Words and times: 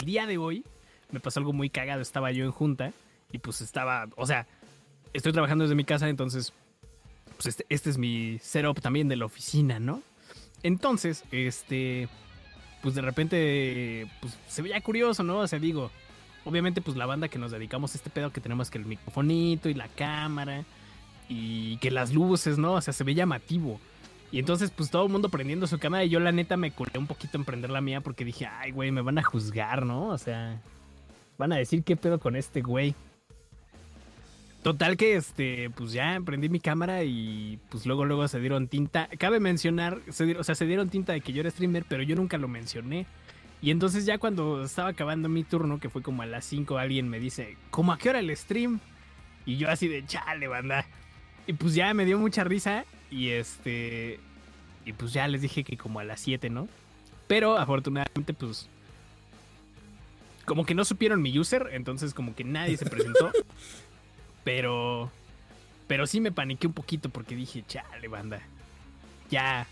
el 0.00 0.06
día 0.06 0.26
de 0.26 0.38
hoy 0.38 0.64
me 1.10 1.20
pasó 1.20 1.40
algo 1.40 1.52
muy 1.52 1.70
cagado. 1.70 2.00
Estaba 2.00 2.32
yo 2.32 2.44
en 2.44 2.50
junta 2.50 2.92
y 3.32 3.38
pues 3.38 3.60
estaba, 3.60 4.08
o 4.16 4.26
sea, 4.26 4.46
estoy 5.12 5.32
trabajando 5.32 5.64
desde 5.64 5.74
mi 5.74 5.84
casa, 5.84 6.08
entonces, 6.08 6.52
pues 7.36 7.46
este, 7.46 7.66
este 7.68 7.90
es 7.90 7.98
mi 7.98 8.38
setup 8.40 8.80
también 8.80 9.08
de 9.08 9.16
la 9.16 9.26
oficina, 9.26 9.78
¿no? 9.78 10.02
Entonces, 10.62 11.24
este, 11.30 12.08
pues 12.82 12.94
de 12.94 13.02
repente, 13.02 14.10
pues 14.20 14.36
se 14.48 14.62
veía 14.62 14.80
curioso, 14.80 15.22
¿no? 15.22 15.38
O 15.38 15.46
sea, 15.46 15.58
digo, 15.58 15.90
obviamente 16.44 16.80
pues 16.80 16.96
la 16.96 17.06
banda 17.06 17.28
que 17.28 17.38
nos 17.38 17.50
dedicamos 17.50 17.94
a 17.94 17.98
este 17.98 18.10
pedo 18.10 18.32
que 18.32 18.40
tenemos 18.40 18.70
que 18.70 18.78
el 18.78 18.86
microfonito 18.86 19.68
y 19.68 19.74
la 19.74 19.88
cámara 19.88 20.64
y 21.28 21.76
que 21.78 21.90
las 21.90 22.12
luces, 22.12 22.58
¿no? 22.58 22.74
O 22.74 22.80
sea, 22.80 22.92
se 22.92 23.04
ve 23.04 23.14
llamativo. 23.14 23.80
Y 24.32 24.38
entonces, 24.38 24.70
pues 24.70 24.90
todo 24.90 25.06
el 25.06 25.12
mundo 25.12 25.28
prendiendo 25.28 25.66
su 25.66 25.78
cámara 25.78 26.04
y 26.04 26.08
yo 26.08 26.20
la 26.20 26.30
neta 26.30 26.56
me 26.56 26.70
culé 26.70 26.92
un 26.98 27.06
poquito 27.06 27.36
en 27.36 27.44
prender 27.44 27.70
la 27.70 27.80
mía 27.80 28.00
porque 28.00 28.24
dije, 28.24 28.46
ay, 28.46 28.70
güey, 28.70 28.92
me 28.92 29.02
van 29.02 29.18
a 29.18 29.22
juzgar, 29.22 29.84
¿no? 29.84 30.08
O 30.08 30.18
sea, 30.18 30.60
van 31.36 31.52
a 31.52 31.56
decir 31.56 31.82
qué 31.82 31.96
pedo 31.96 32.20
con 32.20 32.36
este 32.36 32.62
güey. 32.62 32.94
Total 34.62 34.96
que 34.96 35.16
este, 35.16 35.70
pues 35.70 35.92
ya 35.92 36.20
prendí 36.24 36.48
mi 36.48 36.60
cámara 36.60 37.02
y 37.02 37.58
pues 37.70 37.86
luego 37.86 38.04
luego 38.04 38.28
se 38.28 38.38
dieron 38.40 38.68
tinta. 38.68 39.08
Cabe 39.18 39.40
mencionar, 39.40 39.98
o 40.38 40.44
sea, 40.44 40.54
se 40.54 40.66
dieron 40.66 40.90
tinta 40.90 41.12
de 41.12 41.22
que 41.22 41.32
yo 41.32 41.40
era 41.40 41.50
streamer, 41.50 41.84
pero 41.88 42.02
yo 42.02 42.14
nunca 42.14 42.38
lo 42.38 42.46
mencioné. 42.46 43.06
Y 43.62 43.70
entonces 43.70 44.06
ya 44.06 44.18
cuando 44.18 44.62
estaba 44.62 44.90
acabando 44.90 45.28
mi 45.28 45.44
turno, 45.44 45.80
que 45.80 45.90
fue 45.90 46.02
como 46.02 46.22
a 46.22 46.26
las 46.26 46.44
5, 46.44 46.78
alguien 46.78 47.08
me 47.08 47.18
dice, 47.18 47.56
¿cómo 47.70 47.92
a 47.92 47.98
qué 47.98 48.10
hora 48.10 48.20
el 48.20 48.34
stream? 48.36 48.80
Y 49.44 49.56
yo 49.56 49.70
así 49.70 49.88
de, 49.88 50.04
chale, 50.04 50.46
banda. 50.46 50.86
Y 51.46 51.54
pues 51.54 51.74
ya 51.74 51.92
me 51.94 52.04
dio 52.04 52.18
mucha 52.18 52.44
risa 52.44 52.84
y 53.10 53.30
este. 53.30 54.20
Y 54.84 54.92
pues 54.92 55.12
ya 55.12 55.28
les 55.28 55.42
dije 55.42 55.64
que 55.64 55.76
como 55.76 56.00
a 56.00 56.04
las 56.04 56.20
7, 56.20 56.48
¿no? 56.50 56.68
Pero 57.26 57.58
afortunadamente, 57.58 58.32
pues. 58.34 58.68
Como 60.44 60.64
que 60.64 60.74
no 60.74 60.84
supieron 60.84 61.22
mi 61.22 61.38
user, 61.38 61.68
entonces 61.72 62.14
como 62.14 62.34
que 62.34 62.44
nadie 62.44 62.76
se 62.76 62.86
presentó. 62.86 63.30
pero. 64.44 65.10
Pero 65.86 66.06
sí 66.06 66.20
me 66.20 66.32
paniqué 66.32 66.68
un 66.68 66.72
poquito 66.72 67.08
porque 67.08 67.34
dije, 67.34 67.64
chale, 67.66 68.08
banda. 68.08 68.40
Ya 69.28 69.66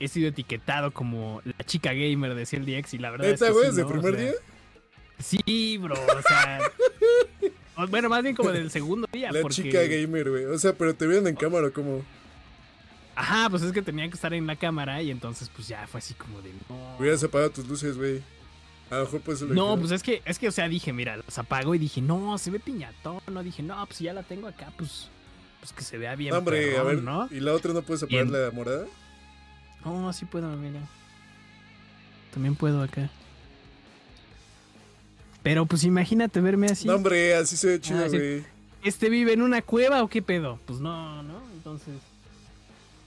he 0.00 0.08
sido 0.08 0.28
etiquetado 0.28 0.90
como 0.90 1.42
la 1.44 1.64
chica 1.64 1.92
gamer 1.92 2.34
de 2.34 2.46
CLDX 2.46 2.94
y 2.94 2.98
la 2.98 3.10
verdad 3.10 3.30
es 3.30 3.40
que. 3.40 3.50
güey, 3.50 3.66
desde 3.66 3.84
primer 3.84 4.16
día? 4.16 4.32
Sí, 5.18 5.78
bro, 5.78 5.94
o 5.94 6.22
sea. 6.22 6.60
bueno, 7.88 8.08
más 8.08 8.22
bien 8.22 8.34
como 8.34 8.50
del 8.50 8.70
segundo 8.70 9.06
día. 9.12 9.30
La 9.32 9.48
chica 9.48 9.82
gamer, 9.82 10.30
güey. 10.30 10.44
O 10.46 10.58
sea, 10.58 10.72
pero 10.72 10.94
te 10.94 11.06
vieron 11.06 11.26
en 11.26 11.36
cámara, 11.36 11.70
como. 11.70 12.02
Ajá, 13.16 13.48
pues 13.48 13.62
es 13.62 13.72
que 13.72 13.82
tenía 13.82 14.08
que 14.08 14.14
estar 14.14 14.32
en 14.34 14.46
la 14.46 14.56
cámara 14.56 15.00
y 15.02 15.10
entonces 15.10 15.50
pues 15.54 15.68
ya 15.68 15.86
fue 15.86 15.98
así 15.98 16.14
como 16.14 16.40
de 16.42 16.50
no. 16.68 16.96
Hubieras 16.98 17.22
apagado 17.22 17.50
tus 17.50 17.66
luces, 17.66 17.96
güey. 17.96 18.22
A 18.90 18.96
lo 18.96 19.04
mejor 19.04 19.20
pues 19.20 19.42
No, 19.42 19.78
pues 19.78 19.90
es 19.92 20.02
que, 20.02 20.22
es 20.24 20.38
que, 20.38 20.48
o 20.48 20.52
sea, 20.52 20.68
dije, 20.68 20.92
mira, 20.92 21.16
los 21.16 21.38
apago 21.38 21.74
y 21.74 21.78
dije, 21.78 22.00
no, 22.00 22.36
se 22.38 22.50
ve 22.50 22.60
piñatón. 22.60 23.20
No, 23.32 23.42
dije, 23.42 23.62
no, 23.62 23.84
pues 23.86 23.98
ya 24.00 24.12
la 24.12 24.22
tengo 24.22 24.46
acá, 24.46 24.72
pues, 24.76 25.08
pues 25.60 25.72
que 25.72 25.82
se 25.82 25.98
vea 25.98 26.14
bien. 26.16 26.34
hombre, 26.34 26.76
a 26.76 26.82
ver, 26.82 27.02
¿no? 27.02 27.28
¿Y 27.30 27.40
la 27.40 27.54
otra 27.54 27.72
no 27.72 27.82
puedes 27.82 28.02
apagar 28.02 28.26
la 28.28 28.50
morada? 28.50 28.86
No, 29.84 30.12
sí 30.12 30.24
puedo, 30.26 30.48
mira. 30.56 30.80
También 32.32 32.54
puedo 32.54 32.82
acá. 32.82 33.10
Pero 35.42 35.66
pues 35.66 35.84
imagínate 35.84 36.40
verme 36.40 36.68
así. 36.68 36.86
No, 36.86 36.94
hombre, 36.94 37.34
así 37.34 37.56
se 37.56 37.66
ve 37.68 37.80
chido, 37.80 38.04
ah, 38.04 38.08
güey. 38.08 38.44
¿Este 38.82 39.08
vive 39.08 39.32
en 39.32 39.42
una 39.42 39.62
cueva 39.62 40.02
o 40.02 40.08
qué 40.08 40.22
pedo? 40.22 40.58
Pues 40.66 40.80
no, 40.80 41.22
¿no? 41.22 41.42
Entonces. 41.54 41.94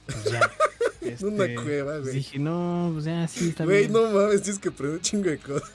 Pues 0.08 0.32
ya. 0.32 0.52
Este, 1.08 1.26
una 1.26 1.46
cueva, 1.62 1.94
pues 1.94 2.04
güey. 2.04 2.16
dije, 2.16 2.40
no, 2.40 2.90
pues 2.92 3.06
ya 3.06 3.28
sí 3.28 3.50
está 3.50 3.66
bien. 3.66 3.92
Güey, 3.92 4.04
no 4.04 4.12
mames, 4.12 4.42
tienes 4.42 4.60
que 4.60 4.72
prender 4.72 4.98
un 4.98 5.02
chingo 5.02 5.30
de 5.30 5.38
cosas. 5.38 5.72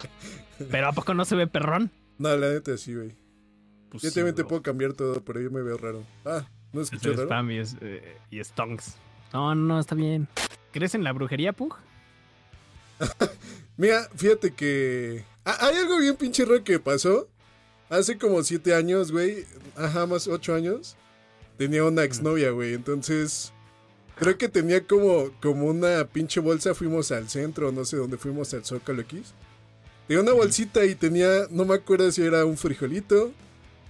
Pero 0.70 0.88
¿a 0.88 0.92
poco 0.92 1.14
no 1.14 1.24
se 1.24 1.34
ve 1.34 1.46
perrón? 1.46 1.90
No, 2.18 2.36
la 2.36 2.50
neta 2.50 2.76
sí, 2.76 2.94
güey. 2.94 3.16
Pues 3.90 4.02
yo 4.02 4.12
también 4.12 4.34
te 4.36 4.44
puedo 4.44 4.62
cambiar 4.62 4.92
todo, 4.92 5.24
pero 5.24 5.40
yo 5.40 5.50
me 5.50 5.62
veo 5.62 5.78
raro. 5.78 6.04
Ah, 6.26 6.46
¿no 6.72 6.82
escuché 6.82 7.10
raro? 7.10 7.22
spam 7.22 7.50
y, 7.50 7.58
es, 7.58 7.76
eh, 7.80 8.18
y 8.30 8.44
stonks. 8.44 8.96
No, 9.32 9.54
no, 9.54 9.80
está 9.80 9.94
bien. 9.94 10.28
¿Crees 10.72 10.94
en 10.94 11.04
la 11.04 11.12
brujería, 11.12 11.54
Pug? 11.54 11.76
Mira, 13.78 14.06
fíjate 14.14 14.52
que... 14.52 15.24
hay 15.44 15.76
algo 15.76 15.98
bien 15.98 16.16
pinche 16.16 16.44
raro 16.44 16.62
que 16.64 16.78
pasó. 16.78 17.28
Hace 17.88 18.18
como 18.18 18.42
siete 18.42 18.74
años, 18.74 19.10
güey. 19.10 19.46
Ajá, 19.74 20.04
más 20.04 20.28
ocho 20.28 20.54
años. 20.54 20.96
Tenía 21.56 21.84
una 21.84 22.04
exnovia, 22.04 22.50
güey. 22.50 22.74
Entonces 22.74 23.54
Creo 24.18 24.36
que 24.36 24.48
tenía 24.48 24.84
como, 24.84 25.30
como 25.40 25.66
una 25.66 26.04
pinche 26.04 26.40
bolsa. 26.40 26.74
Fuimos 26.74 27.12
al 27.12 27.28
centro, 27.28 27.70
no 27.70 27.84
sé 27.84 27.96
dónde 27.96 28.16
fuimos, 28.16 28.52
al 28.54 28.64
Zócalo 28.64 29.02
X. 29.02 29.32
Tenía 30.08 30.22
una 30.22 30.32
bolsita 30.32 30.84
y 30.84 30.94
tenía, 30.94 31.46
no 31.50 31.64
me 31.64 31.74
acuerdo 31.74 32.10
si 32.10 32.22
era 32.22 32.44
un 32.46 32.56
frijolito, 32.56 33.30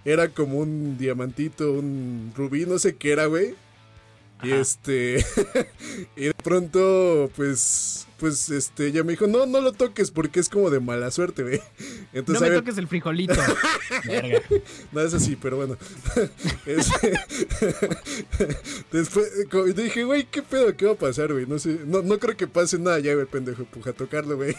era 0.05 0.28
como 0.28 0.59
un 0.59 0.99
diamantito, 0.99 1.72
un 1.72 2.33
rubí, 2.37 2.67
no 2.67 2.78
sé 2.78 2.97
qué 2.97 3.12
era, 3.12 3.27
güey. 3.27 3.55
Y 4.43 4.53
este. 4.53 5.25
y 6.16 6.25
de 6.26 6.34
pronto, 6.34 7.31
pues. 7.37 8.04
Pues 8.19 8.50
este, 8.50 8.88
ella 8.88 9.04
me 9.04 9.12
dijo, 9.12 9.28
no, 9.28 9.47
no 9.47 9.60
lo 9.60 9.72
toques 9.72 10.10
porque 10.10 10.41
es 10.41 10.49
como 10.49 10.71
de 10.71 10.81
mala 10.81 11.09
suerte, 11.12 11.44
güey. 11.44 11.62
Entonces, 12.12 12.43
no 12.43 12.53
me 12.53 12.60
toques 12.60 12.76
el 12.76 12.88
frijolito. 12.88 13.34
no 14.93 15.00
es 15.00 15.15
así, 15.15 15.37
pero 15.37 15.56
bueno. 15.56 15.76
Después 18.91 19.32
dije, 19.76 20.03
güey, 20.03 20.25
¿qué 20.25 20.43
pedo? 20.43 20.76
¿Qué 20.76 20.87
va 20.87 20.93
a 20.93 20.97
pasar, 20.97 21.32
güey? 21.32 21.47
No 21.47 21.60
sé, 21.60 21.78
no, 21.87 22.03
no 22.03 22.19
creo 22.19 22.37
que 22.37 22.49
pase 22.49 22.76
nada 22.81 22.99
ya, 22.99 23.15
güey, 23.15 23.26
pendejo, 23.26 23.65
puja 23.66 23.91
a 23.91 23.93
tocarlo, 23.93 24.34
güey. 24.34 24.56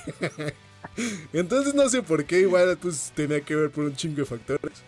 Entonces 1.33 1.75
no 1.75 1.89
sé 1.89 2.01
por 2.01 2.23
qué, 2.23 2.39
igual, 2.39 2.77
pues 2.81 3.11
tenía 3.13 3.41
que 3.41 3.55
ver 3.55 3.71
por 3.71 3.83
un 3.83 3.95
chingo 3.95 4.17
de 4.17 4.25
factores. 4.25 4.83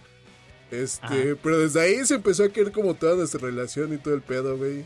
Este, 0.71 1.35
pero 1.35 1.59
desde 1.59 1.81
ahí 1.81 2.05
se 2.05 2.15
empezó 2.15 2.45
a 2.45 2.49
querer 2.49 2.71
como 2.71 2.93
toda 2.93 3.15
nuestra 3.17 3.41
relación 3.41 3.93
y 3.93 3.97
todo 3.97 4.13
el 4.13 4.21
pedo, 4.21 4.57
güey. 4.57 4.85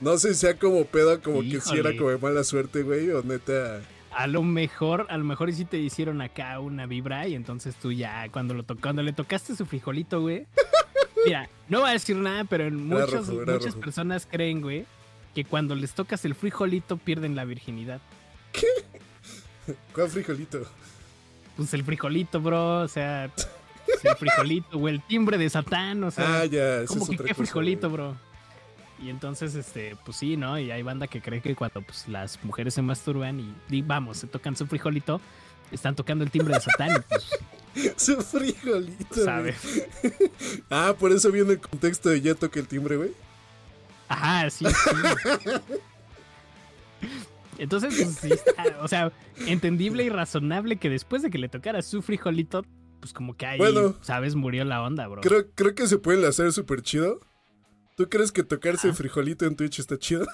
No 0.00 0.16
sé 0.18 0.34
si 0.34 0.40
sea 0.40 0.58
como 0.58 0.84
pedo, 0.84 1.20
como 1.22 1.40
que 1.40 1.60
si 1.60 1.78
era 1.78 1.96
como 1.96 2.10
de 2.10 2.18
mala 2.18 2.44
suerte, 2.44 2.82
güey, 2.82 3.10
o 3.10 3.22
neta. 3.22 3.80
A 4.10 4.26
lo 4.26 4.42
mejor, 4.42 5.06
a 5.08 5.16
lo 5.16 5.24
mejor 5.24 5.52
sí 5.52 5.64
te 5.64 5.78
hicieron 5.78 6.20
acá 6.20 6.58
una 6.60 6.86
vibra 6.86 7.28
y 7.28 7.34
entonces 7.34 7.74
tú 7.76 7.92
ya, 7.92 8.28
cuando 8.30 8.54
lo 8.54 8.64
cuando 8.80 9.02
le 9.02 9.12
tocaste 9.12 9.54
su 9.56 9.66
frijolito, 9.66 10.20
güey. 10.20 10.46
Mira, 11.24 11.48
no 11.68 11.80
voy 11.80 11.90
a 11.90 11.92
decir 11.92 12.16
nada, 12.16 12.44
pero 12.44 12.70
muchas 12.70 13.74
personas 13.76 14.26
creen, 14.30 14.62
güey, 14.62 14.86
que 15.34 15.44
cuando 15.44 15.74
les 15.74 15.92
tocas 15.92 16.24
el 16.24 16.34
frijolito 16.34 16.96
pierden 16.96 17.36
la 17.36 17.44
virginidad. 17.44 18.00
¿Qué? 18.52 18.66
¿Cuál 19.94 20.08
frijolito? 20.08 20.66
Pues 21.56 21.74
el 21.74 21.84
frijolito, 21.84 22.40
bro, 22.40 22.80
o 22.80 22.88
sea, 22.88 23.30
el 24.04 24.16
frijolito, 24.16 24.76
o 24.76 24.88
el 24.88 25.02
timbre 25.02 25.38
de 25.38 25.48
Satán, 25.50 26.02
o 26.04 26.10
sea. 26.10 26.40
Ah, 26.40 26.44
ya, 26.46 26.84
como 26.86 27.06
que 27.06 27.16
qué 27.16 27.34
frijolito, 27.34 27.90
bro. 27.90 28.16
Y 29.02 29.08
entonces, 29.08 29.54
este, 29.54 29.96
pues 30.04 30.18
sí, 30.18 30.36
¿no? 30.36 30.58
Y 30.58 30.70
hay 30.70 30.82
banda 30.82 31.06
que 31.06 31.22
cree 31.22 31.40
que 31.40 31.54
cuando 31.54 31.80
pues, 31.80 32.06
las 32.06 32.42
mujeres 32.44 32.74
se 32.74 32.82
masturban 32.82 33.54
y, 33.70 33.82
vamos, 33.82 34.18
se 34.18 34.26
tocan 34.26 34.56
su 34.56 34.66
frijolito, 34.66 35.20
están 35.72 35.96
tocando 35.96 36.22
el 36.22 36.30
timbre 36.30 36.54
de 36.54 36.60
Satán. 36.60 37.04
pues, 37.08 37.94
su 37.96 38.20
frijolito. 38.20 39.24
¿Sabes? 39.24 39.88
ah, 40.70 40.94
por 40.98 41.12
eso 41.12 41.32
viene 41.32 41.52
el 41.52 41.60
contexto 41.60 42.10
de 42.10 42.20
ya 42.20 42.34
toca 42.34 42.60
el 42.60 42.66
timbre, 42.66 42.96
güey. 42.96 43.12
Ajá, 44.08 44.50
sí, 44.50 44.66
sí. 44.66 44.90
Entonces, 47.58 47.94
pues 47.94 48.16
sí 48.16 48.30
o 48.80 48.88
sea, 48.88 49.12
entendible 49.46 50.02
y 50.04 50.08
razonable 50.08 50.76
que 50.76 50.88
después 50.88 51.22
de 51.22 51.30
que 51.30 51.38
le 51.38 51.48
tocara 51.48 51.82
su 51.82 52.02
frijolito, 52.02 52.64
pues 53.00 53.12
como 53.12 53.36
que 53.36 53.46
ahí, 53.46 53.58
bueno, 53.58 53.96
¿sabes? 54.02 54.34
Murió 54.34 54.64
la 54.64 54.82
onda, 54.82 55.06
bro. 55.08 55.22
Creo, 55.22 55.46
creo 55.54 55.74
que 55.74 55.86
se 55.86 55.98
puede 55.98 56.26
hacer 56.26 56.52
súper 56.52 56.82
chido. 56.82 57.20
¿Tú 57.96 58.08
crees 58.08 58.32
que 58.32 58.42
tocarse 58.42 58.92
frijolito 58.92 59.46
en 59.46 59.56
Twitch 59.56 59.78
está 59.78 59.98
chido? 59.98 60.26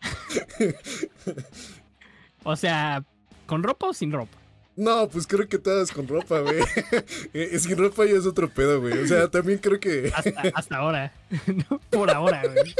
o 2.44 2.56
sea, 2.56 3.04
¿con 3.46 3.62
ropa 3.62 3.88
o 3.88 3.94
sin 3.94 4.12
ropa? 4.12 4.36
No, 4.76 5.08
pues 5.08 5.26
creo 5.26 5.48
que 5.48 5.58
todas 5.58 5.92
con 5.92 6.08
ropa, 6.08 6.40
güey. 6.40 6.58
Eh, 7.34 7.58
sin 7.58 7.76
ropa 7.76 8.06
ya 8.06 8.14
es 8.14 8.26
otro 8.26 8.48
pedo, 8.48 8.80
güey. 8.80 8.98
O 8.98 9.06
sea, 9.06 9.28
también 9.28 9.58
creo 9.58 9.78
que. 9.78 10.12
Hasta, 10.54 10.76
ahora. 10.76 11.12
Por 11.90 12.10
ahora, 12.10 12.42
güey. 12.42 12.74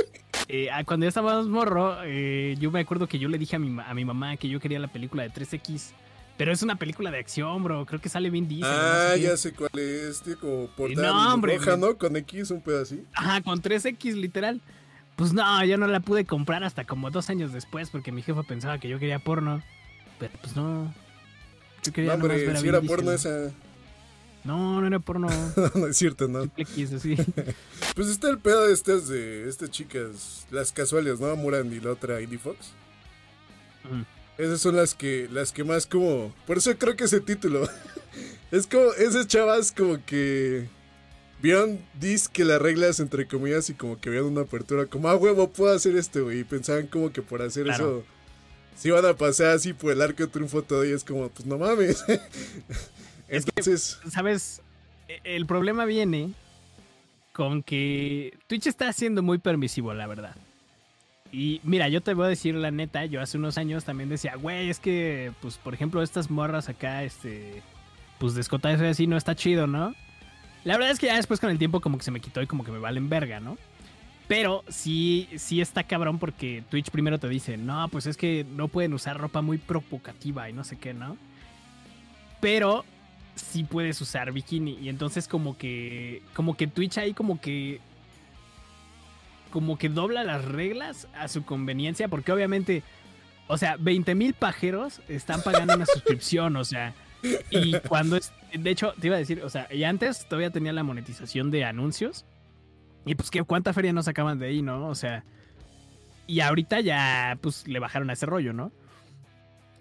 Eh, 0.49 0.71
ah, 0.71 0.83
cuando 0.85 1.05
ya 1.05 1.09
estábamos 1.09 1.49
morro, 1.49 1.99
eh, 2.05 2.57
yo 2.59 2.71
me 2.71 2.81
acuerdo 2.81 3.07
que 3.07 3.19
yo 3.19 3.29
le 3.29 3.39
dije 3.39 3.57
a 3.57 3.59
mi, 3.59 3.81
a 3.81 3.95
mi 3.95 4.05
mamá 4.05 4.37
que 4.37 4.49
yo 4.49 4.59
quería 4.59 4.79
la 4.79 4.89
película 4.89 5.23
de 5.23 5.31
3X. 5.31 5.93
Pero 6.41 6.53
es 6.53 6.63
una 6.63 6.77
película 6.77 7.11
de 7.11 7.19
acción, 7.19 7.63
bro. 7.63 7.85
Creo 7.85 8.01
que 8.01 8.09
sale 8.09 8.31
bien 8.31 8.49
Diesel. 8.49 8.73
Ah, 8.73 9.15
ya 9.15 9.37
sé 9.37 9.53
cuál 9.53 9.79
es. 9.79 10.23
Tío, 10.23 10.41
como 10.41 10.69
portada 10.69 11.09
no, 11.09 11.35
hombre, 11.35 11.59
roja, 11.59 11.77
¿no? 11.77 11.99
Con 11.99 12.17
X, 12.17 12.51
un 12.51 12.63
pedo 12.63 12.81
así. 12.81 13.05
Ajá, 13.13 13.43
con 13.43 13.61
3X, 13.61 14.15
literal. 14.15 14.63
Pues 15.17 15.35
no, 15.35 15.63
yo 15.67 15.77
no 15.77 15.87
la 15.87 16.01
pude 16.01 16.25
comprar 16.25 16.65
hasta 16.65 16.87
como 16.87 17.11
dos 17.11 17.29
años 17.29 17.53
después 17.53 17.91
porque 17.91 18.11
mi 18.11 18.23
jefa 18.23 18.43
pensaba 18.43 18.79
que 18.79 18.89
yo 18.89 18.99
quería 18.99 19.19
porno. 19.19 19.63
Pero 20.19 20.33
pues 20.41 20.57
no. 20.57 20.95
Yo 21.83 21.93
quería 21.93 22.17
no, 22.17 22.25
hombre, 22.25 22.57
si 22.59 22.69
era 22.69 22.81
porno 22.81 23.13
esa. 23.13 23.51
No, 24.43 24.81
no 24.81 24.87
era 24.87 24.99
porno. 24.99 25.29
no 25.75 25.87
es 25.89 25.97
cierto, 25.99 26.27
no. 26.27 26.45
X, 26.57 26.95
así. 26.95 27.17
pues 27.95 28.09
está 28.09 28.31
el 28.31 28.39
pedo 28.39 28.67
de 28.67 28.73
estas 28.73 29.09
de 29.09 29.47
estas 29.47 29.71
chicas, 29.71 30.47
las 30.51 30.73
casuales, 30.73 31.21
¿no? 31.21 31.37
Muran 31.37 31.71
y 31.71 31.81
la 31.81 31.91
otra 31.91 32.23
Indie 32.23 32.39
Fox. 32.39 32.73
Esas 34.39 34.61
son 34.61 34.77
las 34.77 34.95
que, 34.95 35.29
las 35.31 35.53
que 35.53 35.65
más 35.65 35.87
como... 35.87 36.35
Por 36.47 36.59
eso 36.59 36.77
creo 36.79 36.97
que 36.97 37.05
ese 37.05 37.21
título. 37.21 37.69
es 38.51 38.67
como, 38.67 38.93
esas 38.95 39.27
chavas 39.27 39.73
como 39.73 40.05
que... 40.05 40.69
Vieron 41.43 41.81
que 42.33 42.45
las 42.45 42.61
reglas 42.61 43.01
entre 43.01 43.27
comillas 43.27 43.71
y 43.71 43.75
como 43.75 43.99
que 43.99 44.11
vieron 44.11 44.29
una 44.33 44.43
apertura 44.43 44.85
como, 44.87 45.09
ah, 45.09 45.17
huevo, 45.17 45.49
puedo 45.51 45.75
hacer 45.75 45.97
esto, 45.97 46.25
güey. 46.25 46.41
Y 46.41 46.45
pensaban 46.45 46.87
como 46.87 47.13
que 47.13 47.23
por 47.23 47.41
hacer 47.41 47.67
eso 47.69 48.05
se 48.81 48.89
iban 48.89 49.05
a 49.05 49.15
pasar 49.15 49.49
así 49.49 49.75
por 49.75 49.93
el 49.93 50.01
arco 50.01 50.23
de 50.23 50.29
triunfo 50.29 50.63
todo 50.63 50.87
y 50.87 50.93
es 50.93 51.05
como, 51.05 51.29
pues 51.29 51.45
no 51.45 51.59
mames. 51.59 52.03
Entonces... 53.29 53.99
¿sabes? 54.11 54.63
E, 55.07 55.21
el 55.37 55.45
problema 55.45 55.85
viene 55.85 56.33
con 57.35 57.63
que 57.63 58.39
Twitch 58.47 58.69
está 58.69 58.91
siendo 58.95 59.23
muy 59.23 59.37
permisivo, 59.37 59.93
la 59.93 60.07
verdad. 60.07 60.35
Y 61.33 61.61
mira, 61.63 61.89
yo 61.89 62.01
te 62.01 62.15
voy 62.15 62.27
a 62.27 62.29
decir 62.29 62.55
la 62.55 62.71
neta, 62.71 63.05
yo 63.05 63.21
hace 63.21 63.39
unos 63.39 63.57
años 63.59 63.85
también 63.85 64.09
decía, 64.09 64.35
güey, 64.37 64.69
es 64.69 64.81
que, 64.81 65.33
pues, 65.41 65.59
por 65.59 65.75
ejemplo, 65.75 66.03
estas 66.03 66.31
morras 66.31 66.69
acá, 66.69 67.05
este, 67.05 67.63
pues, 68.19 68.35
descotarse 68.35 68.87
así 68.89 69.07
no 69.07 69.17
está 69.17 69.35
chido, 69.35 69.67
¿no? 69.67 69.95
La 70.65 70.77
verdad 70.77 70.93
es 70.93 70.99
que 70.99 71.07
ya 71.07 71.17
después 71.17 71.41
con 71.41 71.51
el 71.51 71.59
tiempo 71.59 71.81
como 71.81 71.99
que 71.99 72.05
se 72.05 72.11
me 72.11 72.21
quitó 72.21 72.43
y 72.43 72.47
como 72.47 72.65
que 72.65 72.73
me 72.73 72.79
valen 72.79 73.09
verga, 73.09 73.41
¿no? 73.41 73.57
Pero 74.29 74.63
sí, 74.69 75.29
sí 75.37 75.61
está 75.61 75.85
cabrón 75.85 76.19
porque 76.19 76.63
Twitch 76.69 76.91
primero 76.91 77.19
te 77.19 77.29
dice, 77.29 77.57
no, 77.57 77.89
pues 77.89 78.07
es 78.07 78.17
que 78.17 78.45
no 78.45 78.69
pueden 78.69 78.93
usar 78.93 79.19
ropa 79.19 79.41
muy 79.41 79.59
provocativa 79.59 80.49
y 80.49 80.53
no 80.53 80.63
sé 80.65 80.79
qué, 80.79 80.95
¿no? 80.95 81.17
Pero 82.41 82.85
sí 83.35 83.65
puedes 83.65 84.01
usar 84.01 84.33
bikini. 84.33 84.79
Y 84.81 84.89
entonces 84.89 85.29
como 85.29 85.57
que. 85.57 86.23
Como 86.35 86.57
que 86.57 86.67
Twitch 86.67 86.99
ahí 86.99 87.13
como 87.13 87.41
que. 87.41 87.81
Como 89.51 89.79
que 89.79 89.89
dobla 89.89 90.25
las 90.25 90.45
reglas 90.45 91.09
a 91.15 91.29
su 91.29 91.45
conveniencia. 91.45 92.09
Porque 92.09 92.33
obviamente. 92.33 92.83
O 93.49 93.59
sea, 93.59 93.77
20 93.79 94.15
mil 94.15 94.35
pajeros 94.35 95.01
están 95.09 95.43
pagando 95.43 95.75
una 95.75 95.87
suscripción. 95.93 96.57
O 96.57 96.65
sea. 96.65 96.95
Y 97.51 97.79
cuando 97.81 98.17
es. 98.17 98.33
De 98.53 98.71
hecho, 98.71 98.95
te 99.01 99.09
iba 99.09 99.17
a 99.17 99.19
decir, 99.19 99.43
o 99.43 99.51
sea, 99.51 99.69
y 99.73 99.85
antes 99.85 100.27
todavía 100.27 100.51
tenía 100.51 100.73
la 100.73 100.83
monetización 100.83 101.51
de 101.51 101.65
anuncios. 101.65 102.25
Y 103.05 103.15
pues 103.15 103.31
que 103.31 103.43
cuánta 103.43 103.73
feria 103.73 103.93
no 103.93 104.03
sacaban 104.03 104.39
de 104.39 104.47
ahí, 104.47 104.63
¿no? 104.63 104.89
O 104.89 104.95
sea. 104.95 105.25
Y 106.27 106.41
ahorita 106.41 106.81
ya, 106.81 107.37
pues, 107.41 107.67
le 107.67 107.81
bajaron 107.81 108.09
a 108.09 108.13
ese 108.13 108.25
rollo, 108.25 108.53
¿no? 108.53 108.71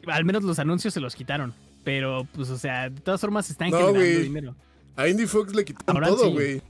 Al 0.07 0.25
menos 0.25 0.43
los 0.43 0.57
anuncios 0.57 0.95
se 0.95 0.99
los 0.99 1.15
quitaron. 1.15 1.53
Pero, 1.83 2.27
pues, 2.33 2.49
o 2.49 2.57
sea, 2.57 2.89
de 2.89 3.01
todas 3.01 3.21
formas 3.21 3.49
están 3.51 3.69
generando 3.71 3.99
dinero. 3.99 4.55
A 4.95 5.07
Indie 5.07 5.27
Fox 5.27 5.53
le 5.53 5.63
quitaron 5.63 6.03
todo, 6.03 6.31
güey. 6.31 6.61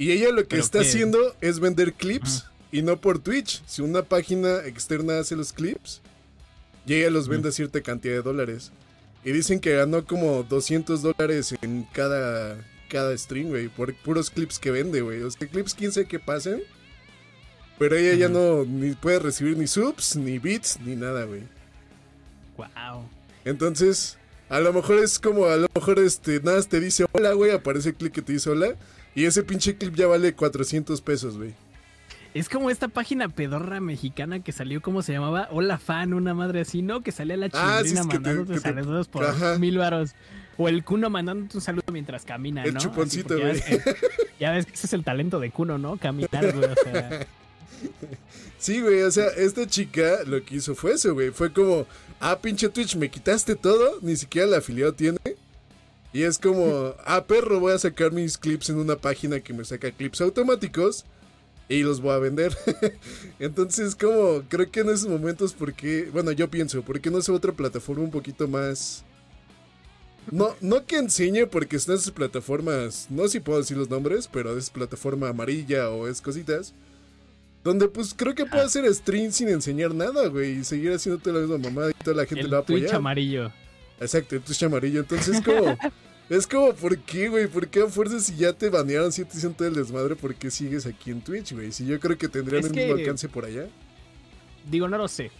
Y 0.00 0.12
ella 0.12 0.30
lo 0.30 0.48
que 0.48 0.58
está 0.58 0.80
haciendo 0.80 1.36
es 1.42 1.60
vender 1.60 1.92
clips 1.92 2.46
y 2.72 2.80
no 2.80 3.02
por 3.02 3.18
Twitch. 3.18 3.62
Si 3.66 3.82
una 3.82 4.02
página 4.02 4.64
externa 4.64 5.18
hace 5.18 5.36
los 5.36 5.52
clips, 5.52 6.00
y 6.86 6.94
ella 6.94 7.10
los 7.10 7.28
vende 7.28 7.50
a 7.50 7.52
cierta 7.52 7.82
cantidad 7.82 8.14
de 8.14 8.22
dólares. 8.22 8.72
Y 9.26 9.32
dicen 9.32 9.60
que 9.60 9.76
ganó 9.76 10.06
como 10.06 10.42
200 10.42 11.02
dólares 11.02 11.54
en 11.60 11.86
cada, 11.92 12.56
cada 12.88 13.14
stream, 13.18 13.48
güey, 13.48 13.68
por 13.68 13.94
puros 13.94 14.30
clips 14.30 14.58
que 14.58 14.70
vende, 14.70 15.02
güey. 15.02 15.20
O 15.20 15.30
sea, 15.30 15.46
clips 15.46 15.74
15 15.74 16.06
que 16.06 16.18
pasen. 16.18 16.62
Pero 17.78 17.94
ella 17.94 18.14
ya 18.14 18.30
no 18.30 18.64
ni 18.64 18.94
puede 18.94 19.18
recibir 19.18 19.58
ni 19.58 19.66
subs, 19.66 20.16
ni 20.16 20.38
bits, 20.38 20.80
ni 20.80 20.96
nada, 20.96 21.24
güey. 21.24 21.42
Wow. 22.56 23.06
Entonces, 23.44 24.16
a 24.48 24.60
lo 24.60 24.72
mejor 24.72 25.00
es 25.00 25.18
como, 25.18 25.44
a 25.44 25.56
lo 25.56 25.66
mejor 25.74 25.98
este, 25.98 26.40
nada 26.40 26.62
te 26.62 26.80
dice 26.80 27.04
hola, 27.12 27.34
güey, 27.34 27.50
aparece 27.50 27.90
el 27.90 27.96
clip 27.96 28.14
que 28.14 28.22
te 28.22 28.32
dice 28.32 28.48
hola. 28.48 28.76
Y 29.14 29.24
ese 29.24 29.42
pinche 29.42 29.76
clip 29.76 29.94
ya 29.94 30.06
vale 30.06 30.34
400 30.34 31.00
pesos, 31.00 31.36
güey. 31.36 31.54
Es 32.32 32.48
como 32.48 32.70
esta 32.70 32.86
página 32.86 33.28
pedorra 33.28 33.80
mexicana 33.80 34.40
que 34.40 34.52
salió, 34.52 34.80
¿cómo 34.80 35.02
se 35.02 35.12
llamaba? 35.12 35.48
Hola 35.50 35.78
fan, 35.78 36.14
una 36.14 36.32
madre 36.32 36.60
así, 36.60 36.80
¿no? 36.80 37.02
Que 37.02 37.10
salía 37.10 37.36
la 37.36 37.50
ah, 37.52 37.80
chilindrina 37.82 38.04
mandándote 38.04 38.60
saludos 38.60 39.08
por 39.08 39.58
mil 39.58 39.78
varos. 39.78 40.14
O 40.56 40.68
el 40.68 40.84
Cuno 40.84 41.10
mandándote 41.10 41.56
un 41.56 41.60
saludo 41.60 41.86
mientras 41.90 42.24
camina, 42.24 42.62
¿no? 42.62 42.68
El 42.68 42.76
chuponcito, 42.76 43.36
güey. 43.38 43.60
Ya, 44.38 44.52
ves 44.52 44.66
que 44.66 44.74
ese 44.74 44.86
es 44.86 44.92
el 44.92 45.02
talento 45.02 45.40
de 45.40 45.50
Cuno, 45.50 45.78
¿no? 45.78 45.96
Caminar, 45.96 46.54
güey, 46.54 46.70
o 46.70 46.74
sea... 46.84 47.26
Sí, 48.58 48.82
güey, 48.82 49.00
o 49.02 49.10
sea, 49.10 49.28
esta 49.28 49.66
chica 49.66 50.18
lo 50.26 50.44
que 50.44 50.56
hizo 50.56 50.74
fue 50.74 50.92
eso, 50.92 51.14
güey. 51.14 51.30
Fue 51.30 51.50
como, 51.50 51.86
ah, 52.20 52.38
pinche 52.40 52.68
Twitch, 52.68 52.94
me 52.96 53.10
quitaste 53.10 53.56
todo, 53.56 53.98
ni 54.02 54.16
siquiera 54.16 54.46
el 54.48 54.54
afiliado 54.54 54.92
tiene. 54.92 55.18
Y 56.12 56.22
es 56.22 56.38
como, 56.38 56.94
ah, 57.04 57.24
perro, 57.26 57.60
voy 57.60 57.72
a 57.72 57.78
sacar 57.78 58.12
mis 58.12 58.36
clips 58.36 58.70
en 58.70 58.78
una 58.78 58.96
página 58.96 59.40
que 59.40 59.52
me 59.52 59.64
saca 59.64 59.90
clips 59.92 60.20
automáticos 60.20 61.04
y 61.68 61.82
los 61.82 62.00
voy 62.00 62.12
a 62.12 62.18
vender. 62.18 62.56
Entonces, 63.38 63.94
como, 63.94 64.42
creo 64.48 64.70
que 64.70 64.80
en 64.80 64.90
esos 64.90 65.08
momentos, 65.08 65.52
porque, 65.52 66.08
bueno, 66.12 66.32
yo 66.32 66.50
pienso, 66.50 66.82
¿por 66.82 67.00
qué 67.00 67.10
no 67.10 67.18
es 67.18 67.28
otra 67.28 67.52
plataforma 67.52 68.02
un 68.02 68.10
poquito 68.10 68.48
más... 68.48 69.04
No, 70.30 70.54
no 70.60 70.84
que 70.84 70.96
enseñe 70.96 71.46
porque 71.46 71.76
están 71.76 71.96
esas 71.96 72.10
plataformas, 72.10 73.06
no 73.08 73.22
sé 73.22 73.30
si 73.30 73.40
puedo 73.40 73.58
decir 73.58 73.76
los 73.76 73.88
nombres, 73.88 74.28
pero 74.28 74.56
es 74.56 74.68
plataforma 74.68 75.28
amarilla 75.28 75.90
o 75.90 76.06
es 76.06 76.20
cositas 76.20 76.74
donde 77.62 77.88
pues 77.88 78.14
creo 78.14 78.34
que 78.34 78.46
puede 78.46 78.62
ah. 78.62 78.66
hacer 78.66 78.92
stream 78.94 79.32
sin 79.32 79.48
enseñar 79.48 79.94
nada, 79.94 80.28
güey. 80.28 80.60
Y 80.60 80.64
seguir 80.64 80.92
haciendo 80.92 81.20
toda 81.20 81.36
la 81.36 81.46
misma 81.46 81.58
mamada 81.58 81.90
y 81.90 82.04
toda 82.04 82.16
la 82.16 82.26
gente 82.26 82.40
el 82.40 82.46
lo 82.46 82.52
va 82.52 82.58
a 82.58 82.62
apoyar. 82.62 82.80
Twitch 82.80 82.94
amarillo. 82.94 83.52
Exacto, 84.00 84.36
el 84.36 84.42
Twitch 84.42 84.62
amarillo. 84.62 85.00
Entonces 85.00 85.40
como... 85.40 85.76
es 86.30 86.46
como, 86.46 86.72
¿por 86.74 86.98
qué, 86.98 87.28
güey? 87.28 87.46
¿Por 87.46 87.68
qué 87.68 87.82
a 87.82 87.86
fuerzas 87.86 88.24
si 88.24 88.36
ya 88.36 88.52
te 88.52 88.70
banearon, 88.70 89.12
si 89.12 89.24
te 89.24 89.36
hicieron 89.36 89.54
todo 89.54 89.68
el 89.68 89.74
desmadre, 89.74 90.16
por 90.16 90.34
qué 90.34 90.50
sigues 90.50 90.86
aquí 90.86 91.10
en 91.10 91.20
Twitch, 91.20 91.52
güey? 91.52 91.72
Si 91.72 91.86
yo 91.86 91.98
creo 92.00 92.16
que 92.16 92.28
tendrían 92.28 92.64
el 92.64 92.70
mismo 92.72 92.94
alcance 92.94 93.28
por 93.28 93.44
allá. 93.44 93.66
Digo, 94.70 94.88
no 94.88 94.98
lo 94.98 95.08
sé. 95.08 95.30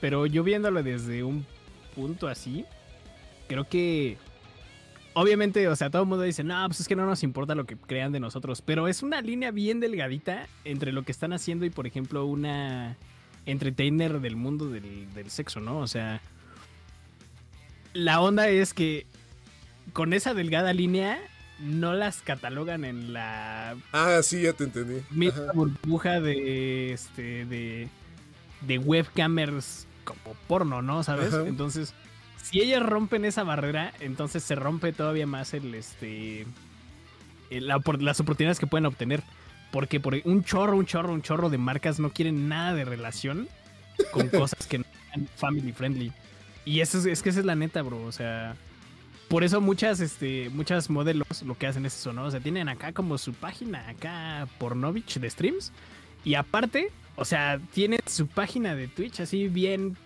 Pero 0.00 0.26
yo 0.26 0.42
viéndolo 0.42 0.82
desde 0.82 1.22
un 1.24 1.46
punto 1.94 2.28
así, 2.28 2.64
creo 3.48 3.68
que 3.68 4.16
obviamente, 5.14 5.66
o 5.68 5.76
sea, 5.76 5.90
todo 5.90 6.02
el 6.02 6.08
mundo 6.08 6.24
dice, 6.24 6.44
no, 6.44 6.66
pues 6.66 6.80
es 6.80 6.88
que 6.88 6.96
no 6.96 7.06
nos 7.06 7.22
importa 7.22 7.54
lo 7.54 7.66
que 7.66 7.76
crean 7.76 8.12
de 8.12 8.20
nosotros, 8.20 8.62
pero 8.62 8.88
es 8.88 9.02
una 9.02 9.20
línea 9.20 9.50
bien 9.50 9.80
delgadita 9.80 10.46
entre 10.64 10.92
lo 10.92 11.02
que 11.02 11.12
están 11.12 11.32
haciendo 11.32 11.64
y, 11.64 11.70
por 11.70 11.86
ejemplo, 11.86 12.24
una 12.26 12.96
entertainer 13.46 14.20
del 14.20 14.36
mundo 14.36 14.68
del, 14.68 15.08
sexo, 15.28 15.60
¿no? 15.60 15.78
O 15.78 15.86
sea, 15.86 16.20
la 17.92 18.20
onda 18.20 18.48
es 18.48 18.74
que 18.74 19.06
con 19.92 20.12
esa 20.12 20.34
delgada 20.34 20.72
línea 20.72 21.18
no 21.58 21.92
las 21.94 22.22
catalogan 22.22 22.84
en 22.84 23.12
la... 23.12 23.76
Ah, 23.92 24.20
sí, 24.22 24.42
ya 24.42 24.52
te 24.52 24.64
entendí. 24.64 25.02
Misma 25.10 25.52
burbuja 25.52 26.20
de, 26.20 26.92
este, 26.92 27.44
de, 27.44 27.88
de 28.62 28.78
webcamers 28.78 29.86
como 30.04 30.34
porno, 30.46 30.82
¿no? 30.82 31.02
¿Sabes? 31.02 31.34
Entonces 31.34 31.94
si 32.42 32.60
ellas 32.60 32.82
rompen 32.82 33.24
esa 33.24 33.44
barrera, 33.44 33.92
entonces 34.00 34.42
se 34.42 34.54
rompe 34.54 34.92
todavía 34.92 35.26
más 35.26 35.54
el 35.54 35.74
este 35.74 36.46
las 37.50 38.20
oportunidades 38.20 38.58
que 38.58 38.66
pueden 38.66 38.86
obtener. 38.86 39.22
Porque 39.70 40.00
por 40.00 40.16
un 40.24 40.42
chorro, 40.42 40.76
un 40.76 40.86
chorro, 40.86 41.12
un 41.12 41.22
chorro 41.22 41.48
de 41.48 41.58
marcas 41.58 42.00
no 42.00 42.10
quieren 42.10 42.48
nada 42.48 42.74
de 42.74 42.84
relación 42.84 43.48
con 44.12 44.28
cosas 44.30 44.66
que 44.66 44.78
no 44.78 44.84
sean 45.08 45.28
family 45.36 45.72
friendly. 45.72 46.12
Y 46.64 46.80
eso 46.80 46.98
es, 47.08 47.22
que 47.22 47.30
esa 47.30 47.40
es 47.40 47.46
la 47.46 47.54
neta, 47.54 47.82
bro. 47.82 48.02
O 48.02 48.12
sea, 48.12 48.56
por 49.28 49.44
eso 49.44 49.60
muchas, 49.60 50.00
este, 50.00 50.50
muchas 50.50 50.90
modelos 50.90 51.42
lo 51.44 51.56
que 51.56 51.66
hacen 51.66 51.86
es 51.86 51.98
eso, 51.98 52.12
¿no? 52.12 52.24
O 52.24 52.30
sea, 52.30 52.40
tienen 52.40 52.68
acá 52.68 52.92
como 52.92 53.18
su 53.18 53.32
página 53.32 53.88
acá 53.88 54.48
por 54.58 54.76
Novich 54.76 55.18
de 55.18 55.30
streams. 55.30 55.72
Y 56.24 56.34
aparte, 56.34 56.90
o 57.16 57.24
sea, 57.24 57.60
tienen 57.72 58.00
su 58.06 58.26
página 58.26 58.74
de 58.74 58.88
Twitch 58.88 59.20
así 59.20 59.48
bien 59.48 59.96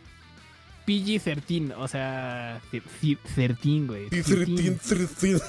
PG-13, 0.86 1.74
o 1.76 1.88
sea, 1.88 2.60
13, 2.70 3.86
güey. 3.86 4.08
13, 4.10 4.46
13. 4.76 5.40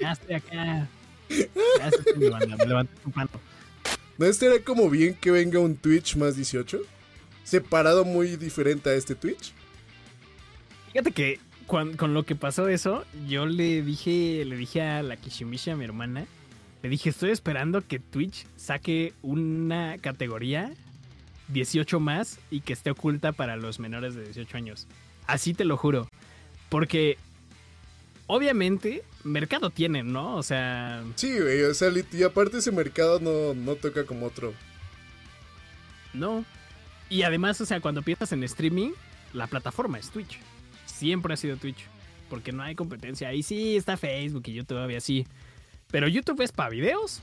Ya 0.00 0.12
estoy 0.12 0.34
acá. 0.34 0.88
Ya 1.28 1.88
estoy 1.88 2.28
banda, 2.28 2.56
me 2.56 2.66
levanto 2.66 2.92
un 3.04 3.12
panto. 3.12 3.40
¿No 4.18 4.26
estaría 4.26 4.62
como 4.64 4.90
bien 4.90 5.14
que 5.14 5.30
venga 5.30 5.60
un 5.60 5.76
Twitch 5.76 6.16
más 6.16 6.36
18? 6.36 6.80
Separado 7.44 8.04
muy 8.04 8.36
diferente 8.36 8.90
a 8.90 8.94
este 8.94 9.14
Twitch. 9.14 9.52
Fíjate 10.92 11.12
que 11.12 11.38
con, 11.66 12.14
lo 12.14 12.24
que 12.24 12.34
pasó 12.34 12.68
eso, 12.68 13.04
yo 13.28 13.46
le 13.46 13.82
dije, 13.82 14.44
le 14.44 14.56
dije 14.56 14.82
a 14.82 15.02
la 15.04 15.16
Kishimisha, 15.16 15.76
mi 15.76 15.84
hermana, 15.84 16.26
le 16.82 16.88
dije, 16.88 17.10
estoy 17.10 17.30
esperando 17.30 17.86
que 17.86 18.00
Twitch 18.00 18.44
saque 18.56 19.12
una 19.22 19.98
categoría 19.98 20.72
18 21.48 22.00
más 22.00 22.40
y 22.50 22.62
que 22.62 22.72
esté 22.72 22.90
oculta 22.90 23.30
para 23.30 23.56
los 23.56 23.78
menores 23.78 24.16
de 24.16 24.24
18 24.24 24.56
años. 24.56 24.88
Así 25.28 25.54
te 25.54 25.64
lo 25.64 25.76
juro. 25.76 26.08
Porque 26.70 27.18
obviamente 28.26 29.04
mercado 29.22 29.70
tienen, 29.70 30.12
¿no? 30.12 30.34
O 30.36 30.42
sea... 30.42 31.04
Sí, 31.14 31.38
güey, 31.38 31.62
o 31.62 31.74
sea, 31.74 31.90
y 32.12 32.22
aparte 32.24 32.58
ese 32.58 32.72
mercado 32.72 33.20
no, 33.20 33.54
no 33.54 33.76
toca 33.76 34.04
como 34.06 34.26
otro. 34.26 34.54
No. 36.14 36.44
Y 37.08 37.22
además, 37.22 37.60
o 37.60 37.66
sea, 37.66 37.80
cuando 37.80 38.02
piensas 38.02 38.32
en 38.32 38.42
streaming, 38.42 38.90
la 39.32 39.46
plataforma 39.46 39.98
es 39.98 40.10
Twitch. 40.10 40.40
Siempre 41.00 41.32
ha 41.34 41.36
sido 41.38 41.56
Twitch. 41.56 41.78
Porque 42.28 42.52
no 42.52 42.62
hay 42.62 42.74
competencia. 42.74 43.28
Ahí 43.28 43.42
sí 43.42 43.74
está 43.76 43.96
Facebook 43.96 44.42
y 44.46 44.52
YouTube 44.52 44.68
todavía 44.68 45.00
sí. 45.00 45.26
Pero 45.90 46.06
YouTube 46.06 46.40
es 46.42 46.52
para 46.52 46.68
videos. 46.70 47.20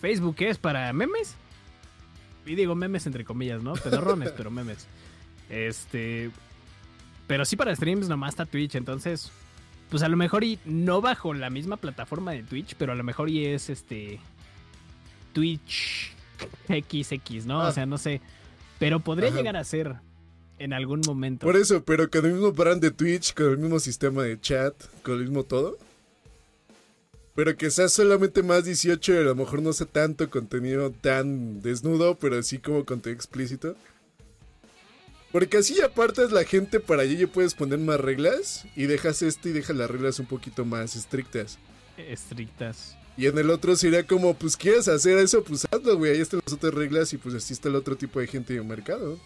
Facebook 0.00 0.36
es 0.40 0.58
para 0.58 0.92
memes 0.92 1.36
y 2.44 2.54
digo 2.56 2.74
memes 2.74 3.06
entre 3.06 3.24
comillas, 3.24 3.62
¿no? 3.62 3.72
Pedorrones, 3.74 4.30
pero 4.36 4.50
memes. 4.50 4.86
Este. 5.48 6.30
Pero 7.26 7.44
sí 7.46 7.56
para 7.56 7.74
streams 7.74 8.08
nomás 8.08 8.30
está 8.34 8.44
Twitch, 8.44 8.74
entonces. 8.74 9.30
Pues 9.88 10.02
a 10.02 10.08
lo 10.08 10.16
mejor 10.16 10.42
y 10.44 10.58
no 10.64 11.00
bajo 11.00 11.32
la 11.32 11.48
misma 11.48 11.76
plataforma 11.76 12.32
de 12.32 12.42
Twitch, 12.42 12.74
pero 12.76 12.92
a 12.92 12.96
lo 12.96 13.04
mejor 13.04 13.30
y 13.30 13.46
es 13.46 13.70
este. 13.70 14.18
Twitch 15.32 16.12
XX, 16.68 17.46
¿no? 17.46 17.58
O 17.60 17.62
Ah. 17.62 17.72
sea, 17.72 17.86
no 17.86 17.96
sé. 17.96 18.20
Pero 18.78 19.00
podría 19.00 19.28
Ajá. 19.28 19.38
llegar 19.38 19.56
a 19.56 19.64
ser 19.64 19.94
en 20.64 20.72
algún 20.72 21.02
momento. 21.06 21.46
Por 21.46 21.56
eso, 21.56 21.84
pero 21.84 22.10
con 22.10 22.24
el 22.24 22.32
mismo 22.32 22.50
brand 22.52 22.80
de 22.80 22.90
Twitch, 22.90 23.34
con 23.34 23.50
el 23.50 23.58
mismo 23.58 23.78
sistema 23.78 24.22
de 24.22 24.40
chat, 24.40 24.74
con 25.02 25.16
el 25.16 25.20
mismo 25.20 25.44
todo. 25.44 25.76
Pero 27.34 27.54
que 27.56 27.70
sea 27.70 27.88
solamente 27.88 28.42
más 28.42 28.64
18 28.64 29.12
y 29.12 29.16
a 29.18 29.20
lo 29.20 29.34
mejor 29.34 29.60
no 29.60 29.74
sea 29.74 29.86
tanto 29.86 30.30
contenido 30.30 30.90
tan 30.90 31.60
desnudo, 31.60 32.14
pero 32.14 32.38
así 32.38 32.58
como 32.58 32.86
contenido 32.86 33.16
explícito. 33.16 33.76
Porque 35.32 35.58
así 35.58 35.82
apartas 35.82 36.32
la 36.32 36.44
gente 36.44 36.80
para 36.80 37.02
allí 37.02 37.18
ya 37.18 37.26
puedes 37.26 37.54
poner 37.54 37.80
más 37.80 38.00
reglas 38.00 38.64
y 38.74 38.86
dejas 38.86 39.20
este 39.20 39.50
y 39.50 39.52
dejas 39.52 39.76
las 39.76 39.90
reglas 39.90 40.18
un 40.18 40.26
poquito 40.26 40.64
más 40.64 40.96
estrictas. 40.96 41.58
Estrictas. 41.98 42.96
Y 43.18 43.26
en 43.26 43.36
el 43.36 43.50
otro 43.50 43.76
sería 43.76 44.06
como, 44.06 44.32
pues 44.34 44.56
quieres 44.56 44.88
hacer 44.88 45.18
eso, 45.18 45.44
pues 45.44 45.66
hazlo, 45.70 45.98
güey. 45.98 46.12
Ahí 46.12 46.20
están 46.20 46.40
las 46.42 46.54
otras 46.54 46.72
reglas 46.72 47.12
y 47.12 47.18
pues 47.18 47.34
así 47.34 47.52
está 47.52 47.68
el 47.68 47.76
otro 47.76 47.96
tipo 47.96 48.18
de 48.18 48.28
gente 48.28 48.54
en 48.54 48.60
el 48.60 48.66
mercado. 48.66 49.18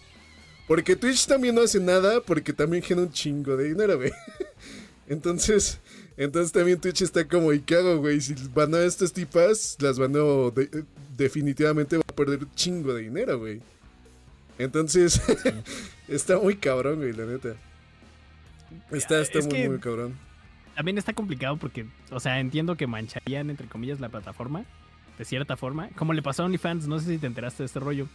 Porque 0.69 0.95
Twitch 0.95 1.27
también 1.27 1.55
no 1.55 1.63
hace 1.63 1.81
nada 1.81 2.21
porque 2.21 2.53
también 2.53 2.83
genera 2.83 3.07
un 3.07 3.13
chingo 3.13 3.57
de 3.57 3.71
dinero, 3.71 3.97
güey. 3.97 4.13
Entonces, 5.09 5.81
entonces 6.19 6.53
también 6.53 6.79
Twitch 6.79 7.01
está 7.01 7.27
como, 7.27 7.53
¿y 7.55 7.61
qué 7.61 7.77
hago, 7.77 7.97
güey? 7.97 8.21
Si 8.21 8.35
baneo 8.53 8.81
a 8.81 8.85
estas 8.85 9.11
tipas, 9.13 9.79
las 9.81 9.99
baneo 9.99 10.51
de- 10.51 10.85
definitivamente 11.17 11.97
va 11.97 12.03
a 12.07 12.15
perder 12.15 12.41
un 12.41 12.55
chingo 12.55 12.93
de 12.93 13.03
dinero, 13.05 13.39
güey. 13.39 13.63
Entonces, 14.59 15.23
está 16.09 16.39
muy 16.39 16.57
cabrón, 16.57 16.97
güey, 16.97 17.15
la 17.15 17.25
neta. 17.25 17.55
Está, 18.91 19.21
está 19.21 19.39
Es 19.39 19.47
muy, 19.47 19.67
muy 19.69 19.79
cabrón. 19.79 20.15
También 20.75 20.99
está 20.99 21.15
complicado 21.15 21.57
porque, 21.57 21.87
o 22.11 22.21
sea, 22.21 22.39
entiendo 22.41 22.77
que 22.77 22.87
mancharían, 22.87 23.49
entre 23.49 23.67
comillas, 23.67 23.99
la 23.99 24.11
plataforma, 24.11 24.65
de 25.17 25.25
cierta 25.25 25.57
forma. 25.57 25.89
Como 25.97 26.13
le 26.13 26.21
pasó 26.23 26.43
a 26.43 26.47
OnlyFans, 26.47 26.87
no 26.87 26.99
sé 27.01 27.07
si 27.07 27.19
te 27.19 27.27
enteraste 27.27 27.63
de 27.63 27.67
este 27.67 27.81
rollo. 27.81 28.09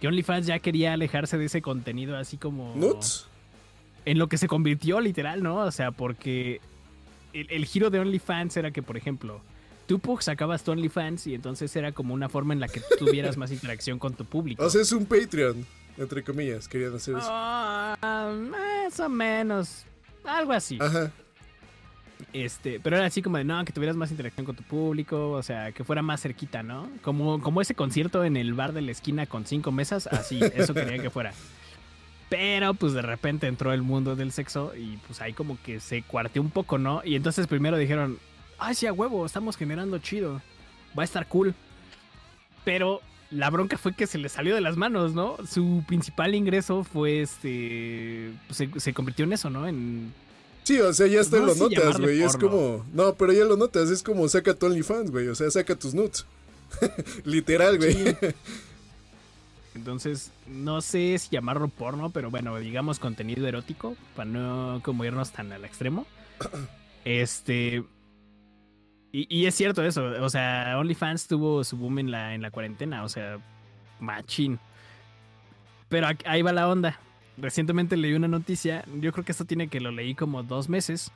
Que 0.00 0.08
OnlyFans 0.08 0.46
ya 0.46 0.58
quería 0.60 0.92
alejarse 0.92 1.38
de 1.38 1.46
ese 1.46 1.62
contenido 1.62 2.16
así 2.16 2.36
como... 2.36 2.74
¿Nuts? 2.76 3.26
En 4.04 4.18
lo 4.18 4.28
que 4.28 4.38
se 4.38 4.48
convirtió 4.48 5.00
literal, 5.00 5.42
¿no? 5.42 5.56
O 5.56 5.70
sea, 5.70 5.90
porque 5.90 6.60
el, 7.32 7.50
el 7.50 7.64
giro 7.66 7.90
de 7.90 7.98
OnlyFans 7.98 8.56
era 8.56 8.70
que, 8.70 8.82
por 8.82 8.96
ejemplo, 8.96 9.42
tú 9.88 10.00
sacabas 10.20 10.62
tu 10.62 10.70
OnlyFans 10.70 11.26
y 11.26 11.34
entonces 11.34 11.74
era 11.74 11.92
como 11.92 12.14
una 12.14 12.28
forma 12.28 12.54
en 12.54 12.60
la 12.60 12.68
que 12.68 12.80
tuvieras 12.98 13.36
más 13.36 13.50
interacción 13.50 13.98
con 13.98 14.14
tu 14.14 14.24
público. 14.24 14.62
O 14.68 14.70
sea, 14.70 14.82
es 14.82 14.92
un 14.92 15.06
Patreon, 15.06 15.66
entre 15.96 16.22
comillas, 16.22 16.68
querían 16.68 16.94
hacer 16.94 17.16
eso. 17.16 17.26
Ah, 17.28 18.30
más 18.50 19.00
o 19.00 19.08
menos. 19.08 19.84
Algo 20.24 20.52
así. 20.52 20.78
Ajá. 20.80 21.10
Este, 22.32 22.80
pero 22.80 22.96
era 22.96 23.06
así 23.06 23.22
como 23.22 23.38
de 23.38 23.44
no, 23.44 23.64
que 23.64 23.72
tuvieras 23.72 23.96
más 23.96 24.10
interacción 24.10 24.44
con 24.44 24.56
tu 24.56 24.62
público, 24.62 25.30
o 25.30 25.42
sea, 25.42 25.72
que 25.72 25.84
fuera 25.84 26.02
más 26.02 26.20
cerquita, 26.20 26.62
¿no? 26.62 26.88
Como, 27.02 27.40
como 27.40 27.60
ese 27.60 27.74
concierto 27.74 28.24
en 28.24 28.36
el 28.36 28.54
bar 28.54 28.72
de 28.72 28.82
la 28.82 28.90
esquina 28.90 29.26
con 29.26 29.46
cinco 29.46 29.72
mesas, 29.72 30.06
así, 30.08 30.40
eso 30.54 30.74
querían 30.74 31.00
que 31.00 31.10
fuera. 31.10 31.32
Pero 32.28 32.74
pues 32.74 32.92
de 32.92 33.02
repente 33.02 33.46
entró 33.46 33.72
el 33.72 33.82
mundo 33.82 34.14
del 34.14 34.32
sexo 34.32 34.72
y 34.76 34.98
pues 35.06 35.22
ahí 35.22 35.32
como 35.32 35.56
que 35.62 35.80
se 35.80 36.02
cuarteó 36.02 36.42
un 36.42 36.50
poco, 36.50 36.76
¿no? 36.76 37.00
Y 37.04 37.14
entonces 37.14 37.46
primero 37.46 37.78
dijeron, 37.78 38.18
ay, 38.58 38.74
sí, 38.74 38.86
a 38.86 38.92
huevo, 38.92 39.24
estamos 39.24 39.56
generando 39.56 39.98
chido, 39.98 40.42
va 40.98 41.02
a 41.02 41.04
estar 41.04 41.26
cool. 41.28 41.54
Pero 42.64 43.00
la 43.30 43.48
bronca 43.48 43.78
fue 43.78 43.94
que 43.94 44.06
se 44.06 44.18
le 44.18 44.28
salió 44.28 44.54
de 44.54 44.60
las 44.60 44.76
manos, 44.76 45.14
¿no? 45.14 45.36
Su 45.46 45.82
principal 45.86 46.34
ingreso 46.34 46.84
fue 46.84 47.22
este, 47.22 48.32
pues, 48.46 48.58
se, 48.58 48.80
se 48.80 48.92
convirtió 48.92 49.24
en 49.24 49.32
eso, 49.32 49.48
¿no? 49.48 49.66
En 49.66 50.12
Sí, 50.68 50.78
o 50.80 50.92
sea, 50.92 51.06
ya 51.06 51.22
hasta 51.22 51.38
No 51.38 51.46
lo 51.46 51.54
notas, 51.54 51.98
güey. 51.98 52.20
Es 52.20 52.36
como. 52.36 52.84
No, 52.92 53.14
pero 53.14 53.32
ya 53.32 53.46
lo 53.46 53.56
notas. 53.56 53.88
Es 53.88 54.02
como 54.02 54.28
saca 54.28 54.52
tu 54.52 54.66
OnlyFans, 54.66 55.10
güey. 55.10 55.28
O 55.28 55.34
sea, 55.34 55.50
saca 55.50 55.74
tus 55.74 55.94
nudes. 55.94 56.26
Literal, 57.24 57.78
güey. 57.78 57.94
Sí. 57.94 58.16
Entonces, 59.74 60.30
no 60.46 60.82
sé 60.82 61.16
si 61.16 61.30
llamarlo 61.30 61.68
porno, 61.68 62.10
pero 62.10 62.30
bueno, 62.30 62.58
digamos 62.58 62.98
contenido 62.98 63.48
erótico, 63.48 63.96
para 64.14 64.28
no 64.28 64.82
como 64.84 65.06
irnos 65.06 65.32
tan 65.32 65.50
al 65.52 65.64
extremo. 65.64 66.06
Este. 67.06 67.82
Y, 69.10 69.26
y 69.34 69.46
es 69.46 69.54
cierto 69.54 69.82
eso, 69.82 70.04
o 70.20 70.28
sea, 70.28 70.76
OnlyFans 70.78 71.28
tuvo 71.28 71.64
su 71.64 71.78
boom 71.78 72.00
en 72.00 72.10
la, 72.10 72.34
en 72.34 72.42
la 72.42 72.50
cuarentena, 72.50 73.04
o 73.04 73.08
sea, 73.08 73.38
machín. 74.00 74.58
Pero 75.88 76.08
ahí 76.26 76.42
va 76.42 76.52
la 76.52 76.68
onda. 76.68 77.00
Recientemente 77.40 77.96
leí 77.96 78.14
una 78.14 78.28
noticia, 78.28 78.84
yo 79.00 79.12
creo 79.12 79.24
que 79.24 79.32
esto 79.32 79.44
tiene 79.44 79.68
que 79.68 79.80
lo 79.80 79.90
leí 79.92 80.14
como 80.14 80.42
dos 80.42 80.68
meses, 80.68 81.12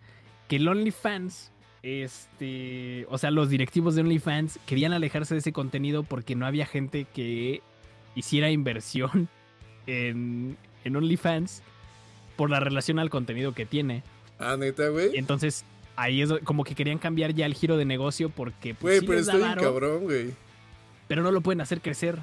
que 0.48 0.56
el 0.56 0.68
OnlyFans, 0.68 1.50
este, 1.82 3.06
o 3.08 3.18
sea, 3.18 3.30
los 3.30 3.48
directivos 3.48 3.94
de 3.94 4.02
OnlyFans 4.02 4.58
querían 4.66 4.92
alejarse 4.92 5.34
de 5.34 5.40
ese 5.40 5.52
contenido 5.52 6.04
porque 6.04 6.36
no 6.36 6.46
había 6.46 6.66
gente 6.66 7.06
que 7.12 7.60
hiciera 8.14 8.50
inversión 8.50 9.28
en, 9.86 10.56
en 10.84 10.96
OnlyFans 10.96 11.62
por 12.36 12.50
la 12.50 12.60
relación 12.60 12.98
al 12.98 13.10
contenido 13.10 13.52
que 13.52 13.66
tiene. 13.66 14.02
Ah, 14.38 14.56
neta, 14.56 14.88
güey. 14.88 15.16
Entonces, 15.16 15.64
ahí 15.96 16.22
es 16.22 16.32
como 16.44 16.64
que 16.64 16.74
querían 16.74 16.98
cambiar 16.98 17.34
ya 17.34 17.46
el 17.46 17.54
giro 17.54 17.76
de 17.76 17.84
negocio 17.84 18.28
porque 18.28 18.74
pues, 18.74 18.80
Güey, 18.80 19.00
sí 19.00 19.06
pero 19.06 19.18
les 19.18 19.26
da 19.26 19.32
está 19.34 19.46
bien 19.46 19.58
cabrón, 19.58 20.02
güey. 20.04 20.30
pero 21.08 21.22
no 21.22 21.30
lo 21.32 21.40
pueden 21.40 21.60
hacer 21.60 21.80
crecer. 21.80 22.18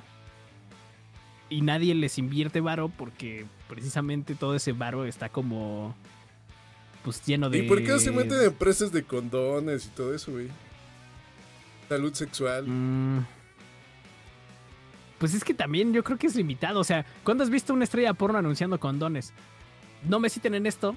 Y 1.49 1.61
nadie 1.61 1.95
les 1.95 2.17
invierte 2.17 2.61
varo 2.61 2.89
porque 2.89 3.45
precisamente 3.67 4.35
todo 4.35 4.55
ese 4.55 4.71
varo 4.71 5.05
está 5.05 5.29
como 5.29 5.95
pues 7.03 7.25
lleno 7.25 7.49
de 7.49 7.59
¿Y 7.59 7.61
por 7.67 7.81
qué 7.81 7.89
no 7.89 7.99
se 7.99 8.11
meten 8.11 8.39
en 8.39 8.45
empresas 8.45 8.91
de 8.91 9.03
condones 9.03 9.85
y 9.85 9.89
todo 9.89 10.13
eso, 10.13 10.31
güey? 10.31 10.47
Salud 11.87 12.13
sexual. 12.13 12.67
Mm. 12.67 13.25
Pues 15.17 15.33
es 15.33 15.43
que 15.43 15.53
también 15.53 15.93
yo 15.93 16.03
creo 16.03 16.17
que 16.17 16.27
es 16.27 16.35
limitado. 16.35 16.79
O 16.79 16.83
sea, 16.83 17.05
¿cuándo 17.23 17.43
has 17.43 17.49
visto 17.49 17.73
una 17.73 17.83
estrella 17.83 18.13
porno 18.13 18.37
anunciando 18.37 18.79
condones? 18.79 19.33
No 20.07 20.19
me 20.19 20.29
citen 20.29 20.55
en 20.55 20.65
esto. 20.65 20.95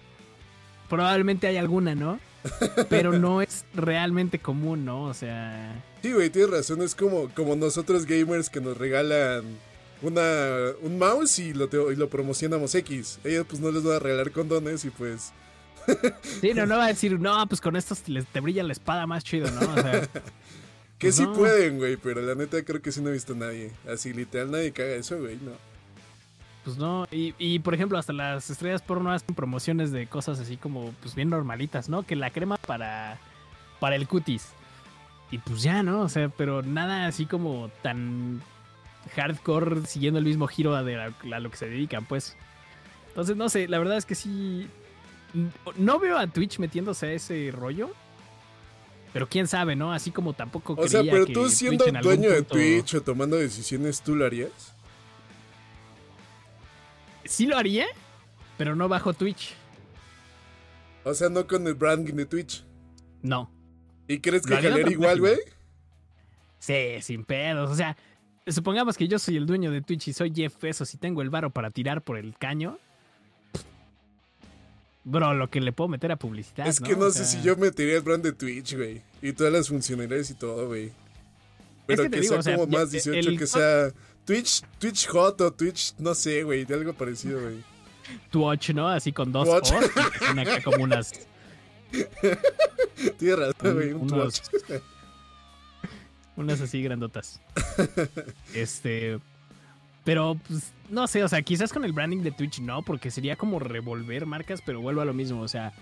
Probablemente 0.88 1.46
hay 1.46 1.56
alguna, 1.56 1.94
¿no? 1.94 2.20
Pero 2.88 3.18
no 3.18 3.40
es 3.42 3.64
realmente 3.74 4.38
común, 4.38 4.84
¿no? 4.84 5.04
O 5.04 5.14
sea. 5.14 5.82
Sí, 6.02 6.12
güey, 6.12 6.30
tienes 6.30 6.50
razón. 6.50 6.82
Es 6.82 6.94
como, 6.94 7.30
como 7.30 7.56
nosotros 7.56 8.06
gamers 8.06 8.50
que 8.50 8.60
nos 8.60 8.76
regalan 8.76 9.44
una, 10.02 10.72
un 10.82 10.98
mouse 10.98 11.38
y 11.38 11.54
lo, 11.54 11.68
y 11.92 11.96
lo 11.96 12.08
promocionamos 12.08 12.74
X. 12.74 13.18
Ellos 13.24 13.46
pues 13.48 13.60
no 13.60 13.70
les 13.70 13.82
van 13.82 13.96
a 13.96 13.98
regalar 13.98 14.30
condones 14.32 14.84
y 14.84 14.90
pues... 14.90 15.32
Sí, 16.40 16.52
no, 16.54 16.66
no 16.66 16.76
va 16.76 16.84
a 16.84 16.88
decir, 16.88 17.18
no, 17.18 17.46
pues 17.48 17.60
con 17.60 17.76
estos 17.76 18.02
te 18.02 18.40
brilla 18.40 18.62
la 18.62 18.72
espada 18.72 19.06
más 19.06 19.24
chido, 19.24 19.50
¿no? 19.50 19.60
O 19.74 19.74
sea, 19.80 20.08
Que 20.98 21.08
Pues 21.08 21.16
sí 21.16 21.26
no. 21.26 21.32
pueden, 21.32 21.78
güey, 21.78 21.96
pero 21.96 22.20
la 22.22 22.34
neta 22.36 22.62
creo 22.64 22.80
que 22.80 22.92
sí 22.92 23.00
no 23.00 23.08
he 23.10 23.12
visto 23.12 23.32
a 23.32 23.36
nadie. 23.36 23.72
Así, 23.92 24.12
literal, 24.12 24.52
nadie 24.52 24.72
caga 24.72 24.92
eso, 24.94 25.18
güey, 25.18 25.36
no. 25.36 25.52
pues 26.64 26.76
no. 26.76 27.06
Y, 27.10 27.34
y, 27.38 27.58
por 27.58 27.74
ejemplo, 27.74 27.98
hasta 27.98 28.12
las 28.12 28.48
estrellas 28.50 28.82
porno 28.82 29.10
hacen 29.10 29.34
promociones 29.34 29.90
de 29.90 30.06
cosas 30.06 30.38
así 30.38 30.56
como, 30.56 30.92
pues 31.02 31.14
bien 31.16 31.28
normalitas, 31.30 31.88
¿no? 31.88 32.04
Que 32.04 32.14
la 32.14 32.30
crema 32.30 32.56
para, 32.56 33.18
para 33.80 33.96
el 33.96 34.06
cutis. 34.06 34.46
Y 35.32 35.38
pues 35.38 35.62
ya, 35.62 35.82
¿no? 35.82 36.02
O 36.02 36.08
sea, 36.08 36.28
pero 36.28 36.62
nada 36.62 37.06
así 37.08 37.26
como 37.26 37.68
tan 37.82 38.40
hardcore 39.14 39.86
siguiendo 39.86 40.18
el 40.18 40.24
mismo 40.24 40.46
giro 40.46 40.82
de 40.84 40.96
a, 40.96 41.14
a 41.34 41.40
lo 41.40 41.50
que 41.50 41.56
se 41.56 41.68
dedican, 41.68 42.04
pues. 42.04 42.36
Entonces, 43.08 43.36
no 43.36 43.48
sé, 43.48 43.68
la 43.68 43.78
verdad 43.78 43.96
es 43.98 44.06
que 44.06 44.14
sí. 44.14 44.68
No 45.76 45.98
veo 45.98 46.18
a 46.18 46.26
Twitch 46.26 46.58
metiéndose 46.58 47.06
a 47.06 47.12
ese 47.12 47.50
rollo. 47.52 47.90
Pero 49.12 49.28
quién 49.28 49.46
sabe, 49.46 49.76
¿no? 49.76 49.92
Así 49.92 50.10
como 50.10 50.32
tampoco 50.32 50.72
O 50.72 50.88
sea, 50.88 51.02
pero 51.02 51.26
que 51.26 51.34
tú 51.34 51.48
siendo 51.50 51.84
dueño 51.84 52.30
de 52.30 52.36
punto- 52.42 52.54
Twitch 52.54 52.94
o 52.94 53.02
tomando 53.02 53.36
decisiones, 53.36 54.00
¿tú 54.00 54.16
lo 54.16 54.24
harías? 54.24 54.74
Sí 57.24 57.46
lo 57.46 57.56
haría, 57.56 57.86
pero 58.56 58.74
no 58.74 58.88
bajo 58.88 59.12
Twitch. 59.12 59.54
O 61.04 61.14
sea, 61.14 61.28
no 61.28 61.46
con 61.46 61.66
el 61.66 61.74
branding 61.74 62.14
de 62.14 62.26
Twitch. 62.26 62.64
No. 63.22 63.50
¿Y 64.08 64.20
crees 64.20 64.42
que 64.46 64.54
otra 64.54 64.90
igual, 64.90 65.20
güey? 65.20 65.38
Sí, 66.58 67.00
sin 67.02 67.24
pedos. 67.24 67.70
O 67.70 67.74
sea, 67.74 67.96
supongamos 68.46 68.96
que 68.96 69.08
yo 69.08 69.18
soy 69.18 69.36
el 69.36 69.46
dueño 69.46 69.70
de 69.70 69.80
Twitch 69.82 70.08
y 70.08 70.12
soy 70.12 70.32
Jeff 70.34 70.54
Bezos 70.60 70.92
y 70.94 70.98
tengo 70.98 71.22
el 71.22 71.30
varo 71.30 71.50
para 71.50 71.70
tirar 71.70 72.02
por 72.02 72.16
el 72.18 72.36
caño. 72.38 72.78
Bro, 75.04 75.34
lo 75.34 75.50
que 75.50 75.60
le 75.60 75.72
puedo 75.72 75.88
meter 75.88 76.12
a 76.12 76.16
publicidad. 76.16 76.66
Es 76.68 76.78
que 76.80 76.94
no 76.94 77.06
O 77.06 77.10
sé 77.10 77.24
sea, 77.24 77.40
si 77.40 77.42
yo 77.46 77.56
metería 77.56 77.96
el 77.96 78.02
brand 78.02 78.22
de 78.22 78.32
Twitch, 78.32 78.76
güey. 78.76 79.02
Y 79.20 79.32
todas 79.32 79.52
las 79.52 79.68
funcionalidades 79.68 80.30
y 80.30 80.34
todo, 80.34 80.68
güey. 80.68 80.92
Pero 81.86 82.04
que 82.04 82.10
que, 82.10 82.20
digo, 82.20 82.30
sea 82.34 82.38
o 82.38 82.42
sea, 82.42 82.56
como 82.56 82.70
ya- 82.70 82.78
más 82.78 82.90
18, 82.92 83.18
el- 83.30 83.38
que 83.38 83.46
sea 83.48 83.90
Twitch, 84.24 84.62
Twitch 84.78 85.08
Hot 85.08 85.40
o 85.40 85.52
Twitch, 85.52 85.94
no 85.98 86.14
sé, 86.14 86.44
güey, 86.44 86.64
de 86.64 86.74
algo 86.74 86.92
parecido, 86.92 87.40
güey. 87.42 87.56
Twitch, 88.30 88.72
¿no? 88.74 88.88
Así 88.88 89.12
con 89.12 89.32
dos 89.32 89.48
Twitch. 89.48 89.72
O's. 89.72 89.90
y 90.20 90.24
son 90.24 90.38
acá 90.38 90.62
como 90.62 90.84
unas. 90.84 91.12
Un- 91.92 93.74
güey, 93.74 93.92
un 93.92 94.02
unos- 94.12 94.40
Twitch. 94.42 94.82
Unas 96.36 96.60
así 96.60 96.82
grandotas. 96.82 97.40
Este. 98.54 99.18
Pero, 100.04 100.36
pues, 100.48 100.72
no 100.90 101.06
sé, 101.06 101.22
o 101.22 101.28
sea, 101.28 101.42
quizás 101.42 101.72
con 101.72 101.84
el 101.84 101.92
branding 101.92 102.22
de 102.22 102.32
Twitch 102.32 102.60
no, 102.60 102.82
porque 102.82 103.10
sería 103.10 103.36
como 103.36 103.60
revolver 103.60 104.26
marcas, 104.26 104.60
pero 104.64 104.80
vuelvo 104.80 105.00
a 105.00 105.04
lo 105.04 105.14
mismo, 105.14 105.40
o 105.40 105.46
sea, 105.46 105.72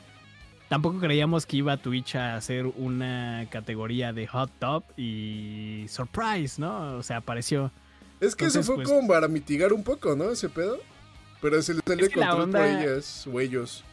tampoco 0.69 1.00
creíamos 1.00 1.47
que 1.47 1.57
iba 1.57 1.76
Twitch 1.78 2.16
a 2.16 2.37
hacer 2.37 2.66
una 2.66 3.47
categoría 3.50 4.12
de 4.12 4.26
hot 4.26 4.50
top 4.59 4.85
y 4.97 5.87
surprise, 5.88 6.61
¿no? 6.61 6.97
O 6.97 7.02
sea, 7.02 7.19
apareció. 7.19 7.73
Es 8.21 8.37
que 8.37 8.47
eso 8.47 8.62
fue 8.62 8.85
como 8.85 9.09
para 9.09 9.26
mitigar 9.26 9.73
un 9.73 9.83
poco, 9.83 10.14
¿no? 10.14 10.30
Ese 10.30 10.49
pedo. 10.49 10.78
Pero 11.40 11.61
se 11.62 11.75
le 11.75 11.80
salió 11.87 12.07
es 12.07 12.12
control 12.12 12.50
por 12.50 12.61
ellas 12.61 13.26
o 13.26 13.40
ellos. 13.40 13.85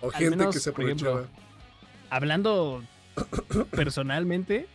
O 0.00 0.10
gente 0.10 0.48
que 0.50 0.58
se 0.58 0.70
aprovechaba. 0.70 1.26
hablando 2.08 2.82
personalmente, 3.72 4.68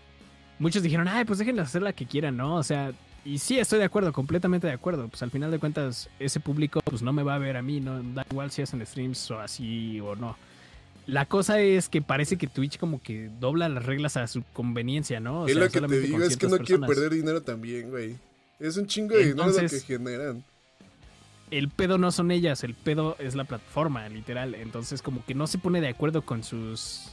muchos 0.59 0.83
dijeron, 0.83 1.07
ay, 1.07 1.25
pues 1.25 1.39
déjenla 1.39 1.63
hacer 1.63 1.81
la 1.81 1.93
que 1.93 2.05
quieran, 2.05 2.37
¿no? 2.37 2.55
O 2.55 2.63
sea, 2.63 2.93
y 3.25 3.39
sí, 3.39 3.57
estoy 3.57 3.79
de 3.79 3.85
acuerdo, 3.85 4.13
completamente 4.13 4.67
de 4.67 4.73
acuerdo. 4.73 5.07
Pues 5.07 5.23
al 5.23 5.31
final 5.31 5.49
de 5.49 5.57
cuentas, 5.57 6.09
ese 6.19 6.39
público 6.39 6.81
pues 6.85 7.01
no 7.01 7.11
me 7.11 7.23
va 7.23 7.35
a 7.35 7.39
ver 7.39 7.57
a 7.57 7.63
mí, 7.63 7.79
no 7.79 8.01
da 8.13 8.25
igual 8.29 8.51
si 8.51 8.61
hacen 8.61 8.85
streams 8.85 9.31
o 9.31 9.39
así 9.39 9.99
o 9.99 10.15
no. 10.15 10.37
La 11.07 11.25
cosa 11.25 11.59
es 11.59 11.89
que 11.89 12.01
parece 12.01 12.37
que 12.37 12.47
Twitch 12.47 12.77
como 12.77 13.01
que 13.01 13.29
dobla 13.39 13.69
las 13.69 13.85
reglas 13.85 14.17
a 14.17 14.27
su 14.27 14.43
conveniencia, 14.53 15.19
¿no? 15.19 15.47
es 15.47 15.55
lo 15.55 15.69
que 15.69 15.81
te 15.81 15.99
digo, 15.99 16.21
es 16.21 16.37
que 16.37 16.47
no 16.47 16.57
quiero 16.59 16.85
perder 16.85 17.13
dinero 17.13 17.41
también, 17.41 17.89
güey. 17.89 18.15
Es 18.59 18.77
un 18.77 18.87
chingo 18.87 19.15
de 19.15 19.33
dinero 19.33 19.47
lo 19.47 19.55
que 19.55 19.79
generan. 19.79 20.43
El 21.51 21.69
pedo 21.69 21.97
no 21.97 22.11
son 22.11 22.31
ellas, 22.31 22.63
el 22.63 22.73
pedo 22.73 23.15
es 23.19 23.35
la 23.35 23.43
plataforma, 23.43 24.07
literal. 24.09 24.55
Entonces 24.55 25.01
como 25.01 25.23
que 25.25 25.35
no 25.35 25.45
se 25.47 25.57
pone 25.57 25.81
de 25.81 25.89
acuerdo 25.89 26.23
con 26.23 26.43
sus 26.43 27.11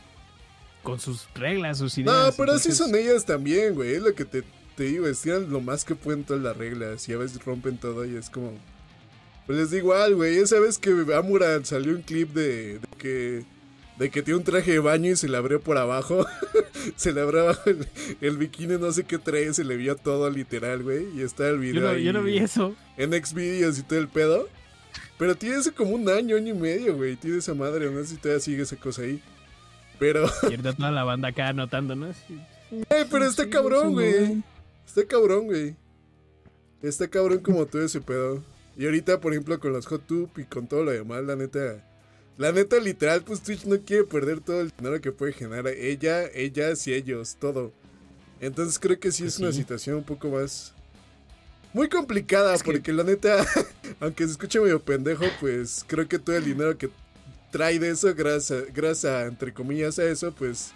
con 0.82 1.00
sus 1.00 1.28
reglas, 1.34 1.78
sus 1.78 1.96
ideas. 1.98 2.14
No, 2.14 2.32
pero 2.36 2.52
así 2.52 2.72
son 2.72 2.94
ellas 2.94 3.24
también, 3.24 3.74
güey. 3.74 3.94
Es 3.94 4.02
lo 4.02 4.14
que 4.14 4.24
te, 4.24 4.42
te 4.76 4.84
digo, 4.84 5.06
estiran 5.06 5.50
lo 5.50 5.60
más 5.60 5.84
que 5.84 5.94
pueden 5.94 6.24
todas 6.24 6.42
las 6.42 6.56
reglas 6.56 7.08
y 7.08 7.12
a 7.12 7.18
veces 7.18 7.44
rompen 7.44 7.78
todo 7.78 8.04
y 8.04 8.16
es 8.16 8.30
como... 8.30 8.52
Pues 9.46 9.58
les 9.58 9.70
digo 9.70 9.88
igual, 9.88 10.14
güey. 10.14 10.36
Esa 10.38 10.60
vez 10.60 10.78
que 10.78 10.90
Amuran 11.14 11.64
salió 11.64 11.92
un 11.92 12.02
clip 12.02 12.32
de, 12.32 12.80
que... 12.98 13.44
De 13.98 14.10
que 14.10 14.22
tiene 14.22 14.38
un 14.38 14.44
traje 14.44 14.72
de 14.72 14.78
baño 14.78 15.10
y 15.10 15.16
se 15.16 15.28
le 15.28 15.36
abrió 15.36 15.60
por 15.60 15.78
abajo. 15.78 16.26
se 16.96 17.12
le 17.12 17.20
abrió 17.20 17.56
el, 18.20 18.36
bikini, 18.36 18.78
no 18.78 18.90
sé 18.92 19.04
qué 19.04 19.18
trae, 19.18 19.52
se 19.52 19.64
le 19.64 19.76
vio 19.76 19.96
todo 19.96 20.30
literal, 20.30 20.82
güey. 20.82 21.06
Y 21.14 21.22
está 21.22 21.48
el 21.48 21.58
video. 21.58 21.82
Yo 21.82 21.92
no, 21.92 21.98
yo 21.98 22.12
no 22.12 22.22
vi 22.22 22.38
eso. 22.38 22.74
En 22.96 23.12
Xvideos 23.12 23.78
y 23.78 23.82
todo 23.82 23.98
el 23.98 24.08
pedo. 24.08 24.48
Pero 25.18 25.36
tiene 25.36 25.58
como 25.76 25.90
un 25.90 26.08
año, 26.08 26.36
año 26.36 26.54
y 26.54 26.58
medio, 26.58 26.96
güey. 26.96 27.16
Tiene 27.16 27.38
esa 27.38 27.54
madre, 27.54 27.90
no 27.90 28.00
sé 28.00 28.06
si 28.06 28.16
todavía 28.16 28.40
sigue 28.40 28.62
esa 28.62 28.76
cosa 28.76 29.02
ahí. 29.02 29.20
Pero. 30.02 30.28
Y 30.50 30.58
toda 30.58 30.90
la 30.90 31.04
banda 31.04 31.28
acá 31.28 31.48
anotando, 31.48 31.94
¿no? 31.94 32.08
Eh, 32.08 33.06
pero 33.08 33.24
está 33.24 33.48
cabrón, 33.48 33.92
güey. 33.92 34.42
Está 34.84 35.06
cabrón, 35.06 35.46
güey. 35.46 35.76
Está 36.82 37.06
cabrón 37.06 37.38
como 37.38 37.66
todo 37.66 37.84
ese 37.84 38.00
pedo. 38.00 38.42
Y 38.76 38.84
ahorita, 38.84 39.20
por 39.20 39.32
ejemplo, 39.32 39.60
con 39.60 39.72
los 39.72 39.86
hot 39.86 40.04
tube 40.04 40.28
y 40.38 40.44
con 40.44 40.66
todo 40.66 40.82
lo 40.82 40.90
demás, 40.90 41.22
la 41.22 41.36
neta. 41.36 41.84
La 42.36 42.50
neta, 42.50 42.78
literal, 42.78 43.22
pues 43.22 43.42
Twitch 43.42 43.64
no 43.66 43.78
quiere 43.80 44.02
perder 44.02 44.40
todo 44.40 44.62
el 44.62 44.72
dinero 44.76 45.00
que 45.00 45.12
puede 45.12 45.34
generar 45.34 45.68
ella, 45.68 46.24
ellas 46.34 46.84
y 46.88 46.94
ellos, 46.94 47.36
todo. 47.38 47.72
Entonces 48.40 48.80
creo 48.80 48.98
que 48.98 49.12
sí 49.12 49.24
es 49.24 49.38
una 49.38 49.52
situación 49.52 49.98
un 49.98 50.04
poco 50.04 50.30
más. 50.30 50.74
Muy 51.72 51.88
complicada, 51.88 52.56
porque 52.64 52.92
la 52.92 53.04
neta, 53.04 53.46
aunque 54.00 54.24
se 54.24 54.32
escuche 54.32 54.58
medio 54.58 54.80
pendejo, 54.80 55.24
pues 55.38 55.84
creo 55.86 56.08
que 56.08 56.18
todo 56.18 56.36
el 56.36 56.44
dinero 56.44 56.76
que 56.76 56.90
trae 57.52 57.78
de 57.78 57.90
eso, 57.90 58.12
gracias, 58.14 58.64
gracias 58.74 59.28
entre 59.28 59.52
comillas 59.52 59.98
a 59.98 60.04
eso, 60.04 60.32
pues 60.32 60.72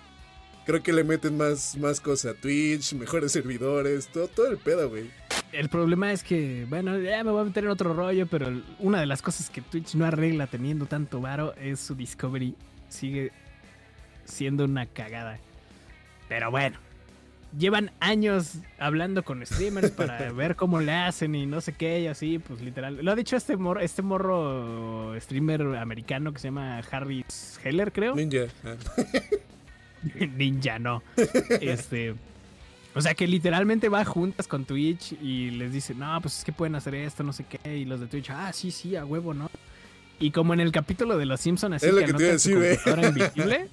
creo 0.67 0.83
que 0.83 0.93
le 0.93 1.03
meten 1.03 1.37
más, 1.37 1.77
más 1.79 2.01
cosas 2.01 2.37
a 2.37 2.41
Twitch, 2.41 2.93
mejores 2.93 3.33
servidores, 3.33 4.07
todo, 4.09 4.29
todo 4.29 4.49
el 4.49 4.59
pedo, 4.59 4.89
güey. 4.89 5.11
El 5.53 5.71
problema 5.71 6.13
es 6.13 6.23
que, 6.23 6.67
bueno, 6.69 6.99
ya 6.99 7.25
me 7.25 7.31
voy 7.31 7.41
a 7.41 7.45
meter 7.45 7.65
en 7.65 7.71
otro 7.71 7.95
rollo, 7.95 8.27
pero 8.27 8.63
una 8.79 9.01
de 9.01 9.07
las 9.07 9.23
cosas 9.23 9.49
que 9.49 9.63
Twitch 9.63 9.95
no 9.95 10.05
arregla 10.05 10.47
teniendo 10.47 10.85
tanto 10.87 11.21
varo 11.21 11.55
es 11.55 11.81
su 11.81 11.95
Discovery. 11.95 12.55
Sigue 12.89 13.33
siendo 14.25 14.65
una 14.65 14.85
cagada. 14.87 15.39
Pero 16.29 16.51
bueno, 16.51 16.79
llevan 17.59 17.91
años 18.01 18.59
hablando 18.79 19.25
con 19.25 19.45
streamers 19.45 19.91
para 19.91 20.33
ver 20.33 20.57
cómo 20.57 20.81
le 20.81 20.93
hacen 20.93 21.35
y 21.35 21.47
no 21.47 21.61
sé 21.61 21.73
qué, 21.73 22.01
y 22.01 22.07
así, 22.07 22.39
pues 22.39 22.61
literal. 22.61 22.99
Lo 23.05 23.13
ha 23.13 23.15
dicho 23.15 23.37
este 23.37 23.57
morro, 23.57 23.81
este 23.81 24.03
morro 24.03 25.15
streamer 25.21 25.77
americano 25.77 26.33
que 26.33 26.39
se 26.39 26.49
llama 26.49 26.81
Harry 26.91 27.25
Heller, 27.63 27.93
creo. 27.93 28.15
Ninja. 28.15 28.47
Ninja, 30.37 30.79
no. 30.79 31.03
Este. 31.61 32.15
O 32.95 33.01
sea 33.03 33.15
que 33.15 33.27
literalmente 33.27 33.91
va 33.91 34.07
juntas 34.07 34.49
con 34.49 34.65
Twitch 34.65 35.13
y 35.21 35.51
les 35.51 35.71
dice, 35.71 35.95
no, 35.95 36.19
pues 36.23 36.39
es 36.39 36.45
que 36.45 36.53
pueden 36.53 36.77
hacer 36.77 36.95
esto, 36.95 37.23
no 37.23 37.35
sé 37.35 37.45
qué. 37.45 37.77
Y 37.77 37.85
los 37.85 38.01
de 38.01 38.07
Twitch, 38.07 38.31
ah, 38.31 38.51
sí, 38.55 38.71
sí, 38.71 38.97
a 38.97 39.05
huevo, 39.05 39.35
¿no? 39.35 39.51
Y 40.19 40.31
como 40.31 40.55
en 40.55 40.61
el 40.61 40.73
capítulo 40.73 41.19
de 41.19 41.27
Los 41.27 41.43
Simpsons, 41.43 41.77
así 41.77 41.87
es 41.87 41.93
lo 41.93 42.01
que, 42.01 42.15
te 42.15 42.25
decir, 42.25 42.57
invisible. 42.57 43.69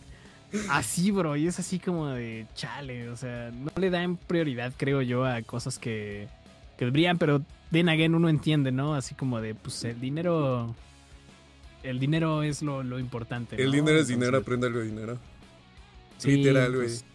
Así, 0.69 1.11
bro, 1.11 1.35
y 1.35 1.47
es 1.47 1.59
así 1.59 1.79
como 1.79 2.09
de 2.09 2.45
chale, 2.53 3.09
o 3.09 3.17
sea, 3.17 3.51
no 3.51 3.71
le 3.75 3.89
dan 3.89 4.17
prioridad, 4.17 4.73
creo 4.77 5.01
yo, 5.01 5.25
a 5.25 5.41
cosas 5.41 5.79
que, 5.79 6.27
que 6.77 6.85
deberían, 6.85 7.17
pero 7.17 7.41
then 7.71 7.89
again 7.89 8.13
uno 8.13 8.29
entiende, 8.29 8.71
¿no? 8.71 8.93
Así 8.93 9.15
como 9.15 9.41
de, 9.41 9.55
pues 9.55 9.83
el 9.83 9.99
dinero, 9.99 10.75
el 11.81 11.99
dinero 11.99 12.43
es 12.43 12.61
lo, 12.61 12.83
lo 12.83 12.99
importante. 12.99 13.61
El 13.61 13.71
dinero 13.71 13.97
es 13.99 14.07
dinero, 14.07 14.37
aprende 14.37 14.67
algo 14.67 14.79
de 14.79 14.85
dinero. 14.85 15.17
Literal, 16.23 16.75
güey. 16.75 16.87
Pues, 16.87 17.05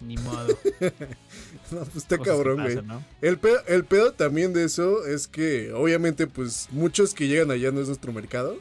ni 0.00 0.16
modo. 0.18 0.48
no, 1.70 1.84
pues 1.84 1.96
está 1.96 2.18
cabrón, 2.18 2.62
güey. 2.62 2.78
El, 3.20 3.38
pedo, 3.38 3.60
el 3.66 3.84
pedo 3.84 4.12
también 4.12 4.52
de 4.52 4.64
eso 4.64 5.06
es 5.06 5.26
que, 5.26 5.72
obviamente, 5.72 6.26
pues 6.26 6.68
muchos 6.70 7.14
que 7.14 7.28
llegan 7.28 7.50
allá 7.50 7.70
no 7.70 7.80
es 7.80 7.86
nuestro 7.86 8.12
mercado. 8.12 8.58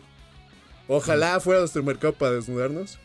Ojalá 0.88 1.40
fuera 1.40 1.60
nuestro 1.60 1.84
mercado 1.84 2.14
para 2.14 2.34
desnudarnos. 2.34 3.00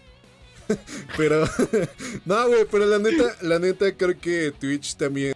pero, 1.16 1.44
no, 2.24 2.48
güey, 2.48 2.66
pero 2.70 2.86
la 2.86 2.98
neta, 2.98 3.36
la 3.42 3.58
neta 3.58 3.96
creo 3.96 4.18
que 4.18 4.52
Twitch 4.58 4.96
también, 4.96 5.34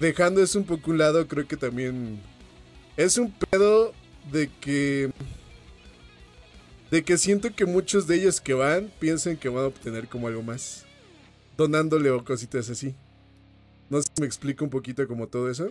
dejando 0.00 0.42
eso 0.42 0.58
un 0.58 0.64
poco 0.64 0.90
un 0.90 0.98
lado, 0.98 1.26
creo 1.26 1.46
que 1.46 1.56
también 1.56 2.20
es 2.96 3.18
un 3.18 3.32
pedo 3.32 3.94
de 4.30 4.50
que, 4.60 5.10
de 6.90 7.04
que 7.04 7.18
siento 7.18 7.54
que 7.54 7.66
muchos 7.66 8.06
de 8.06 8.16
ellos 8.16 8.40
que 8.40 8.54
van 8.54 8.90
piensan 8.98 9.36
que 9.36 9.48
van 9.48 9.64
a 9.64 9.68
obtener 9.68 10.08
como 10.08 10.28
algo 10.28 10.42
más, 10.42 10.84
donándole 11.56 12.10
o 12.10 12.24
cositas 12.24 12.68
así. 12.70 12.94
No 13.88 14.02
sé 14.02 14.08
si 14.14 14.20
me 14.20 14.26
explico 14.26 14.64
un 14.64 14.70
poquito 14.70 15.06
como 15.06 15.28
todo 15.28 15.48
eso. 15.48 15.70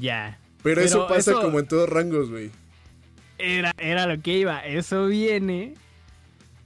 Ya. 0.00 0.38
Pero, 0.62 0.82
eso 0.82 1.08
pasa 1.08 1.32
como 1.32 1.58
en 1.58 1.66
todos 1.66 1.88
rangos, 1.88 2.30
güey. 2.30 2.50
Era, 3.38 3.72
era 3.78 4.06
lo 4.06 4.20
que 4.22 4.38
iba. 4.38 4.60
Eso 4.60 5.06
viene 5.06 5.74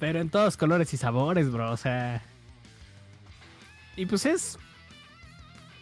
pero 0.04 0.20
en 0.20 0.28
todos 0.28 0.58
colores 0.58 0.92
y 0.92 0.98
sabores, 0.98 1.50
bro. 1.50 1.72
O 1.72 1.78
sea. 1.78 2.22
Y 3.96 4.04
pues 4.04 4.26
es. 4.26 4.58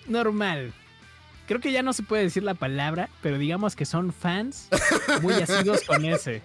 Normal. 0.06 0.72
Creo 1.48 1.58
que 1.58 1.72
ya 1.72 1.82
no 1.82 1.92
se 1.92 2.04
puede 2.04 2.22
decir 2.22 2.44
la 2.44 2.54
palabra, 2.54 3.10
pero 3.20 3.36
digamos 3.36 3.74
que 3.74 3.84
son 3.84 4.12
fans 4.12 4.68
muy 5.22 5.34
asidos 5.34 5.80
con 5.88 6.04
ese. 6.04 6.40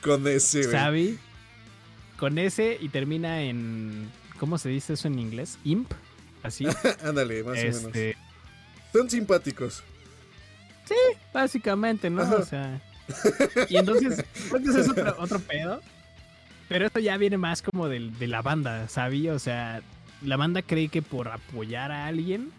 Con 0.00 0.26
ese, 0.26 0.60
güey. 0.60 0.72
¿Sabi? 0.72 1.18
Con 2.16 2.38
ese 2.38 2.78
y 2.80 2.88
termina 2.88 3.42
en. 3.42 4.10
¿Cómo 4.40 4.56
se 4.56 4.70
dice 4.70 4.94
eso 4.94 5.06
en 5.08 5.18
inglés? 5.18 5.58
Imp. 5.64 5.92
Así. 6.42 6.66
Ándale, 7.04 7.44
más 7.44 7.58
o 7.58 7.60
menos. 7.60 7.84
Este, 7.84 8.16
son 8.90 9.10
simpáticos. 9.10 9.82
Sí, 10.86 10.94
básicamente, 11.30 12.08
¿no? 12.08 12.22
O 12.22 12.42
sea. 12.42 12.80
Y 13.68 13.76
entonces, 13.76 14.24
entonces 14.44 14.76
es 14.76 14.88
otro, 14.88 15.14
otro 15.18 15.40
pedo. 15.40 15.82
Pero 16.68 16.86
esto 16.86 17.00
ya 17.00 17.16
viene 17.16 17.38
más 17.38 17.62
como 17.62 17.88
de, 17.88 18.10
de 18.10 18.26
la 18.26 18.42
banda, 18.42 18.88
¿sabía? 18.88 19.32
O 19.32 19.38
sea, 19.38 19.82
la 20.22 20.36
banda 20.36 20.62
cree 20.62 20.88
que 20.88 21.02
por 21.02 21.28
apoyar 21.28 21.92
a 21.92 22.06
alguien, 22.06 22.50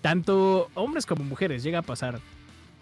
tanto 0.00 0.70
hombres 0.74 1.06
como 1.06 1.24
mujeres, 1.24 1.62
llega 1.62 1.80
a 1.80 1.82
pasar 1.82 2.20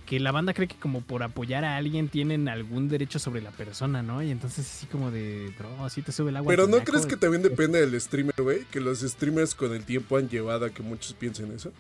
que 0.09 0.19
la 0.19 0.33
banda 0.33 0.55
cree 0.55 0.67
que 0.67 0.77
como 0.77 1.03
por 1.03 1.23
apoyar 1.23 1.67
a 1.67 1.77
alguien 1.77 2.09
tienen 2.09 2.49
algún 2.49 2.89
derecho 2.89 3.19
sobre 3.19 3.43
la 3.43 3.51
persona, 3.51 4.03
¿no? 4.03 4.23
Y 4.23 4.31
entonces 4.31 4.67
así 4.67 4.87
como 4.87 5.11
de, 5.11 5.53
bro, 5.59 5.85
así 5.85 6.01
te 6.01 6.13
sube 6.13 6.31
el 6.31 6.39
agua. 6.39 6.51
Pero 6.51 6.67
¿no 6.67 6.83
crees 6.83 7.05
que 7.05 7.19
también 7.19 7.43
depende 7.43 7.79
del 7.79 8.01
streamer, 8.01 8.35
güey? 8.39 8.65
Que 8.71 8.81
los 8.81 9.01
streamers 9.01 9.55
con 9.55 9.75
el 9.75 9.85
tiempo 9.85 10.17
han 10.17 10.31
llevado 10.31 10.65
a 10.65 10.71
que 10.71 10.83
muchos 10.83 11.13
piensen 11.13 11.53
eso. 11.53 11.75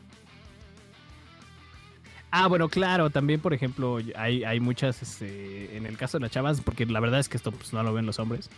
Ah, 2.30 2.48
bueno, 2.48 2.68
claro, 2.68 3.08
también, 3.08 3.40
por 3.40 3.54
ejemplo, 3.54 3.98
hay, 4.14 4.44
hay 4.44 4.60
muchas, 4.60 5.00
este, 5.00 5.74
en 5.78 5.86
el 5.86 5.96
caso 5.96 6.18
de 6.18 6.22
las 6.22 6.30
chavas, 6.30 6.60
porque 6.60 6.84
la 6.84 7.00
verdad 7.00 7.20
es 7.20 7.30
que 7.30 7.38
esto 7.38 7.50
pues, 7.50 7.72
no 7.72 7.82
lo 7.82 7.94
ven 7.94 8.04
los 8.04 8.18
hombres, 8.18 8.50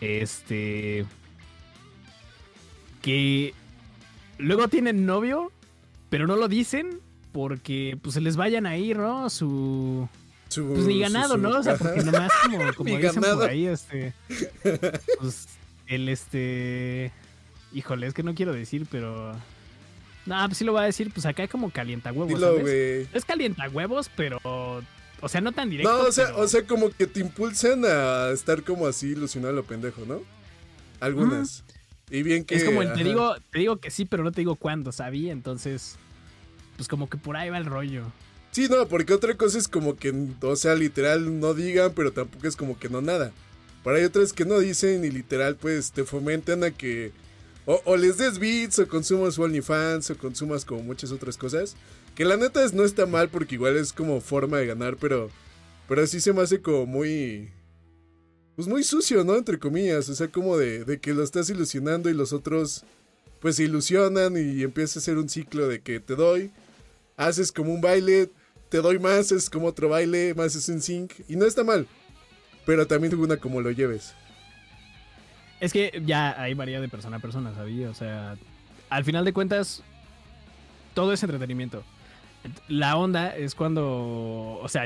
este. 0.00 1.06
Que 3.02 3.54
luego 4.38 4.68
tienen 4.68 5.06
novio, 5.06 5.52
pero 6.10 6.26
no 6.26 6.36
lo 6.36 6.48
dicen 6.48 7.00
porque 7.32 7.98
pues 8.00 8.14
se 8.14 8.20
les 8.20 8.36
vayan 8.36 8.64
a 8.64 8.76
ir, 8.76 8.96
¿no? 8.96 9.28
Su. 9.28 10.08
pues 10.54 10.86
ni 10.86 11.00
ganado, 11.00 11.36
¿no? 11.36 11.50
O 11.58 11.62
sea, 11.62 11.76
porque 11.76 12.02
nomás 12.02 12.32
como, 12.42 12.58
como 12.76 12.96
dicen 12.96 13.22
por 13.22 13.50
ahí, 13.50 13.66
este. 13.66 14.14
Pues 15.18 15.48
el 15.86 16.08
este. 16.08 17.12
Híjole, 17.72 18.06
es 18.06 18.14
que 18.14 18.22
no 18.22 18.34
quiero 18.34 18.52
decir, 18.52 18.86
pero. 18.90 19.32
No, 20.26 20.46
pues 20.46 20.58
sí 20.58 20.64
lo 20.64 20.72
voy 20.72 20.82
a 20.82 20.86
decir, 20.86 21.10
pues 21.12 21.26
acá 21.26 21.48
como 21.48 21.70
calienta 21.70 22.12
huevos. 22.12 22.28
Dilo, 22.28 22.56
¿sabes? 22.56 23.08
Es 23.12 23.24
calienta 23.24 23.68
huevos, 23.68 24.10
pero. 24.14 24.82
O 25.24 25.28
sea, 25.28 25.40
no 25.40 25.52
tan 25.52 25.70
directo. 25.70 25.90
No, 25.90 26.04
o 26.08 26.12
sea, 26.12 26.26
pero- 26.26 26.38
o 26.40 26.48
sea, 26.48 26.66
como 26.66 26.90
que 26.90 27.06
te 27.06 27.20
impulsan 27.20 27.84
a 27.84 28.30
estar 28.30 28.62
como 28.62 28.86
así 28.86 29.08
ilusionado 29.08 29.52
a 29.52 29.56
lo 29.56 29.64
pendejo, 29.64 30.02
¿no? 30.06 30.20
Algunas. 31.00 31.64
Y 32.10 32.22
bien 32.22 32.44
que. 32.44 32.54
es 32.56 32.64
como 32.64 32.82
el 32.82 32.92
te 32.92 33.02
digo, 33.04 33.34
te 33.50 33.58
digo 33.58 33.78
que 33.78 33.90
sí, 33.90 34.04
pero 34.04 34.22
no 34.22 34.32
te 34.32 34.42
digo 34.42 34.56
cuándo, 34.56 34.92
¿sabí? 34.92 35.30
Entonces, 35.30 35.96
pues 36.76 36.88
como 36.88 37.08
que 37.08 37.16
por 37.16 37.36
ahí 37.36 37.50
va 37.50 37.58
el 37.58 37.66
rollo. 37.66 38.04
Sí, 38.50 38.68
no, 38.68 38.86
porque 38.86 39.12
otra 39.14 39.34
cosa 39.36 39.58
es 39.58 39.66
como 39.66 39.96
que, 39.96 40.14
o 40.42 40.56
sea, 40.56 40.74
literal 40.74 41.40
no 41.40 41.54
digan, 41.54 41.92
pero 41.96 42.12
tampoco 42.12 42.46
es 42.46 42.54
como 42.56 42.78
que 42.78 42.88
no 42.88 43.00
nada. 43.00 43.32
Pero 43.82 43.96
hay 43.96 44.04
otras 44.04 44.32
que 44.32 44.44
no 44.44 44.58
dicen 44.60 45.04
y 45.04 45.10
literal 45.10 45.56
pues 45.56 45.90
te 45.92 46.04
fomentan 46.04 46.62
a 46.64 46.70
que 46.70 47.12
o, 47.66 47.80
o 47.84 47.96
les 47.96 48.16
des 48.18 48.38
beats 48.38 48.78
o 48.78 48.86
consumas 48.88 49.38
OnlyFans 49.38 50.10
o 50.10 50.16
consumas 50.18 50.64
como 50.64 50.82
muchas 50.82 51.10
otras 51.10 51.36
cosas. 51.36 51.74
Que 52.14 52.24
la 52.24 52.36
neta 52.36 52.64
es, 52.64 52.72
no 52.72 52.84
está 52.84 53.06
mal 53.06 53.28
porque 53.28 53.56
igual 53.56 53.76
es 53.76 53.92
como 53.92 54.20
forma 54.20 54.58
de 54.58 54.66
ganar, 54.66 54.96
pero, 54.96 55.30
pero 55.88 56.06
sí 56.06 56.20
se 56.20 56.32
me 56.32 56.42
hace 56.42 56.60
como 56.60 56.86
muy... 56.86 57.50
Pues 58.56 58.68
muy 58.68 58.84
sucio, 58.84 59.24
¿no? 59.24 59.36
Entre 59.36 59.58
comillas, 59.58 60.08
o 60.08 60.14
sea, 60.14 60.28
como 60.28 60.56
de, 60.56 60.84
de 60.84 61.00
que 61.00 61.12
lo 61.12 61.24
estás 61.24 61.50
ilusionando 61.50 62.08
y 62.08 62.14
los 62.14 62.32
otros 62.32 62.84
pues 63.44 63.56
se 63.56 63.64
ilusionan 63.64 64.36
y 64.36 64.62
empieza 64.62 64.98
a 64.98 65.02
ser 65.02 65.18
un 65.18 65.28
ciclo 65.28 65.68
de 65.68 65.82
que 65.82 66.00
te 66.00 66.16
doy, 66.16 66.50
haces 67.16 67.52
como 67.52 67.74
un 67.74 67.80
baile, 67.82 68.30
te 68.70 68.78
doy 68.78 68.98
más, 68.98 69.32
es 69.32 69.50
como 69.50 69.66
otro 69.66 69.90
baile, 69.90 70.32
más 70.34 70.54
es 70.54 70.68
un 70.70 70.80
sync. 70.80 71.12
Y 71.28 71.36
no 71.36 71.44
está 71.44 71.62
mal. 71.62 71.86
Pero 72.64 72.86
también 72.86 73.14
una 73.16 73.36
como 73.36 73.60
lo 73.60 73.70
lleves. 73.70 74.14
Es 75.60 75.74
que 75.74 76.02
ya 76.06 76.40
ahí 76.40 76.54
varía 76.54 76.80
de 76.80 76.88
persona 76.88 77.18
a 77.18 77.20
persona, 77.20 77.54
¿sabí? 77.54 77.84
O 77.84 77.92
sea, 77.92 78.36
al 78.88 79.04
final 79.04 79.26
de 79.26 79.34
cuentas, 79.34 79.82
todo 80.94 81.12
es 81.12 81.22
entretenimiento. 81.22 81.84
La 82.68 82.96
onda 82.96 83.34
es 83.34 83.54
cuando, 83.54 84.58
o 84.62 84.68
sea, 84.68 84.84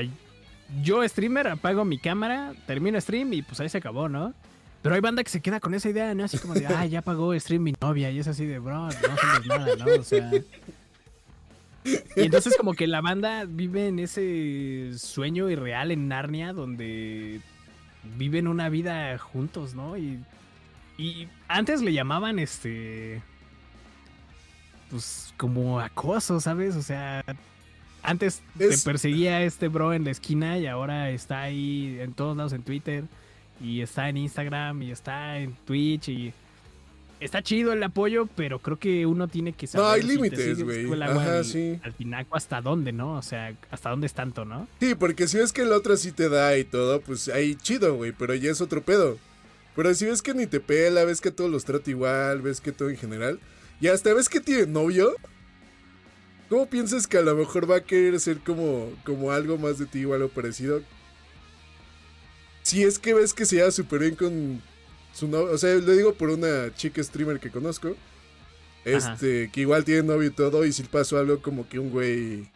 yo 0.81 1.07
streamer 1.07 1.47
apago 1.47 1.85
mi 1.85 1.97
cámara, 1.97 2.53
termino 2.67 2.99
stream 2.99 3.33
y 3.33 3.41
pues 3.41 3.59
ahí 3.59 3.69
se 3.69 3.77
acabó, 3.77 4.09
¿no? 4.09 4.33
Pero 4.81 4.95
hay 4.95 5.01
banda 5.01 5.23
que 5.23 5.29
se 5.29 5.41
queda 5.41 5.59
con 5.59 5.73
esa 5.73 5.89
idea, 5.89 6.13
¿no? 6.15 6.23
Así 6.23 6.37
como 6.37 6.53
de, 6.53 6.65
ah, 6.67 6.85
ya 6.85 6.99
apagó 6.99 7.37
stream 7.37 7.63
mi 7.63 7.73
novia 7.81 8.11
y 8.11 8.19
es 8.19 8.27
así 8.27 8.45
de, 8.45 8.59
bro, 8.59 8.87
no 8.87 8.91
somos 8.91 9.45
nada, 9.45 9.75
¿no? 9.75 9.85
O 9.99 10.03
sea... 10.03 10.31
Y 11.83 12.21
entonces 12.21 12.55
como 12.57 12.73
que 12.73 12.87
la 12.87 13.01
banda 13.01 13.45
vive 13.45 13.87
en 13.87 13.99
ese 13.99 14.91
sueño 14.97 15.49
irreal 15.49 15.91
en 15.91 16.07
Narnia 16.07 16.53
donde 16.53 17.41
viven 18.17 18.47
una 18.47 18.69
vida 18.69 19.17
juntos, 19.17 19.75
¿no? 19.75 19.97
Y, 19.97 20.19
y 20.97 21.27
antes 21.47 21.81
le 21.81 21.93
llamaban 21.93 22.37
este... 22.39 23.21
Pues 24.89 25.33
como 25.37 25.79
acoso, 25.79 26.39
¿sabes? 26.39 26.75
O 26.75 26.81
sea, 26.81 27.23
antes 28.01 28.41
Es- 28.57 28.83
te 28.83 28.89
perseguía 28.89 29.43
este 29.43 29.67
bro 29.67 29.93
en 29.93 30.03
la 30.05 30.11
esquina 30.11 30.57
y 30.57 30.65
ahora 30.67 31.09
está 31.11 31.41
ahí 31.41 31.97
en 31.99 32.13
todos 32.13 32.35
lados 32.35 32.53
en 32.53 32.63
Twitter 32.63 33.03
y 33.61 33.81
está 33.81 34.09
en 34.09 34.17
Instagram 34.17 34.81
y 34.83 34.91
está 34.91 35.37
en 35.37 35.53
Twitch 35.65 36.09
y 36.09 36.33
está 37.19 37.43
chido 37.43 37.73
el 37.73 37.83
apoyo, 37.83 38.27
pero 38.35 38.59
creo 38.59 38.79
que 38.79 39.05
uno 39.05 39.27
tiene 39.27 39.51
que 39.51 39.67
saber 39.67 39.85
No, 39.85 39.91
hay 39.91 40.01
si 40.01 40.07
límites, 40.07 40.63
güey. 40.63 41.01
al- 41.03 41.43
sí. 41.45 41.77
al 41.83 41.93
tinaco 41.93 42.35
hasta 42.37 42.61
dónde, 42.61 42.93
¿no? 42.93 43.13
O 43.17 43.21
sea, 43.21 43.53
hasta 43.69 43.89
dónde 43.89 44.07
es 44.07 44.13
tanto, 44.13 44.45
¿no? 44.45 44.67
Sí, 44.79 44.95
porque 44.95 45.27
si 45.27 45.37
ves 45.37 45.51
que 45.51 45.63
el 45.63 45.73
otro 45.73 45.97
sí 45.97 46.11
te 46.13 46.29
da 46.29 46.57
y 46.57 46.63
todo, 46.63 47.01
pues 47.01 47.27
ahí 47.27 47.55
chido, 47.55 47.95
güey. 47.95 48.13
Pero 48.13 48.33
ya 48.35 48.49
es 48.51 48.61
otro 48.61 48.81
pedo. 48.81 49.17
Pero 49.75 49.93
si 49.93 50.05
ves 50.05 50.21
que 50.21 50.33
ni 50.33 50.47
te 50.47 50.59
pela, 50.61 51.03
ves 51.03 51.19
que 51.21 51.29
a 51.29 51.35
todos 51.35 51.51
los 51.51 51.65
trata 51.65 51.89
igual, 51.89 52.41
ves 52.41 52.59
que 52.61 52.71
todo 52.71 52.89
en 52.89 52.97
general. 52.97 53.39
Y 53.81 53.87
hasta 53.87 54.13
ves 54.13 54.29
que 54.29 54.39
tiene 54.39 54.67
novio. 54.67 55.15
¿Cómo 56.49 56.67
piensas 56.67 57.05
que 57.07 57.17
a 57.17 57.21
lo 57.21 57.35
mejor 57.35 57.69
va 57.69 57.77
a 57.77 57.83
querer 57.83 58.19
ser 58.19 58.39
como, 58.39 58.91
como 59.05 59.31
algo 59.31 59.57
más 59.57 59.77
de 59.77 59.85
ti 59.85 60.03
o 60.05 60.13
algo 60.13 60.29
parecido? 60.29 60.81
Si 62.63 62.83
es 62.83 62.99
que 62.99 63.13
ves 63.13 63.33
que 63.33 63.45
se 63.45 63.57
lleva 63.57 63.71
súper 63.71 63.99
bien 63.99 64.15
con 64.15 64.61
su 65.13 65.27
novio. 65.27 65.53
O 65.53 65.57
sea, 65.57 65.75
lo 65.75 65.91
digo 65.93 66.13
por 66.13 66.29
una 66.29 66.73
chica 66.75 67.03
streamer 67.03 67.39
que 67.39 67.51
conozco. 67.51 67.95
Ajá. 68.85 69.13
Este, 69.13 69.51
que 69.51 69.61
igual 69.61 69.85
tiene 69.85 70.03
novio 70.03 70.27
y 70.27 70.31
todo. 70.31 70.65
Y 70.65 70.73
si 70.73 70.83
pasó 70.83 71.17
algo 71.19 71.41
como 71.41 71.69
que 71.69 71.79
un 71.79 71.91
güey. 71.91 72.49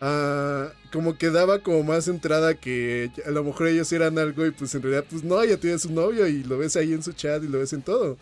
ah, 0.00 0.72
como 0.92 1.18
que 1.18 1.30
daba 1.30 1.60
como 1.60 1.82
más 1.82 2.08
entrada 2.08 2.54
que 2.54 3.10
a 3.26 3.30
lo 3.30 3.44
mejor 3.44 3.68
ellos 3.68 3.92
eran 3.92 4.18
algo 4.18 4.46
y 4.46 4.50
pues 4.50 4.74
en 4.74 4.82
realidad 4.82 5.04
pues 5.10 5.24
no, 5.24 5.44
ya 5.44 5.56
tiene 5.58 5.78
su 5.78 5.92
novio 5.92 6.26
y 6.26 6.42
lo 6.44 6.58
ves 6.58 6.76
ahí 6.76 6.92
en 6.92 7.02
su 7.02 7.12
chat 7.12 7.42
y 7.42 7.48
lo 7.48 7.58
ves 7.58 7.72
en 7.72 7.82
todo. 7.82 8.16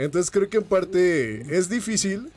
Entonces 0.00 0.30
creo 0.30 0.48
que 0.48 0.56
en 0.56 0.64
parte 0.64 1.56
es 1.56 1.68
difícil 1.68 2.30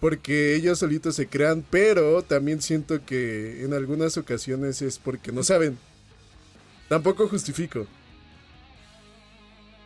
porque 0.00 0.56
ellos 0.56 0.78
solitos 0.80 1.14
se 1.14 1.28
crean, 1.28 1.64
pero 1.70 2.22
también 2.22 2.60
siento 2.60 3.04
que 3.04 3.64
en 3.64 3.72
algunas 3.72 4.16
ocasiones 4.18 4.82
es 4.82 4.98
porque 4.98 5.30
no 5.30 5.42
saben. 5.44 5.78
Tampoco 6.88 7.28
justifico. 7.28 7.86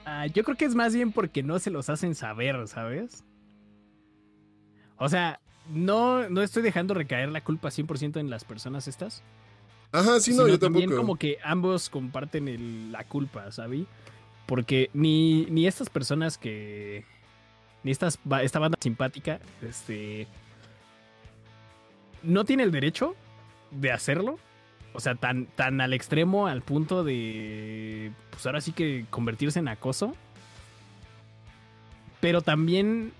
Ah, 0.07 0.27
yo 0.27 0.43
creo 0.43 0.57
que 0.57 0.65
es 0.65 0.75
más 0.75 0.95
bien 0.95 1.13
porque 1.13 1.43
no 1.43 1.59
se 1.59 1.71
los 1.71 1.91
hacen 1.91 2.15
saber, 2.15 2.67
¿sabes? 2.69 3.23
O 4.97 5.09
sea, 5.09 5.41
no, 5.71 6.29
no 6.31 6.43
estoy 6.43 6.63
dejando 6.63 6.95
recaer 6.95 7.29
la 7.29 7.45
culpa 7.45 7.69
100% 7.71 8.19
en 8.19 8.31
las 8.31 8.45
personas 8.45 8.89
estas. 8.89 9.23
Ajá, 9.93 10.21
sí, 10.21 10.33
no, 10.35 10.49
yo 10.49 10.59
también 10.59 10.89
tampoco. 10.89 11.03
como 11.07 11.17
que 11.19 11.37
ambos 11.45 11.91
comparten 11.91 12.49
el- 12.49 12.93
la 12.93 13.05
culpa, 13.05 13.53
¿sabes? 13.53 13.85
Porque 14.51 14.91
ni, 14.93 15.47
ni 15.47 15.69
estas 15.69 15.89
personas 15.89 16.37
que... 16.37 17.05
Ni 17.85 17.93
estas, 17.93 18.19
esta 18.43 18.59
banda 18.59 18.77
simpática, 18.81 19.39
este... 19.63 20.27
No 22.25 22.45
tiene 22.45 22.65
el 22.65 22.73
derecho 22.73 23.15
de 23.71 23.93
hacerlo. 23.93 24.41
O 24.93 24.99
sea, 24.99 25.15
tan, 25.15 25.47
tan 25.47 25.81
al 25.81 25.93
extremo, 25.93 26.49
al 26.49 26.63
punto 26.63 27.05
de... 27.05 28.11
Pues 28.31 28.45
ahora 28.45 28.61
sí 28.61 28.73
que 28.73 29.07
convertirse 29.09 29.61
en 29.61 29.69
acoso. 29.69 30.17
Pero 32.21 32.43
también 32.43 33.13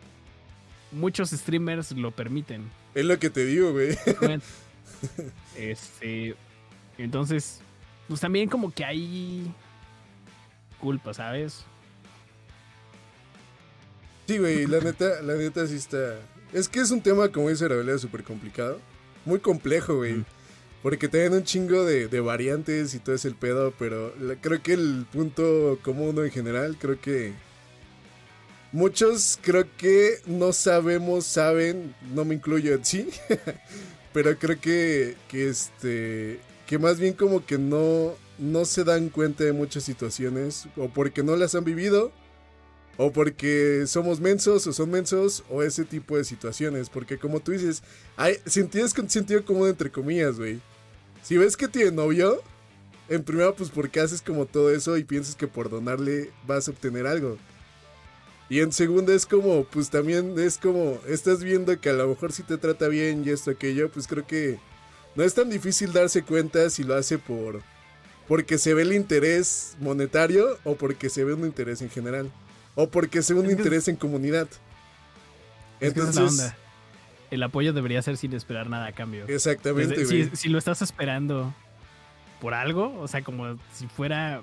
muchos 0.91 1.31
streamers 1.31 1.93
lo 1.93 2.11
permiten. 2.11 2.69
Es 2.93 3.05
lo 3.05 3.21
que 3.21 3.31
te 3.31 3.45
digo, 3.45 3.71
güey. 3.71 3.97
Bueno, 4.21 4.43
este. 5.57 6.35
Entonces, 6.99 7.61
pues 8.09 8.21
también 8.21 8.49
como 8.49 8.73
que 8.73 8.85
hay 8.85 9.55
culpa, 10.81 11.15
¿sabes? 11.15 11.65
Sí, 14.27 14.39
güey, 14.39 14.67
la 14.67 14.81
neta, 14.81 15.23
la 15.23 15.35
neta 15.35 15.67
sí 15.67 15.77
está. 15.77 16.19
Es 16.53 16.69
que 16.69 16.81
es 16.81 16.91
un 16.91 17.03
tema, 17.03 17.29
como 17.31 17.49
dice 17.49 17.67
Rebelde, 17.69 17.99
súper 17.99 18.23
complicado. 18.23 18.79
Muy 19.25 19.41
complejo, 19.41 19.97
güey. 19.97 20.15
Mm. 20.15 20.25
Porque 20.83 21.09
tienen 21.09 21.35
un 21.35 21.45
chingo 21.45 21.85
de, 21.85 22.09
de 22.09 22.21
variantes 22.21 22.95
y 22.95 23.01
todo 23.01 23.15
es 23.15 23.25
el 23.25 23.35
pedo, 23.35 23.73
pero 23.79 24.15
la- 24.21 24.37
creo 24.37 24.63
que 24.63 24.73
el 24.75 25.05
punto 25.13 25.79
común 25.83 26.17
en 26.25 26.31
general, 26.31 26.77
creo 26.81 26.99
que 27.01 27.33
muchos 28.73 29.39
creo 29.43 29.67
que 29.77 30.21
no 30.27 30.53
sabemos, 30.53 31.27
saben, 31.27 31.95
no 32.15 32.25
me 32.25 32.37
incluyo 32.37 32.75
en 32.75 32.85
sí, 32.85 33.11
pero 34.15 34.39
creo 34.39 34.59
que, 34.61 35.17
que 35.29 35.49
este, 35.49 36.41
que 36.67 36.79
más 36.79 36.99
bien 36.99 37.13
como 37.13 37.45
que 37.45 37.59
no, 37.59 38.15
no 38.41 38.65
se 38.65 38.85
dan 38.85 39.11
cuenta 39.11 39.45
de 39.45 39.53
muchas 39.53 39.85
situaciones, 39.85 40.67
o 40.77 40.89
porque 40.89 41.23
no 41.23 41.37
las 41.37 41.55
han 41.55 41.65
vivido, 41.65 42.11
o 42.97 43.13
porque 43.13 43.85
somos 43.87 44.21
mensos 44.21 44.67
o 44.67 44.73
son 44.73 44.91
mensos, 44.91 45.45
o 45.49 45.63
ese 45.63 45.85
tipo 45.85 46.17
de 46.17 46.25
situaciones, 46.25 46.91
porque 46.91 47.19
como 47.19 47.41
tú 47.41 47.53
dices, 47.53 47.83
hay, 48.17 48.37
con 48.95 49.09
sentido 49.09 49.45
común 49.45 49.69
entre 49.69 49.91
comillas, 49.91 50.39
güey. 50.39 50.61
Si 51.23 51.37
ves 51.37 51.57
que 51.57 51.69
tiene 51.69 51.93
novio, 51.93 52.43
en 53.09 53.25
primera, 53.25 53.53
pues 53.53 53.71
porque 53.71 54.01
haces 54.01 54.23
como 54.23 54.47
todo 54.47 54.71
eso 54.71 54.97
y 54.97 55.05
piensas 55.05 55.35
que 55.35 55.49
por 55.49 55.69
donarle 55.69 56.31
vas 56.47 56.69
a 56.69 56.71
obtener 56.71 57.07
algo. 57.07 57.39
Y 58.49 58.61
en 58.61 58.73
segunda 58.73 59.15
es 59.15 59.27
como, 59.27 59.65
pues 59.65 59.91
también 59.91 60.39
es 60.39 60.59
como, 60.59 60.99
estás 61.07 61.43
viendo 61.43 61.81
que 61.81 61.91
a 61.91 61.93
lo 61.93 62.09
mejor 62.09 62.33
si 62.33 62.43
te 62.43 62.59
trata 62.59 62.89
bien 62.89 63.23
y 63.25 63.31
esto, 63.31 63.51
aquello, 63.51 63.91
pues 63.91 64.07
creo 64.07 64.27
que 64.27 64.59
no 65.15 65.25
es 65.25 65.35
tan 65.35 65.51
difícil 65.51 65.93
darse 65.93 66.23
cuenta 66.23 66.69
si 66.71 66.83
lo 66.83 66.95
hace 66.95 67.19
por, 67.19 67.63
porque 68.31 68.59
se 68.59 68.75
ve 68.75 68.83
el 68.83 68.93
interés 68.93 69.77
monetario 69.81 70.57
o 70.63 70.77
porque 70.77 71.09
se 71.11 71.25
ve 71.25 71.35
un 71.35 71.45
interés 71.45 71.83
en 71.83 71.91
general. 71.91 72.31
O 72.77 72.89
porque 72.89 73.23
se 73.23 73.35
ve 73.35 73.41
un 73.41 73.51
interés 73.51 73.89
en 73.89 73.97
comunidad. 73.97 74.47
Entonces. 75.81 76.55
El 77.33 77.43
apoyo 77.43 77.73
debería 77.73 78.01
ser 78.03 78.17
sin 78.17 78.33
esperar 78.33 78.71
nada 78.71 78.87
a 78.87 78.93
cambio. 78.93 79.25
exactamente, 79.27 79.97
Desde- 79.97 80.37
si, 80.37 80.49
lo 80.49 80.59
estás 80.59 80.81
esperando 80.81 81.53
por 82.41 82.55
algo, 82.55 83.01
o 83.01 83.09
sea, 83.09 83.23
como 83.23 83.59
si 83.73 83.89
fuera 83.89 84.43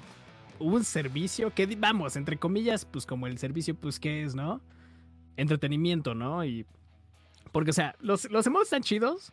un 0.60 0.84
servicio, 0.84 1.54
que 1.54 1.66
vamos, 1.78 2.18
entre 2.18 2.36
comillas, 2.36 2.84
pues 2.84 3.06
como 3.06 3.26
el 3.26 3.38
servicio, 3.38 3.74
pues 3.74 4.02
qué 4.02 4.26
es, 4.26 4.36
¿no? 4.36 4.60
Entretenimiento, 5.38 6.14
¿no? 6.14 6.44
Y 6.44 6.66
porque, 7.54 7.70
o 7.70 7.74
sea, 7.74 7.96
los, 8.02 8.30
los 8.32 8.46
emotes 8.48 8.68
están 8.68 8.84
chidos, 8.84 9.32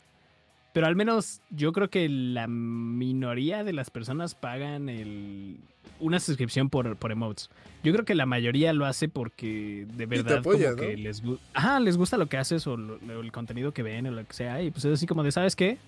pero 0.74 0.86
al 0.86 0.94
menos 0.96 1.40
yo 1.50 1.72
creo 1.72 1.88
que 1.88 2.06
la 2.10 2.46
minoría 2.48 3.64
de 3.64 3.72
las 3.72 3.88
personas 3.90 4.34
pagan 4.34 4.90
el, 4.90 5.56
una 6.00 6.20
suscripción 6.20 6.68
por, 6.68 6.96
por 6.96 7.10
emotes. 7.12 7.48
Yo 7.82 7.92
creo 7.92 8.04
que 8.04 8.14
la 8.14 8.26
mayoría 8.26 8.72
lo 8.74 8.84
hace 8.84 9.08
porque 9.08 9.86
de 9.94 10.04
verdad 10.06 10.38
apoya, 10.38 10.70
como 10.72 10.82
que 10.82 10.96
¿no? 10.96 11.02
les, 11.04 11.24
gu- 11.24 11.38
Ajá, 11.54 11.80
les 11.80 11.96
gusta 11.96 12.18
lo 12.18 12.26
que 12.26 12.36
haces 12.36 12.66
o 12.66 12.76
lo- 12.76 12.98
lo- 12.98 13.20
el 13.22 13.32
contenido 13.32 13.72
que 13.72 13.82
ven 13.82 14.06
o 14.08 14.10
lo 14.10 14.26
que 14.26 14.32
sea. 14.34 14.60
Y 14.62 14.70
pues 14.70 14.84
es 14.84 14.92
así 14.94 15.06
como 15.06 15.22
de, 15.22 15.32
¿sabes 15.32 15.56
qué? 15.56 15.78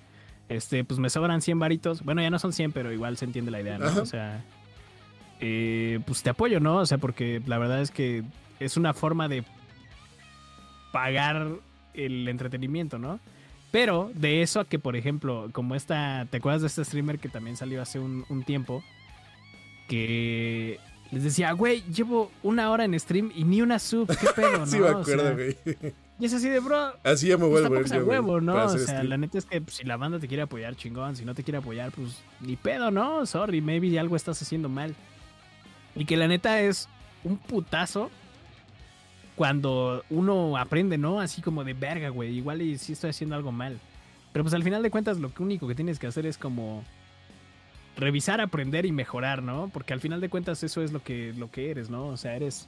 Este, 0.48 0.84
pues 0.84 0.98
me 1.00 1.10
sobran 1.10 1.42
100 1.42 1.58
varitos. 1.58 2.02
Bueno, 2.04 2.22
ya 2.22 2.30
no 2.30 2.38
son 2.38 2.52
100, 2.52 2.70
pero 2.72 2.92
igual 2.92 3.16
se 3.16 3.24
entiende 3.24 3.50
la 3.50 3.60
idea, 3.60 3.78
¿no? 3.78 3.86
Ajá. 3.86 4.00
O 4.02 4.06
sea, 4.06 4.44
eh, 5.40 5.98
pues 6.06 6.22
te 6.22 6.30
apoyo, 6.30 6.60
¿no? 6.60 6.76
O 6.76 6.86
sea, 6.86 6.98
porque 6.98 7.42
la 7.46 7.58
verdad 7.58 7.82
es 7.82 7.90
que 7.90 8.22
es 8.60 8.76
una 8.76 8.94
forma 8.94 9.28
de 9.28 9.42
pagar 10.92 11.48
el 11.94 12.28
entretenimiento, 12.28 12.98
¿no? 12.98 13.18
Pero 13.76 14.10
de 14.14 14.40
eso 14.40 14.60
a 14.60 14.64
que, 14.64 14.78
por 14.78 14.96
ejemplo, 14.96 15.50
como 15.52 15.74
esta, 15.74 16.26
¿te 16.30 16.38
acuerdas 16.38 16.62
de 16.62 16.68
este 16.68 16.82
streamer 16.82 17.18
que 17.18 17.28
también 17.28 17.58
salió 17.58 17.82
hace 17.82 17.98
un, 17.98 18.24
un 18.30 18.42
tiempo? 18.42 18.82
Que 19.86 20.80
les 21.10 21.22
decía, 21.24 21.52
güey, 21.52 21.82
llevo 21.92 22.32
una 22.42 22.70
hora 22.70 22.86
en 22.86 22.98
stream 22.98 23.30
y 23.34 23.44
ni 23.44 23.60
una 23.60 23.78
sub, 23.78 24.08
qué 24.08 24.28
pedo, 24.34 24.58
¿no? 24.60 24.66
sí, 24.66 24.78
me 24.78 24.88
O 24.88 24.98
acuerdo, 25.00 25.22
sea, 25.24 25.32
güey. 25.34 25.58
y 26.18 26.24
es 26.24 26.32
así 26.32 26.48
de, 26.48 26.60
bro, 26.60 26.94
Así 27.04 27.28
ya 27.28 27.36
me 27.36 27.40
pues 27.46 27.50
vuelvo 27.50 27.66
a 27.66 27.68
tampoco 27.68 27.74
ver 27.80 27.84
es 27.84 27.92
a 27.92 27.96
yo, 27.96 28.04
güey, 28.06 28.18
huevo, 28.18 28.40
¿no? 28.40 28.64
O 28.64 28.68
sea, 28.70 28.78
stream. 28.78 29.08
la 29.10 29.18
neta 29.18 29.36
es 29.36 29.44
que 29.44 29.60
pues, 29.60 29.76
si 29.76 29.84
la 29.84 29.98
banda 29.98 30.18
te 30.18 30.26
quiere 30.26 30.44
apoyar, 30.44 30.74
chingón. 30.74 31.14
Si 31.14 31.26
no 31.26 31.34
te 31.34 31.42
quiere 31.42 31.58
apoyar, 31.58 31.92
pues 31.92 32.22
ni 32.40 32.56
pedo, 32.56 32.90
¿no? 32.90 33.26
Sorry, 33.26 33.60
maybe 33.60 33.98
algo 34.00 34.16
estás 34.16 34.40
haciendo 34.40 34.70
mal. 34.70 34.94
Y 35.94 36.06
que 36.06 36.16
la 36.16 36.28
neta 36.28 36.62
es 36.62 36.88
un 37.24 37.36
putazo 37.36 38.10
cuando 39.36 40.02
uno 40.10 40.56
aprende, 40.56 40.98
¿no? 40.98 41.20
Así 41.20 41.42
como 41.42 41.62
de 41.62 41.74
verga, 41.74 42.08
güey. 42.08 42.36
Igual 42.36 42.62
y 42.62 42.78
sí 42.78 42.94
estoy 42.94 43.10
haciendo 43.10 43.36
algo 43.36 43.52
mal. 43.52 43.78
Pero 44.32 44.42
pues 44.44 44.54
al 44.54 44.62
final 44.64 44.82
de 44.82 44.90
cuentas 44.90 45.18
lo 45.18 45.30
único 45.38 45.68
que 45.68 45.74
tienes 45.74 45.98
que 45.98 46.06
hacer 46.06 46.26
es 46.26 46.36
como 46.38 46.82
revisar, 47.96 48.40
aprender 48.40 48.84
y 48.86 48.92
mejorar, 48.92 49.42
¿no? 49.42 49.70
Porque 49.72 49.92
al 49.92 50.00
final 50.00 50.20
de 50.20 50.28
cuentas 50.28 50.62
eso 50.62 50.82
es 50.82 50.92
lo 50.92 51.02
que, 51.02 51.32
lo 51.36 51.50
que 51.50 51.70
eres, 51.70 51.88
¿no? 51.90 52.06
O 52.08 52.16
sea, 52.16 52.36
eres 52.36 52.66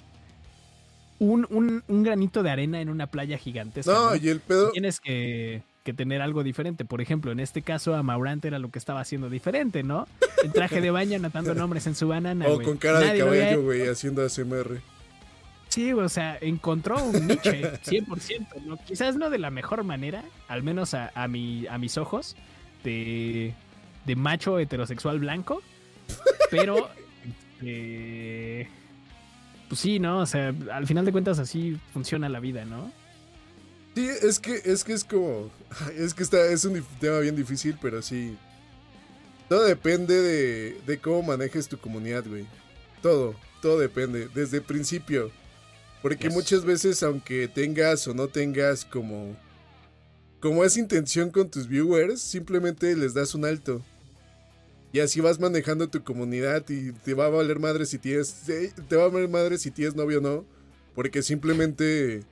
un, 1.19 1.47
un- 1.51 1.83
un 1.89 2.03
granito 2.03 2.43
de 2.43 2.51
arena 2.51 2.81
en 2.81 2.89
una 2.89 3.07
playa 3.09 3.37
gigantesca. 3.39 3.93
No, 3.93 4.11
¿no? 4.11 4.17
y 4.17 4.29
el 4.29 4.41
pedo. 4.41 4.71
tienes 4.71 5.01
que, 5.01 5.63
que 5.85 5.93
tener 5.93 6.23
algo 6.23 6.43
diferente. 6.43 6.85
Por 6.87 7.01
ejemplo, 7.03 7.33
en 7.33 7.41
este 7.41 7.61
caso, 7.63 7.95
Amaurant 7.95 8.45
era 8.45 8.59
lo 8.59 8.71
que 8.71 8.79
estaba 8.79 9.01
haciendo 9.01 9.29
diferente, 9.29 9.83
¿no? 9.83 10.07
En 10.45 10.53
traje 10.53 10.81
de 10.81 10.91
baño, 10.91 11.17
anotando 11.17 11.55
nombres 11.55 11.87
en 11.87 11.95
su 11.95 12.09
banana. 12.09 12.47
O 12.49 12.63
con 12.63 12.77
cara 12.79 13.01
de 13.01 13.07
Nadie 13.07 13.21
caballo, 13.21 13.63
güey, 13.63 13.87
haciendo 13.89 14.25
ASMR. 14.25 14.81
Sí, 15.69 15.93
o 15.93 16.09
sea, 16.09 16.39
encontró 16.41 17.03
un 17.03 17.27
niche 17.27 17.63
100%, 17.83 18.63
¿no? 18.67 18.77
Quizás 18.79 19.17
no 19.17 19.31
de 19.31 19.39
la 19.39 19.51
mejor 19.51 19.85
manera, 19.85 20.25
al 20.49 20.63
menos 20.63 20.95
a, 20.95 21.13
a, 21.15 21.29
mi, 21.29 21.67
a 21.67 21.79
mis 21.79 21.99
ojos, 21.99 22.37
de, 22.85 23.55
de 24.07 24.17
macho 24.17 24.59
heterosexual 24.59 25.19
blanco, 25.19 25.63
pero, 26.51 26.89
eh, 27.63 28.69
pues 29.69 29.81
sí, 29.81 29.99
¿no? 29.99 30.21
O 30.21 30.27
sea, 30.27 30.55
al 30.73 30.87
final 30.87 31.05
de 31.05 31.13
cuentas 31.13 31.39
así 31.39 31.79
funciona 31.93 32.29
la 32.29 32.41
vida, 32.41 32.65
¿no? 32.65 32.91
Sí, 33.95 34.09
es 34.23 34.39
que 34.39 34.63
es 34.65 34.85
que 34.85 34.93
es 34.93 35.05
como 35.05 35.51
es 35.97 36.15
que 36.15 36.23
está 36.23 36.47
es 36.47 36.65
un 36.65 36.83
tema 37.01 37.19
bien 37.19 37.37
difícil, 37.37 37.77
pero 37.81 38.01
sí 38.01 38.37
todo 39.49 39.65
depende 39.65 40.15
de, 40.21 40.81
de 40.87 40.99
cómo 40.99 41.23
manejes 41.23 41.69
tu 41.69 41.79
comunidad, 41.79 42.25
güey. 42.27 42.47
Todo, 43.03 43.35
todo 43.63 43.79
depende 43.79 44.29
desde 44.35 44.59
el 44.59 44.63
principio. 44.63 45.31
Porque 46.03 46.29
Yes. 46.29 46.35
muchas 46.35 46.65
veces 46.65 47.03
aunque 47.03 47.49
tengas 47.49 48.07
o 48.07 48.15
no 48.15 48.29
tengas 48.29 48.85
como 48.85 49.37
como 50.41 50.65
esa 50.65 50.79
intención 50.79 51.31
con 51.31 51.51
tus 51.51 51.67
viewers, 51.67 52.21
simplemente 52.21 52.95
les 52.95 53.13
das 53.15 53.35
un 53.35 53.45
alto. 53.45 53.83
Y 54.93 55.01
así 55.01 55.21
vas 55.21 55.41
manejando 55.41 55.89
tu 55.89 56.03
comunidad 56.05 56.65
y 56.69 56.93
te 56.93 57.15
va 57.15 57.27
a 57.27 57.29
valer 57.29 57.59
madre 57.59 57.85
si 57.87 57.99
tienes 57.99 58.35
te 58.89 58.97
va 58.97 59.05
a 59.05 59.09
valer 59.09 59.29
madre 59.29 59.59
si 59.59 59.71
tienes 59.71 59.97
novio 59.97 60.19
o 60.19 60.21
no, 60.23 60.45
porque 60.95 61.23
simplemente 61.23 62.23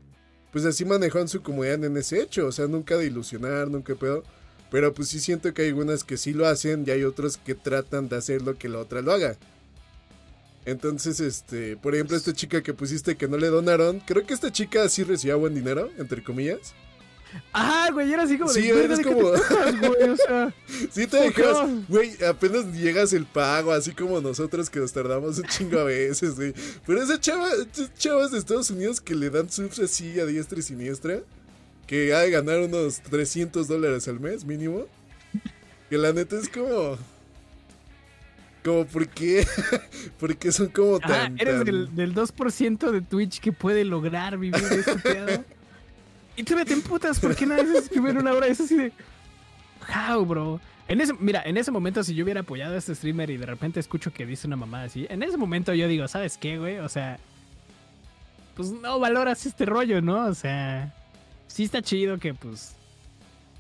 pues 0.53 0.65
así 0.65 0.85
manejaron 0.85 1.29
su 1.29 1.43
comunidad 1.43 1.85
en 1.85 1.97
ese 1.97 2.23
hecho. 2.23 2.47
O 2.47 2.53
sea, 2.53 2.67
nunca 2.67 2.97
de 2.97 3.07
ilusionar, 3.07 3.69
nunca 3.69 3.95
pedo. 3.95 4.23
Pero 4.71 4.95
pues 4.95 5.09
sí 5.09 5.21
siento 5.21 5.53
que 5.53 5.63
hay 5.63 5.69
algunas 5.69 6.03
que 6.03 6.17
sí 6.17 6.33
lo 6.33 6.47
hacen 6.47 6.85
y 6.87 6.91
hay 6.91 7.05
otros 7.05 7.37
que 7.37 7.55
tratan 7.55 8.09
de 8.09 8.17
hacer 8.17 8.43
lo 8.43 8.57
que 8.57 8.69
la 8.69 8.79
otra 8.79 9.03
lo 9.03 9.13
haga. 9.13 9.37
Entonces, 10.67 11.21
este, 11.21 11.77
por 11.77 11.95
ejemplo, 11.95 12.17
esta 12.17 12.33
chica 12.33 12.63
que 12.63 12.75
pusiste 12.75 13.17
que 13.17 13.29
no 13.29 13.39
le 13.39 13.47
donaron, 13.47 14.01
creo 14.01 14.27
que 14.27 14.35
esta 14.35 14.51
chica 14.53 14.89
sí 14.89 15.05
recibía 15.05 15.37
buen 15.37 15.55
dinero, 15.55 15.91
entre 15.97 16.23
comillas. 16.23 16.75
Ajá, 17.53 17.91
güey, 17.93 18.13
era 18.13 18.23
así 18.23 18.39
como 18.39 18.53
de, 18.53 18.61
Sí, 18.63 18.69
"Verga, 18.73 18.85
eres 18.85 18.99
¿de 18.99 19.05
qué 19.05 19.13
como- 19.13 19.31
te 19.33 19.41
quejas, 19.41 19.81
güey? 19.81 20.09
O 20.11 20.17
sea, 20.17 20.55
Sí 20.91 21.07
te 21.07 21.17
dejas, 21.19 21.69
güey, 21.89 22.13
apenas 22.25 22.67
llegas 22.75 23.13
el 23.13 23.27
pago, 23.27 23.73
así 23.73 23.93
como 23.93 24.21
nosotros 24.21 24.69
que 24.71 24.81
nos 24.81 24.93
tardamos 24.93 25.39
un 25.39 25.45
chingo 25.45 25.79
a 25.79 25.85
veces, 25.85 26.35
güey. 26.37 26.53
Pero 26.87 27.03
esa 27.03 27.21
chava, 27.21 27.49
chavas 27.99 28.31
de 28.33 28.39
Estados 28.39 28.71
Unidos 28.71 29.01
que 29.01 29.15
le 29.15 29.31
dan 29.31 29.51
subs 29.51 29.79
así 29.81 30.19
a 30.19 30.27
diestra 30.27 30.59
y 30.59 30.63
siniestra, 30.63 31.21
que 31.87 32.13
ha 32.15 32.21
de 32.21 32.31
ganar 32.31 32.61
unos 32.61 33.01
300 33.03 33.69
dólares 33.69 34.09
al 34.09 34.19
mes 34.19 34.45
mínimo, 34.45 34.87
que 35.91 35.99
la 35.99 36.13
neta 36.13 36.37
es 36.39 36.49
como... 36.49 36.97
Como, 38.67 38.85
¿por 38.85 39.09
qué? 39.09 39.47
¿Por 40.19 40.37
qué 40.37 40.51
son 40.51 40.69
como 40.71 40.97
ajá, 40.97 41.07
tan... 41.07 41.41
eres 41.41 41.57
tan- 41.59 41.65
del, 41.65 41.95
del 41.95 42.15
2% 42.15 42.91
de 42.91 43.01
Twitch 43.01 43.39
que 43.39 43.53
puede 43.53 43.85
lograr 43.85 44.37
vivir 44.39 44.61
este 44.73 44.97
pedo. 44.97 45.45
Y 46.37 46.43
tú 46.43 46.55
te 46.65 46.73
emputas 46.73 47.21
porque 47.21 47.47
nadie 47.47 47.65
se 47.67 47.79
suscribió 47.79 48.11
en 48.11 48.19
una 48.19 48.33
hora. 48.33 48.47
Es 48.49 48.61
así 48.61 48.77
de. 48.77 48.93
How, 49.89 50.25
bro. 50.27 50.61
En 50.89 51.01
ese, 51.01 51.15
mira, 51.15 51.43
en 51.45 51.57
ese 51.57 51.71
momento, 51.71 52.05
si 52.05 52.15
yo 52.15 52.25
hubiera 52.25 52.41
apoyado 52.41 52.75
a 52.75 52.79
este 52.79 52.95
streamer 52.95 53.31
y 53.31 53.37
de 53.37 53.47
repente 53.47 53.81
escucho 53.81 54.13
que 54.13 54.27
dice 54.27 54.47
una 54.47 54.57
mamada 54.57 54.85
así, 54.85 55.07
en 55.09 55.23
ese 55.23 55.37
momento 55.37 55.75
yo 55.75 55.89
digo, 55.89 56.07
¿sabes 56.07 56.37
qué, 56.37 56.59
güey? 56.59 56.79
O 56.79 56.89
sea, 56.89 57.19
pues 58.55 58.71
no 58.71 59.01
valoras 59.01 59.47
este 59.47 59.65
rollo, 59.65 60.01
¿no? 60.01 60.27
O 60.27 60.35
sea, 60.35 60.95
sí 61.49 61.65
está 61.65 61.83
chido 61.83 62.19
que, 62.19 62.35
pues, 62.35 62.76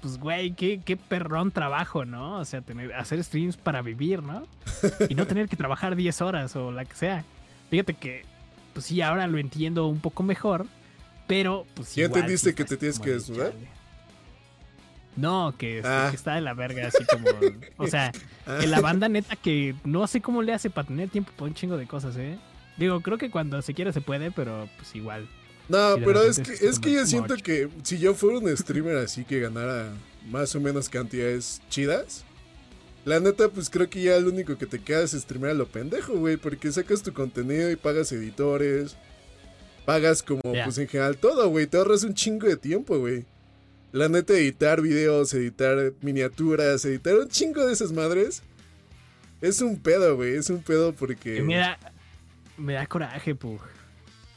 pues, 0.06 0.18
güey, 0.18 0.52
qué, 0.52 0.80
qué 0.84 0.96
perrón 0.96 1.50
trabajo, 1.50 2.04
¿no? 2.04 2.38
O 2.38 2.44
sea, 2.44 2.60
tener, 2.60 2.94
hacer 2.94 3.22
streams 3.24 3.56
para 3.56 3.82
vivir, 3.82 4.22
¿no? 4.22 4.46
Y 5.08 5.16
no 5.16 5.26
tener 5.26 5.48
que 5.48 5.56
trabajar 5.56 5.96
10 5.96 6.22
horas 6.22 6.54
o 6.54 6.70
la 6.70 6.84
que 6.84 6.94
sea. 6.94 7.24
Fíjate 7.70 7.94
que, 7.94 8.24
pues 8.72 8.86
sí, 8.86 9.02
ahora 9.02 9.26
lo 9.26 9.38
entiendo 9.38 9.88
un 9.88 9.98
poco 9.98 10.22
mejor, 10.22 10.66
pero, 11.26 11.66
pues 11.74 11.96
¿Ya 11.96 12.04
igual 12.04 12.20
entendiste 12.20 12.54
que 12.54 12.64
te 12.64 12.76
tienes 12.76 13.00
que 13.00 13.10
de, 13.10 13.14
desnudar? 13.14 13.52
No, 15.16 15.54
que, 15.58 15.78
este, 15.78 15.88
Ah. 15.88 16.06
que 16.10 16.16
está 16.16 16.34
de 16.36 16.40
la 16.42 16.54
verga, 16.54 16.86
así 16.86 17.04
como. 17.06 17.26
O 17.78 17.88
sea, 17.88 18.12
Ah, 18.46 18.58
que 18.60 18.68
la 18.68 18.80
banda 18.80 19.08
neta 19.08 19.34
que 19.34 19.74
no 19.82 20.06
sé 20.06 20.20
cómo 20.20 20.40
le 20.42 20.52
hace 20.52 20.70
para 20.70 20.86
tener 20.86 21.08
tiempo 21.08 21.32
para 21.32 21.46
un 21.48 21.54
chingo 21.54 21.76
de 21.76 21.88
cosas, 21.88 22.16
¿eh? 22.16 22.38
Digo, 22.76 23.00
creo 23.00 23.18
que 23.18 23.28
cuando 23.30 23.60
se 23.60 23.74
quiere 23.74 23.92
se 23.92 24.00
puede, 24.00 24.30
pero 24.30 24.68
pues 24.76 24.94
igual. 24.94 25.26
No, 25.68 25.96
pero 26.04 26.22
es 26.22 26.38
que, 26.38 26.52
es 26.52 26.78
que 26.78 26.92
yo 26.92 27.06
siento 27.06 27.36
que 27.36 27.68
si 27.82 27.98
yo 27.98 28.14
fuera 28.14 28.38
un 28.38 28.56
streamer 28.56 28.96
así 28.98 29.24
que 29.24 29.40
ganara 29.40 29.92
más 30.28 30.54
o 30.54 30.60
menos 30.60 30.88
cantidades 30.88 31.60
chidas, 31.68 32.24
la 33.04 33.20
neta, 33.20 33.48
pues 33.48 33.70
creo 33.70 33.88
que 33.88 34.02
ya 34.02 34.18
lo 34.18 34.30
único 34.30 34.58
que 34.58 34.66
te 34.66 34.80
queda 34.80 35.02
es 35.02 35.12
streamer 35.12 35.50
a 35.50 35.54
lo 35.54 35.66
pendejo, 35.66 36.14
güey, 36.14 36.36
porque 36.36 36.70
sacas 36.72 37.02
tu 37.02 37.12
contenido 37.12 37.70
y 37.70 37.76
pagas 37.76 38.10
editores, 38.12 38.96
pagas 39.84 40.22
como, 40.22 40.40
pues 40.42 40.78
en 40.78 40.88
general 40.88 41.16
todo, 41.16 41.48
güey, 41.48 41.66
te 41.66 41.76
ahorras 41.76 42.02
un 42.04 42.14
chingo 42.14 42.48
de 42.48 42.56
tiempo, 42.56 42.98
güey. 42.98 43.24
La 43.92 44.08
neta, 44.08 44.34
editar 44.34 44.80
videos, 44.82 45.32
editar 45.34 45.92
miniaturas, 46.00 46.84
editar 46.84 47.14
un 47.14 47.28
chingo 47.28 47.64
de 47.64 47.72
esas 47.72 47.92
madres, 47.92 48.42
es 49.40 49.60
un 49.60 49.78
pedo, 49.78 50.16
güey, 50.16 50.34
es 50.34 50.50
un 50.50 50.62
pedo 50.62 50.92
porque... 50.92 51.42
Me 51.42 51.56
da, 51.56 51.78
me 52.56 52.72
da 52.72 52.86
coraje, 52.86 53.34
pug. 53.34 53.60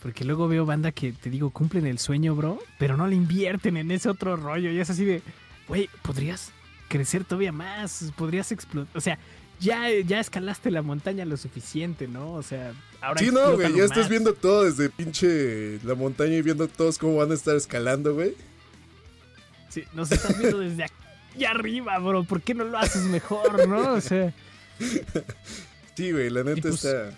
Porque 0.01 0.23
luego 0.23 0.47
veo 0.47 0.65
banda 0.65 0.91
que, 0.91 1.11
te 1.11 1.29
digo, 1.29 1.49
cumplen 1.49 1.85
el 1.85 1.99
sueño, 1.99 2.35
bro, 2.35 2.59
pero 2.77 2.95
no 2.95 3.07
le 3.07 3.15
invierten 3.15 3.77
en 3.77 3.91
ese 3.91 4.09
otro 4.09 4.37
rollo. 4.37 4.71
Y 4.71 4.79
es 4.79 4.89
así 4.89 5.03
de, 5.03 5.21
güey, 5.67 5.89
podrías 6.01 6.51
crecer 6.87 7.25
todavía 7.25 7.51
más, 7.51 8.11
podrías 8.15 8.51
explotar. 8.51 8.95
O 8.95 9.01
sea, 9.01 9.19
ya, 9.59 9.89
ya 10.05 10.19
escalaste 10.19 10.71
la 10.71 10.81
montaña 10.81 11.25
lo 11.25 11.35
suficiente, 11.35 12.07
¿no? 12.07 12.31
O 12.33 12.43
sea, 12.43 12.71
ahora 13.01 13.19
Sí, 13.19 13.29
no, 13.31 13.55
güey, 13.55 13.75
ya 13.75 13.83
estás 13.83 14.07
viendo 14.07 14.33
todo 14.33 14.63
desde 14.63 14.89
pinche 14.89 15.79
la 15.83 15.95
montaña 15.95 16.35
y 16.35 16.41
viendo 16.41 16.67
todos 16.69 16.97
cómo 16.97 17.17
van 17.17 17.31
a 17.31 17.35
estar 17.35 17.55
escalando, 17.57 18.13
güey. 18.13 18.35
Sí, 19.67 19.83
nos 19.93 20.11
estás 20.11 20.37
viendo 20.39 20.59
desde 20.59 20.85
aquí 20.85 21.45
arriba, 21.45 21.99
bro. 21.99 22.23
¿Por 22.23 22.41
qué 22.41 22.53
no 22.53 22.63
lo 22.63 22.77
haces 22.77 23.03
mejor, 23.03 23.67
no? 23.67 23.93
O 23.93 24.01
sea, 24.01 24.33
Sí, 25.95 26.11
güey, 26.11 26.29
la 26.29 26.43
neta 26.43 26.61
pues, 26.61 26.85
está... 26.85 27.11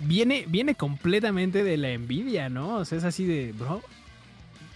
viene, 0.00 0.44
viene 0.48 0.74
completamente 0.74 1.64
de 1.64 1.76
la 1.76 1.90
envidia, 1.90 2.48
¿no? 2.48 2.76
O 2.76 2.84
sea, 2.84 2.98
es 2.98 3.04
así 3.04 3.24
de, 3.24 3.52
bro, 3.52 3.82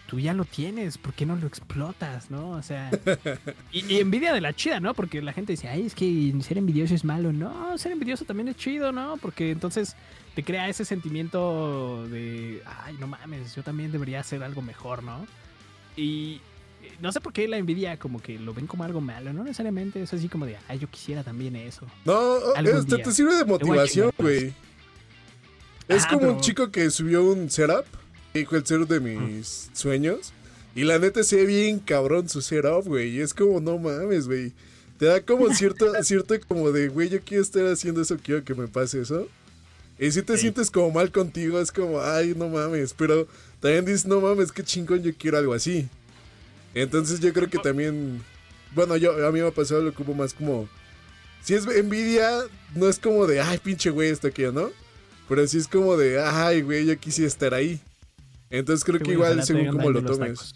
tú 0.07 0.19
ya 0.19 0.33
lo 0.33 0.45
tienes, 0.45 0.97
¿por 0.97 1.13
qué 1.13 1.27
no 1.27 1.37
lo 1.37 1.47
explotas, 1.47 2.31
no? 2.31 2.51
O 2.51 2.63
sea, 2.63 2.91
y, 3.73 3.85
y 3.93 4.01
envidia 4.01 4.33
de 4.33 4.41
la 4.41 4.55
chida, 4.55 4.81
¿no? 4.81 4.95
Porque 4.95 5.21
la 5.21 5.33
gente 5.33 5.53
dice, 5.53 5.69
ay, 5.69 5.87
es 5.87 5.95
que 5.95 6.35
ser 6.43 6.59
envidioso 6.59 6.95
es 6.95 7.05
malo. 7.05 7.33
No, 7.33 7.77
ser 7.79 7.93
envidioso 7.93 8.25
también 8.25 8.49
es 8.49 8.57
chido, 8.57 8.91
¿no? 8.93 9.17
Porque 9.19 9.51
entonces 9.51 9.97
te 10.35 10.43
crea 10.43 10.69
ese 10.69 10.85
sentimiento 10.85 12.07
de, 12.09 12.63
ay, 12.85 12.97
no 12.99 13.07
mames, 13.07 13.55
yo 13.55 13.63
también 13.63 13.93
debería 13.93 14.21
hacer 14.21 14.43
algo 14.43 14.63
mejor, 14.63 15.03
¿no? 15.03 15.27
Y 15.97 16.41
no 17.01 17.13
sé 17.13 17.21
por 17.21 17.33
qué 17.33 17.47
la 17.49 17.59
envidia 17.59 17.99
como 17.99 18.21
que 18.21 18.39
lo 18.39 18.55
ven 18.55 18.67
como 18.67 18.85
algo 18.85 19.01
malo, 19.01 19.33
no 19.33 19.43
necesariamente 19.43 20.03
es 20.03 20.15
así 20.15 20.29
como 20.29 20.47
de, 20.47 20.57
ay, 20.69 20.79
yo 20.79 20.89
quisiera 20.89 21.23
también 21.23 21.57
eso. 21.57 21.87
No, 22.05 22.55
este, 22.55 22.99
te 22.99 23.13
sirve 23.13 23.37
de 23.37 23.45
motivación, 23.45 24.13
güey. 24.17 24.55
Es 25.89 26.05
Ah, 26.05 26.09
como 26.11 26.29
un 26.33 26.41
chico 26.41 26.71
que 26.71 26.91
subió 26.91 27.25
un 27.25 27.51
setup, 27.51 27.85
que 28.33 28.41
dijo 28.41 28.57
el 28.57 28.67
setup 28.67 28.89
de 28.89 29.01
mis 29.01 29.71
sueños. 29.73 30.33
Y 30.75 30.85
la 30.85 30.99
neta 30.99 31.23
se 31.25 31.37
ve 31.37 31.47
bien 31.47 31.79
cabrón 31.81 32.29
su 32.29 32.43
setup, 32.43 32.85
güey. 32.87 33.17
Y 33.17 33.21
es 33.21 33.35
como, 33.35 33.61
no 33.61 33.79
mames, 33.79 34.27
güey. 34.27 34.53
Te 34.99 35.07
da 35.07 35.21
como 35.23 35.49
cierto, 35.55 35.93
cierto 36.03 36.35
como 36.47 36.71
de, 36.73 36.89
güey, 36.89 37.09
yo 37.09 37.21
quiero 37.25 37.43
estar 37.43 37.67
haciendo 37.67 38.03
eso, 38.03 38.17
quiero 38.23 38.45
que 38.45 38.55
me 38.55 38.69
pase 38.69 39.01
eso. 39.01 39.27
Y 39.99 40.13
si 40.13 40.23
te 40.23 40.35
Sí. 40.35 40.43
sientes 40.43 40.71
como 40.71 40.91
mal 40.93 41.11
contigo, 41.11 41.59
es 41.61 41.73
como, 41.73 42.01
ay, 42.01 42.35
no 42.37 42.49
mames. 42.49 42.95
Pero 42.95 43.27
también 43.61 43.85
dices, 43.85 44.07
no 44.07 44.21
mames, 44.21 44.53
qué 44.53 44.63
chingón, 44.63 45.03
yo 45.03 45.13
quiero 45.19 45.39
algo 45.39 45.55
así. 45.55 45.89
Entonces 46.75 47.19
yo 47.21 47.33
creo 47.33 47.49
que 47.49 47.59
también, 47.59 48.23
bueno, 48.75 48.97
yo 48.97 49.27
a 49.27 49.33
mí 49.33 49.41
me 49.41 49.49
ha 49.49 49.51
pasado 49.51 49.83
lo 49.83 49.93
como 49.95 50.15
más 50.15 50.35
como, 50.35 50.69
si 51.43 51.55
es 51.55 51.67
envidia, 51.67 52.31
no 52.77 52.89
es 52.89 52.99
como 52.99 53.27
de, 53.27 53.41
ay, 53.41 53.59
pinche 53.59 53.91
güey, 53.91 54.11
esto 54.11 54.29
aquí, 54.29 54.43
¿no? 54.53 54.71
Pero 55.29 55.47
sí 55.47 55.59
es 55.59 55.69
como 55.69 55.97
de, 55.97 56.21
ay, 56.23 56.63
güey, 56.63 56.87
yo 56.87 56.99
quisiera 56.99 57.29
estar 57.29 57.55
ahí. 57.55 57.81
Entonces 58.51 58.85
creo 58.85 58.99
que 59.01 59.13
igual 59.13 59.43
según 59.45 59.67
como 59.69 59.91
lo 59.91 60.03
tomes. 60.03 60.55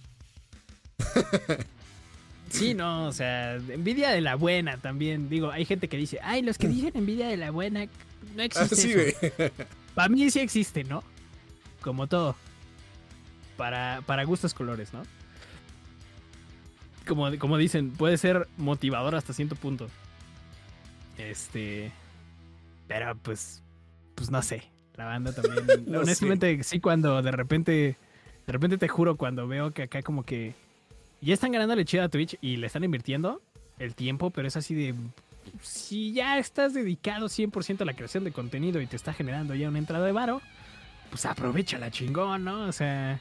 Sí, 2.49 2.75
no, 2.75 3.07
o 3.07 3.13
sea, 3.13 3.55
envidia 3.57 4.11
de 4.11 4.21
la 4.21 4.35
buena 4.35 4.77
también. 4.77 5.29
Digo, 5.31 5.51
hay 5.51 5.65
gente 5.65 5.89
que 5.89 5.97
dice, 5.97 6.19
ay, 6.23 6.43
los 6.43 6.59
que 6.59 6.69
dicen 6.69 6.93
envidia 6.95 7.29
de 7.29 7.37
la 7.37 7.51
buena, 7.51 7.85
no 8.37 8.43
Ah, 8.43 8.45
existe 8.45 8.77
sí, 8.77 8.93
eso. 8.93 9.19
güey. 9.37 9.53
Para 9.95 10.09
mí 10.09 10.31
sí 10.31 10.41
existe, 10.41 10.85
¿no? 10.85 11.03
Como 11.81 12.07
todo. 12.07 12.37
Para, 13.57 14.03
para 14.07 14.25
gustos 14.25 14.55
colores, 14.55 14.93
¿no? 14.93 15.03
Como, 17.07 17.37
como 17.39 17.57
dicen, 17.59 17.91
puede 17.91 18.17
ser 18.17 18.49
motivador 18.59 19.15
hasta 19.15 19.33
cierto 19.33 19.57
punto. 19.57 19.89
Este. 21.19 21.91
Pero 22.87 23.17
pues. 23.17 23.62
Pues 24.23 24.31
no 24.31 24.41
sé. 24.41 24.63
La 24.95 25.07
banda 25.07 25.33
también. 25.33 25.85
No 25.91 25.99
honestamente, 25.99 26.63
sí, 26.63 26.79
cuando 26.79 27.21
de 27.23 27.33
repente. 27.33 27.97
De 28.47 28.53
repente 28.53 28.79
te 28.79 28.87
juro, 28.87 29.17
cuando 29.17 29.49
veo 29.49 29.73
que 29.73 29.83
acá 29.83 30.01
como 30.03 30.25
que. 30.25 30.55
Ya 31.21 31.35
están 31.35 31.51
ganándole 31.51 31.85
chido 31.85 32.05
a 32.05 32.09
Twitch 32.09 32.39
y 32.41 32.57
le 32.57 32.69
están 32.69 32.85
invirtiendo 32.85 33.43
el 33.81 33.97
tiempo, 33.97 34.31
pero 34.31 34.47
es 34.47 34.57
así 34.57 34.77
de. 34.77 34.95
Si 35.61 36.13
ya 36.13 36.39
estás 36.39 36.73
dedicado 36.73 37.27
100% 37.27 37.81
a 37.81 37.85
la 37.85 37.95
creación 37.95 38.23
de 38.23 38.31
contenido 38.31 38.81
y 38.81 38.87
te 38.87 38.95
está 38.95 39.13
generando 39.13 39.57
ya 39.57 39.69
una 39.69 39.81
entrada 39.81 40.07
de 40.07 40.13
varo, 40.13 40.41
pues 41.11 41.27
aprovechala 41.27 41.91
chingón, 41.91 42.45
¿no? 42.45 42.67
O 42.67 42.73
sea, 42.73 43.19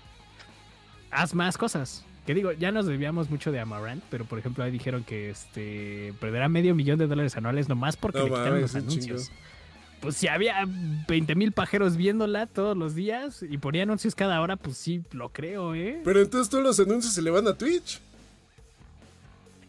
haz 1.09 1.33
más 1.33 1.57
cosas. 1.57 2.05
Que 2.27 2.35
digo, 2.35 2.51
ya 2.51 2.71
nos 2.71 2.85
desviamos 2.85 3.31
mucho 3.31 3.51
de 3.51 3.59
Amarant, 3.59 4.03
pero 4.11 4.25
por 4.25 4.37
ejemplo 4.37 4.63
ahí 4.63 4.69
dijeron 4.69 5.03
que 5.03 5.31
este 5.31 6.13
perderá 6.19 6.47
medio 6.47 6.75
millón 6.75 6.99
de 6.99 7.07
dólares 7.07 7.35
anuales 7.37 7.69
nomás 7.69 7.97
porque 7.97 8.19
No 8.19 8.25
le 8.25 8.29
quitaron 8.29 8.61
los 8.61 8.75
un 8.75 8.81
anuncios. 8.81 9.31
Pues 10.01 10.17
si 10.17 10.27
había 10.27 10.65
20 11.07 11.35
mil 11.35 11.51
pajeros 11.51 11.95
viéndola 11.95 12.47
todos 12.47 12.75
los 12.75 12.95
días 12.95 13.43
y 13.47 13.57
ponía 13.59 13.83
anuncios 13.83 14.15
cada 14.15 14.41
hora, 14.41 14.55
pues 14.55 14.77
sí, 14.77 15.03
lo 15.11 15.29
creo, 15.29 15.75
¿eh? 15.75 16.01
Pero 16.03 16.21
entonces 16.21 16.49
todos 16.49 16.63
los 16.63 16.79
anuncios 16.79 17.13
se 17.13 17.21
le 17.21 17.29
van 17.29 17.47
a 17.47 17.53
Twitch. 17.53 17.99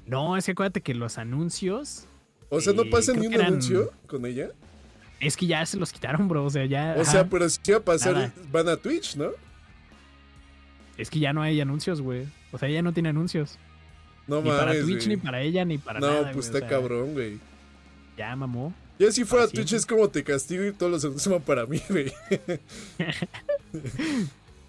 No, 0.06 0.36
es 0.36 0.46
que 0.46 0.52
acuérdate 0.52 0.80
que 0.80 0.94
los 0.94 1.18
anuncios 1.18 2.06
O 2.48 2.60
sea, 2.60 2.72
no 2.72 2.82
Eh, 2.82 2.90
pasa 2.90 3.12
ni 3.14 3.26
un 3.26 3.32
eran- 3.34 3.46
anuncio 3.48 3.92
con 4.06 4.26
ella. 4.26 4.48
es 5.20 5.36
que 5.36 5.46
ya 5.46 5.64
se 5.64 5.76
los 5.78 5.92
quitaron, 5.92 6.28
bro. 6.28 6.44
O 6.44 6.50
sea, 6.50 6.66
ya. 6.66 6.96
O 6.98 7.04
sea, 7.04 7.26
pero 7.28 7.48
si 7.48 7.58
va 7.70 7.78
a 7.78 7.80
pasar, 7.80 8.12
Nada. 8.14 8.32
van 8.50 8.68
a 8.68 8.76
Twitch, 8.76 9.16
¿no? 9.16 9.30
Es 10.98 11.08
que 11.08 11.18
ya 11.18 11.32
no 11.32 11.40
hay 11.42 11.60
anuncios, 11.60 12.00
güey. 12.02 12.26
O 12.52 12.58
sea, 12.58 12.68
ella 12.68 12.82
no 12.82 12.92
tiene 12.92 13.08
anuncios. 13.10 13.58
No 14.26 14.42
ni 14.42 14.50
para 14.50 14.72
Twitch, 14.78 15.06
ni 15.06 15.16
para 15.16 15.40
ella, 15.40 15.64
ni 15.64 15.78
para 15.78 15.98
No, 16.00 16.06
nada. 16.08 16.32
pues 16.32 16.34
güey, 16.34 16.46
está 16.46 16.58
o 16.58 16.60
sea, 16.60 16.68
cabrón, 16.68 17.12
güey. 17.14 17.38
Ya, 18.18 18.36
mamó. 18.36 18.74
Ya 18.98 19.10
si 19.10 19.24
fuera 19.24 19.46
Para 19.46 19.54
Twitch 19.56 19.72
es 19.72 19.86
como 19.86 20.08
te 20.08 20.22
castigo 20.22 20.64
y 20.64 20.72
todos 20.72 20.92
los 20.92 21.04
anuncios 21.04 21.32
van 21.32 21.42
para 21.42 21.66
mí, 21.66 21.82
güey. 21.88 22.12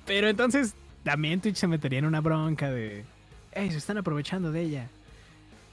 Pero 0.05 0.27
entonces 0.29 0.73
también 1.03 1.41
Twitch 1.41 1.57
se 1.57 1.67
metería 1.67 1.99
en 1.99 2.05
una 2.05 2.21
bronca 2.21 2.71
de. 2.71 3.03
¡Ey, 3.51 3.71
se 3.71 3.77
están 3.77 3.97
aprovechando 3.97 4.51
de 4.51 4.61
ella! 4.61 4.89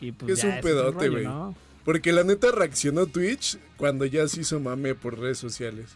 Y 0.01 0.13
pues 0.13 0.33
Es 0.33 0.43
ya 0.43 0.57
un 0.57 0.61
pedote, 0.61 1.09
güey. 1.09 1.25
¿no? 1.25 1.55
Porque 1.85 2.13
la 2.13 2.25
neta 2.25 2.51
reaccionó 2.53 3.07
Twitch 3.07 3.59
cuando 3.77 4.05
ya 4.05 4.27
se 4.29 4.43
hizo 4.43 4.61
mame 4.61 4.95
por 4.95 5.19
redes 5.19 5.39
sociales. 5.39 5.87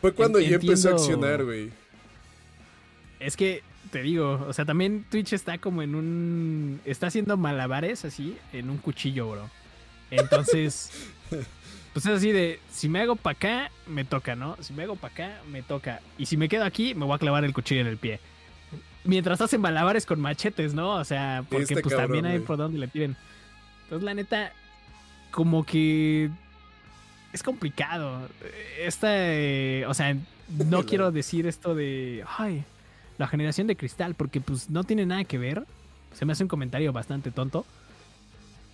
Fue 0.00 0.12
cuando 0.14 0.40
ya 0.40 0.56
empezó 0.56 0.88
a 0.88 0.92
Entiendo. 0.92 0.96
accionar, 0.96 1.44
güey. 1.44 1.70
Es 3.20 3.36
que 3.36 3.62
te 3.92 4.02
digo, 4.02 4.44
o 4.48 4.52
sea, 4.52 4.64
también 4.64 5.04
Twitch 5.10 5.32
está 5.32 5.58
como 5.58 5.82
en 5.82 5.94
un. 5.94 6.80
Está 6.84 7.06
haciendo 7.08 7.36
malabares 7.36 8.04
así 8.04 8.36
en 8.52 8.70
un 8.70 8.78
cuchillo, 8.78 9.30
bro. 9.30 9.50
Entonces. 10.12 10.90
Pues 11.92 12.06
es 12.06 12.12
así 12.12 12.32
de, 12.32 12.58
si 12.70 12.88
me 12.88 13.00
hago 13.00 13.16
para 13.16 13.36
acá, 13.36 13.70
me 13.86 14.04
toca, 14.04 14.34
¿no? 14.34 14.56
Si 14.60 14.72
me 14.72 14.84
hago 14.84 14.96
para 14.96 15.12
acá, 15.12 15.40
me 15.50 15.62
toca. 15.62 16.00
Y 16.16 16.24
si 16.24 16.38
me 16.38 16.48
quedo 16.48 16.64
aquí, 16.64 16.94
me 16.94 17.04
voy 17.04 17.14
a 17.14 17.18
clavar 17.18 17.44
el 17.44 17.52
cuchillo 17.52 17.82
en 17.82 17.86
el 17.86 17.98
pie. 17.98 18.18
Mientras 19.04 19.40
hacen 19.42 19.60
malabares 19.60 20.06
con 20.06 20.18
machetes, 20.18 20.72
¿no? 20.72 20.94
O 20.94 21.04
sea, 21.04 21.44
porque 21.50 21.64
está 21.64 21.82
pues 21.82 21.94
cabrón, 21.94 22.22
también 22.22 22.26
hay 22.26 22.38
por 22.38 22.56
donde 22.56 22.78
le 22.78 22.88
tiren. 22.88 23.14
Entonces, 23.84 24.04
la 24.04 24.14
neta, 24.14 24.52
como 25.32 25.64
que 25.64 26.30
es 27.32 27.42
complicado. 27.42 28.26
Esta, 28.78 29.08
eh, 29.12 29.84
o 29.86 29.92
sea, 29.92 30.16
no 30.48 30.86
quiero 30.86 31.12
decir 31.12 31.46
esto 31.46 31.74
de, 31.74 32.24
ay, 32.38 32.64
la 33.18 33.26
generación 33.28 33.66
de 33.66 33.76
cristal, 33.76 34.14
porque 34.14 34.40
pues 34.40 34.70
no 34.70 34.84
tiene 34.84 35.04
nada 35.04 35.24
que 35.24 35.36
ver. 35.36 35.64
Se 36.14 36.24
me 36.24 36.32
hace 36.32 36.44
un 36.44 36.48
comentario 36.48 36.90
bastante 36.92 37.30
tonto. 37.30 37.66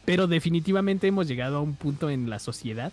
Pero 0.09 0.27
definitivamente 0.27 1.07
hemos 1.07 1.29
llegado 1.29 1.59
a 1.59 1.61
un 1.61 1.75
punto 1.75 2.09
en 2.09 2.31
la 2.31 2.39
sociedad 2.39 2.93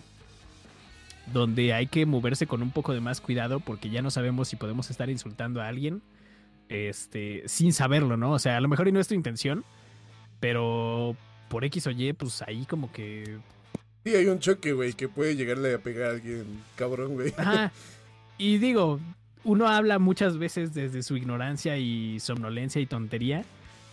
donde 1.32 1.72
hay 1.72 1.86
que 1.86 2.04
moverse 2.04 2.46
con 2.46 2.60
un 2.60 2.70
poco 2.70 2.92
de 2.92 3.00
más 3.00 3.22
cuidado 3.22 3.58
porque 3.58 3.88
ya 3.88 4.02
no 4.02 4.10
sabemos 4.10 4.48
si 4.48 4.56
podemos 4.56 4.90
estar 4.90 5.08
insultando 5.08 5.62
a 5.62 5.68
alguien 5.68 6.02
este, 6.68 7.42
sin 7.46 7.72
saberlo, 7.72 8.18
¿no? 8.18 8.32
O 8.32 8.38
sea, 8.38 8.58
a 8.58 8.60
lo 8.60 8.68
mejor 8.68 8.86
y 8.88 8.92
no 8.92 9.00
es 9.00 9.08
tu 9.08 9.14
intención, 9.14 9.64
pero 10.40 11.16
por 11.48 11.64
X 11.64 11.86
o 11.86 11.90
Y, 11.90 12.12
pues 12.12 12.42
ahí 12.42 12.66
como 12.66 12.92
que... 12.92 13.38
Sí, 14.04 14.14
hay 14.14 14.26
un 14.26 14.38
choque, 14.38 14.74
güey, 14.74 14.92
que 14.92 15.08
puede 15.08 15.36
llegarle 15.36 15.72
a 15.72 15.78
pegar 15.78 16.10
a 16.10 16.12
alguien 16.16 16.44
cabrón, 16.74 17.14
güey. 17.14 17.32
Ajá. 17.38 17.72
Y 18.36 18.58
digo, 18.58 19.00
uno 19.42 19.68
habla 19.68 19.98
muchas 19.98 20.36
veces 20.36 20.74
desde 20.74 21.02
su 21.02 21.16
ignorancia 21.16 21.78
y 21.78 22.20
somnolencia 22.20 22.78
y 22.78 22.84
tontería. 22.84 23.42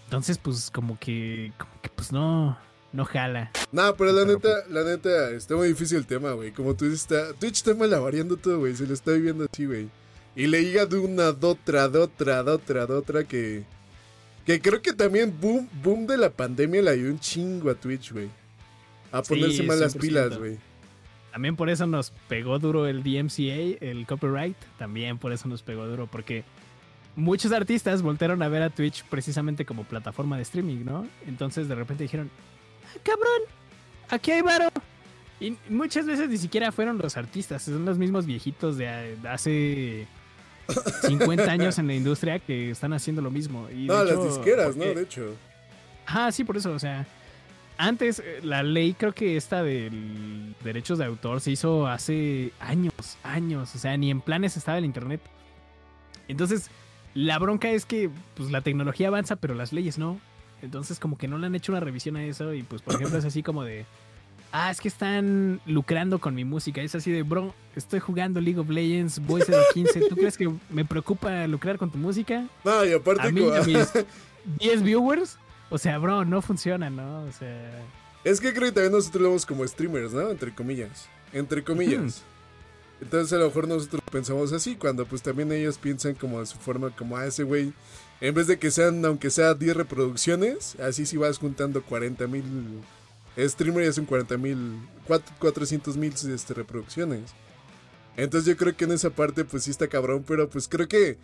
Entonces, 0.03 0.37
pues 0.37 0.69
como 0.69 0.99
que, 0.99 1.53
como 1.57 1.71
que 1.81 1.87
pues 1.87 2.11
no, 2.11 2.57
no 2.93 3.05
jala. 3.05 3.51
No, 3.71 3.95
pero 3.95 4.11
la 4.11 4.21
Pero, 4.25 4.33
neta, 4.35 4.49
la 4.69 4.83
neta, 4.83 5.31
está 5.31 5.55
muy 5.55 5.67
difícil 5.69 5.97
el 5.97 6.05
tema, 6.05 6.31
güey. 6.33 6.51
Como 6.51 6.75
tú 6.75 6.85
dices, 6.85 7.01
está, 7.01 7.33
Twitch 7.33 7.57
está 7.57 7.73
malabareando 7.75 8.37
todo, 8.37 8.59
güey. 8.59 8.75
Se 8.75 8.85
lo 8.87 8.93
está 8.93 9.11
viviendo 9.11 9.45
así, 9.51 9.65
güey. 9.65 9.89
Y 10.35 10.47
le 10.47 10.63
llega 10.63 10.85
de 10.85 10.97
una, 10.97 11.31
dotra, 11.31 11.87
dotra, 11.89 12.41
dotra, 12.43 12.85
dotra 12.85 13.23
que... 13.23 13.63
Que 14.45 14.59
creo 14.61 14.81
que 14.81 14.91
también 14.93 15.33
boom, 15.39 15.69
boom 15.81 16.05
de 16.05 16.17
la 16.17 16.29
pandemia 16.29 16.81
le 16.81 16.89
ayudó 16.91 17.11
un 17.11 17.19
chingo 17.19 17.69
a 17.69 17.75
Twitch, 17.75 18.11
güey. 18.11 18.29
A 19.11 19.23
Sí, 19.23 19.29
ponerse 19.29 19.63
más 19.63 19.79
las 19.79 19.95
100%. 19.95 19.99
pilas, 20.01 20.37
güey. 20.37 20.57
También 21.31 21.55
por 21.55 21.69
eso 21.69 21.87
nos 21.87 22.11
pegó 22.27 22.59
duro 22.59 22.85
el 22.87 23.03
DMCA, 23.03 23.77
el 23.85 24.05
copyright. 24.05 24.57
También 24.77 25.17
por 25.17 25.31
eso 25.33 25.47
nos 25.47 25.63
pegó 25.63 25.87
duro, 25.87 26.07
porque 26.07 26.43
muchos 27.15 27.51
artistas 27.53 28.01
voltearon 28.01 28.41
a 28.43 28.49
ver 28.49 28.63
a 28.63 28.69
Twitch 28.69 29.03
precisamente 29.05 29.65
como 29.65 29.83
plataforma 29.83 30.35
de 30.35 30.43
streaming, 30.43 30.83
¿no? 30.83 31.07
Entonces 31.25 31.67
de 31.67 31.75
repente 31.75 32.03
dijeron, 32.03 32.29
"Ah, 32.95 32.99
cabrón, 33.03 33.41
aquí 34.09 34.31
hay 34.31 34.41
varo. 34.41 34.69
Y 35.39 35.57
muchas 35.69 36.05
veces 36.05 36.29
ni 36.29 36.37
siquiera 36.37 36.71
fueron 36.71 36.97
los 36.97 37.17
artistas, 37.17 37.63
son 37.63 37.85
los 37.85 37.97
mismos 37.97 38.25
viejitos 38.25 38.77
de, 38.77 39.17
de 39.21 39.29
hace 39.29 40.07
50 41.07 41.43
años 41.51 41.77
en 41.79 41.87
la 41.87 41.93
industria 41.95 42.39
que 42.39 42.71
están 42.71 42.93
haciendo 42.93 43.21
lo 43.21 43.31
mismo. 43.31 43.67
Y 43.69 43.87
de 43.87 43.87
No, 43.87 44.03
las 44.03 44.23
disqueras, 44.23 44.75
¿no? 44.75 44.85
De 44.85 45.01
hecho. 45.01 45.35
Ah, 46.05 46.31
sí, 46.31 46.43
por 46.43 46.57
eso, 46.57 46.71
o 46.71 46.79
sea. 46.79 47.05
Antes, 47.75 48.19
eh, 48.19 48.39
la 48.43 48.61
ley, 48.61 48.93
creo 48.93 49.13
que 49.13 49.35
esta 49.35 49.63
del 49.63 50.55
derechos 50.63 50.99
de 50.99 51.05
autor 51.05 51.41
se 51.41 51.51
hizo 51.51 51.87
hace 51.87 52.51
años, 52.59 52.93
años. 53.23 53.73
O 53.75 53.79
sea, 53.79 53.97
ni 53.97 54.11
en 54.11 54.21
planes 54.21 54.55
estaba 54.55 54.77
el 54.77 54.85
internet. 54.85 55.21
Entonces, 56.27 56.69
la 57.15 57.39
bronca 57.39 57.69
es 57.69 57.85
que 57.85 58.09
pues 58.35 58.51
la 58.51 58.61
tecnología 58.61 59.07
avanza, 59.07 59.35
pero 59.35 59.55
las 59.55 59.73
leyes 59.73 59.97
no. 59.97 60.19
Entonces, 60.63 60.97
como 60.99 61.17
que 61.17 61.27
no 61.27 61.37
le 61.37 61.45
han 61.45 61.53
hecho 61.55 61.71
una 61.71 61.81
revisión 61.81 62.15
a 62.15 62.23
eso. 62.25 62.53
Y 62.53 62.63
pues, 62.63 62.81
por 62.81 62.95
ejemplo, 62.95 63.19
es 63.19 63.25
así 63.25 63.43
como 63.43 63.63
de. 63.63 63.85
Ah, 64.51 64.71
es 64.71 64.79
que 64.81 64.87
están 64.87 65.59
lucrando 65.65 66.19
con 66.19 66.33
mi 66.35 66.45
música. 66.45 66.81
Es 66.81 66.95
así 66.95 67.11
de, 67.11 67.23
bro, 67.23 67.53
estoy 67.75 67.99
jugando 67.99 68.39
League 68.39 68.59
of 68.59 68.69
Legends, 68.69 69.19
voy 69.19 69.41
015. 69.73 70.01
¿Tú 70.09 70.15
crees 70.15 70.37
que 70.37 70.51
me 70.69 70.85
preocupa 70.85 71.45
lucrar 71.47 71.77
con 71.77 71.89
tu 71.91 71.97
música? 71.97 72.47
No, 72.63 72.85
y 72.85 72.93
aparte, 72.93 73.27
a 73.27 73.31
mí, 73.31 73.41
como- 73.41 73.53
a 73.53 73.61
mis 73.63 73.89
10 74.59 74.83
viewers. 74.83 75.37
O 75.69 75.77
sea, 75.77 75.97
bro, 75.97 76.23
no 76.23 76.41
funciona, 76.41 76.89
¿no? 76.89 77.23
O 77.23 77.31
sea, 77.31 77.71
es 78.23 78.39
que 78.39 78.53
creo 78.53 78.67
que 78.69 78.71
también 78.73 78.91
nosotros 78.93 79.21
lo 79.23 79.27
vemos 79.29 79.45
como 79.45 79.67
streamers, 79.67 80.13
¿no? 80.13 80.29
Entre 80.29 80.53
comillas. 80.53 81.07
Entre 81.33 81.63
comillas. 81.63 82.21
Entonces 83.01 83.33
a 83.33 83.37
lo 83.37 83.47
mejor 83.47 83.67
nosotros 83.67 84.01
pensamos 84.11 84.53
así, 84.53 84.75
cuando 84.75 85.05
pues 85.05 85.21
también 85.23 85.51
ellos 85.51 85.77
piensan 85.79 86.13
como 86.13 86.39
de 86.39 86.45
su 86.45 86.57
forma, 86.57 86.91
como 86.91 87.17
a 87.17 87.25
ese 87.25 87.43
güey, 87.43 87.73
en 88.23 88.33
vez 88.33 88.47
de 88.47 88.57
que 88.57 88.71
sean, 88.71 89.03
aunque 89.03 89.29
sea 89.29 89.53
10 89.53 89.75
reproducciones, 89.75 90.77
así 90.79 91.05
si 91.05 91.17
vas 91.17 91.37
juntando 91.39 91.83
40 91.83 92.25
mil 92.27 92.43
streamers 93.37 93.85
y 93.85 93.89
hacen 93.89 94.05
40 94.05 94.37
mil, 94.37 94.77
400 95.39 95.97
mil 95.97 96.13
este, 96.13 96.53
reproducciones. 96.53 97.33
Entonces 98.15 98.47
yo 98.47 98.55
creo 98.55 98.77
que 98.77 98.85
en 98.85 98.93
esa 98.93 99.09
parte 99.09 99.43
pues 99.43 99.65
sí 99.65 99.71
está 99.71 99.89
cabrón, 99.89 100.23
pero 100.25 100.49
pues 100.49 100.69
creo 100.69 100.87
que 100.87 101.17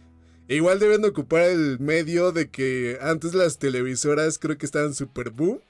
igual 0.49 0.79
deben 0.79 1.05
ocupar 1.05 1.43
el 1.43 1.79
medio 1.79 2.33
de 2.33 2.49
que 2.49 2.99
antes 3.01 3.33
las 3.33 3.59
televisoras 3.59 4.37
creo 4.37 4.57
que 4.57 4.65
estaban 4.65 4.93
super 4.93 5.29
boom. 5.29 5.61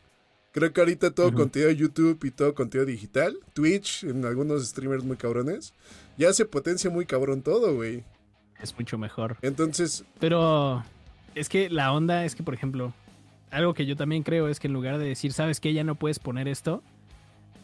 Creo 0.52 0.74
que 0.74 0.82
ahorita 0.82 1.12
todo 1.12 1.32
contenido 1.32 1.70
de 1.70 1.76
YouTube 1.76 2.26
y 2.26 2.32
todo 2.32 2.56
contenido 2.56 2.88
digital, 2.88 3.38
Twitch, 3.54 4.04
en 4.04 4.26
algunos 4.26 4.68
streamers 4.68 5.04
muy 5.04 5.16
cabrones, 5.16 5.76
ya 6.18 6.34
se 6.34 6.46
potencia 6.46 6.90
muy 6.90 7.06
cabrón 7.06 7.44
todo, 7.44 7.76
güey. 7.76 8.04
Es 8.60 8.74
mucho 8.76 8.98
mejor. 8.98 9.38
Entonces... 9.44 10.06
Pero 10.20 10.84
es 11.40 11.50
que 11.50 11.70
la 11.70 11.94
onda 11.94 12.26
es 12.26 12.36
que, 12.36 12.44
por 12.44 12.54
ejemplo, 12.54 12.94
algo 13.52 13.74
que 13.74 13.86
yo 13.86 13.96
también 13.96 14.24
creo 14.24 14.48
es 14.48 14.60
que 14.60 14.68
en 14.68 14.74
lugar 14.74 14.98
de 14.98 15.08
decir, 15.08 15.34
¿sabes 15.34 15.60
qué? 15.60 15.74
Ya 15.74 15.84
no 15.84 15.96
puedes 15.96 16.20
poner 16.20 16.48
esto, 16.48 16.84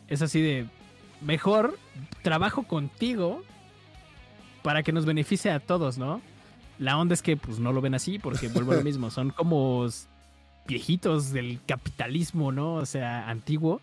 es 0.08 0.22
así 0.22 0.42
de, 0.42 0.68
mejor 1.22 1.78
trabajo 2.22 2.64
contigo 2.64 3.44
para 4.64 4.84
que 4.84 4.92
nos 4.92 5.06
beneficie 5.06 5.52
a 5.52 5.60
todos, 5.60 5.98
¿no? 5.98 6.22
La 6.80 6.98
onda 6.98 7.14
es 7.14 7.22
que 7.22 7.38
pues 7.38 7.60
no 7.60 7.72
lo 7.72 7.82
ven 7.82 7.96
así 7.96 8.20
porque 8.20 8.48
vuelvo 8.48 8.74
a 8.74 8.76
lo 8.76 8.84
mismo, 8.84 9.10
son 9.12 9.30
como 9.36 9.88
viejitos 10.68 11.32
del 11.32 11.60
capitalismo, 11.66 12.52
¿no? 12.52 12.76
O 12.76 12.86
sea, 12.86 13.30
antiguo, 13.30 13.82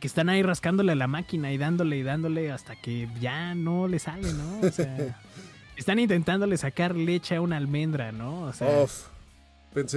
que 0.00 0.06
están 0.06 0.28
ahí 0.28 0.42
rascándole 0.42 0.92
a 0.92 0.96
la 0.96 1.06
máquina 1.06 1.52
y 1.52 1.58
dándole 1.58 1.96
y 1.96 2.02
dándole 2.02 2.52
hasta 2.52 2.76
que 2.76 3.08
ya 3.20 3.54
no 3.54 3.88
le 3.88 3.98
sale, 3.98 4.32
¿no? 4.32 4.60
O 4.60 4.70
sea, 4.70 5.18
están 5.76 5.98
intentándole 5.98 6.56
sacar 6.56 6.94
leche 6.94 7.36
a 7.36 7.40
una 7.40 7.56
almendra, 7.56 8.12
¿no? 8.12 8.42
O 8.42 8.52
sea, 8.52 8.84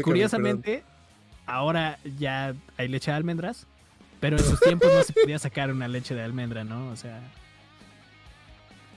curiosamente, 0.04 0.84
ahora 1.46 1.98
ya 2.18 2.54
hay 2.78 2.88
leche 2.88 3.12
de 3.12 3.18
almendras, 3.18 3.68
pero 4.20 4.38
en 4.38 4.44
sus 4.44 4.60
tiempos 4.60 4.92
no 4.94 5.04
se 5.04 5.14
podía 5.14 5.40
sacar 5.40 5.72
una 5.72 5.88
leche 5.88 6.16
de 6.16 6.24
almendra, 6.24 6.64
¿no? 6.64 6.90
O 6.90 6.96
sea, 6.96 7.22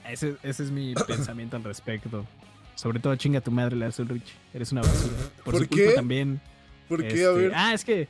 ese, 0.09 0.37
ese 0.43 0.65
es 0.65 0.71
mi 0.71 0.95
pensamiento 1.07 1.57
al 1.57 1.65
respecto. 1.65 2.27
Sobre 2.75 2.99
todo, 2.99 3.15
chinga 3.17 3.41
tu 3.41 3.51
madre, 3.51 3.77
Lars 3.77 3.99
Ulrich. 3.99 4.35
Eres 4.53 4.73
una 4.73 4.83
basura. 4.83 5.15
Por, 5.45 5.59
su 5.59 5.69
qué? 5.69 5.93
también. 5.93 6.41
¿Por 6.89 7.07
qué? 7.07 7.25
A 7.25 7.31
este, 7.31 7.33
ver. 7.33 7.53
Ah, 7.55 7.75
es 7.75 7.85
que. 7.85 8.09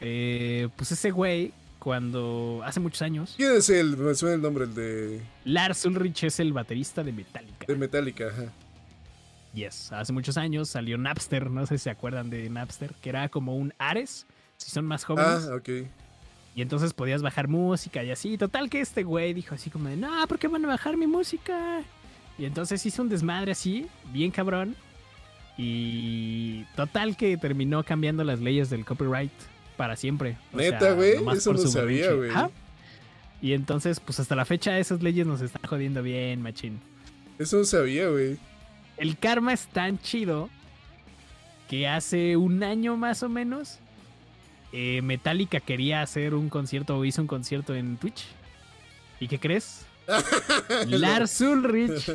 Eh, 0.00 0.68
pues 0.76 0.90
ese 0.92 1.10
güey, 1.10 1.52
cuando. 1.78 2.62
Hace 2.64 2.80
muchos 2.80 3.02
años. 3.02 3.34
¿Quién 3.36 3.52
es 3.52 3.68
él? 3.70 3.96
Me 3.96 4.14
suena 4.14 4.34
el 4.34 4.42
nombre, 4.42 4.64
el 4.64 4.74
de. 4.74 5.20
Lars 5.44 5.84
Ulrich 5.84 6.24
es 6.24 6.40
el 6.40 6.52
baterista 6.52 7.04
de 7.04 7.12
Metallica. 7.12 7.66
De 7.66 7.76
Metallica, 7.76 8.26
ajá. 8.28 8.52
Yes. 9.54 9.92
Hace 9.92 10.12
muchos 10.12 10.36
años 10.36 10.68
salió 10.68 10.96
Napster. 10.98 11.50
No 11.50 11.66
sé 11.66 11.78
si 11.78 11.84
se 11.84 11.90
acuerdan 11.90 12.30
de 12.30 12.48
Napster. 12.50 12.94
Que 13.00 13.08
era 13.08 13.28
como 13.28 13.56
un 13.56 13.74
Ares. 13.78 14.26
Si 14.56 14.70
son 14.70 14.86
más 14.86 15.04
jóvenes. 15.04 15.48
Ah, 15.50 15.56
ok. 15.56 15.68
Y 16.54 16.62
entonces 16.62 16.92
podías 16.92 17.22
bajar 17.22 17.48
música 17.48 18.02
y 18.02 18.10
así. 18.10 18.36
Total 18.36 18.68
que 18.68 18.80
este 18.80 19.02
güey 19.02 19.32
dijo 19.34 19.54
así 19.54 19.70
como 19.70 19.88
de, 19.88 19.96
no, 19.96 20.26
¿por 20.26 20.38
qué 20.38 20.48
van 20.48 20.64
a 20.64 20.68
bajar 20.68 20.96
mi 20.96 21.06
música? 21.06 21.82
Y 22.38 22.44
entonces 22.44 22.84
hizo 22.86 23.02
un 23.02 23.08
desmadre 23.08 23.52
así, 23.52 23.86
bien 24.12 24.30
cabrón. 24.30 24.74
Y 25.56 26.64
total 26.74 27.16
que 27.16 27.36
terminó 27.36 27.84
cambiando 27.84 28.24
las 28.24 28.40
leyes 28.40 28.70
del 28.70 28.84
copyright 28.84 29.32
para 29.76 29.96
siempre. 29.96 30.38
Neta, 30.52 30.92
güey, 30.92 31.16
eso 31.34 31.52
no 31.52 31.58
sabía, 31.58 32.12
güey. 32.12 32.30
Y 33.42 33.52
entonces, 33.52 34.00
pues 34.00 34.20
hasta 34.20 34.34
la 34.34 34.44
fecha 34.44 34.78
esas 34.78 35.02
leyes 35.02 35.26
nos 35.26 35.40
están 35.40 35.62
jodiendo 35.68 36.02
bien, 36.02 36.42
machín. 36.42 36.80
Eso 37.38 37.58
no 37.58 37.64
sabía, 37.64 38.08
güey. 38.08 38.38
El 39.00 39.16
karma 39.16 39.54
es 39.54 39.66
tan 39.66 39.98
chido 39.98 40.50
que 41.70 41.88
hace 41.88 42.36
un 42.36 42.62
año 42.62 42.98
más 42.98 43.22
o 43.22 43.30
menos 43.30 43.78
eh, 44.72 45.00
Metallica 45.00 45.58
quería 45.58 46.02
hacer 46.02 46.34
un 46.34 46.50
concierto 46.50 46.98
o 46.98 47.04
hizo 47.06 47.22
un 47.22 47.26
concierto 47.26 47.74
en 47.74 47.96
Twitch. 47.96 48.26
¿Y 49.18 49.26
qué 49.26 49.40
crees? 49.40 49.86
Lars 50.86 51.40
Ulrich 51.40 52.12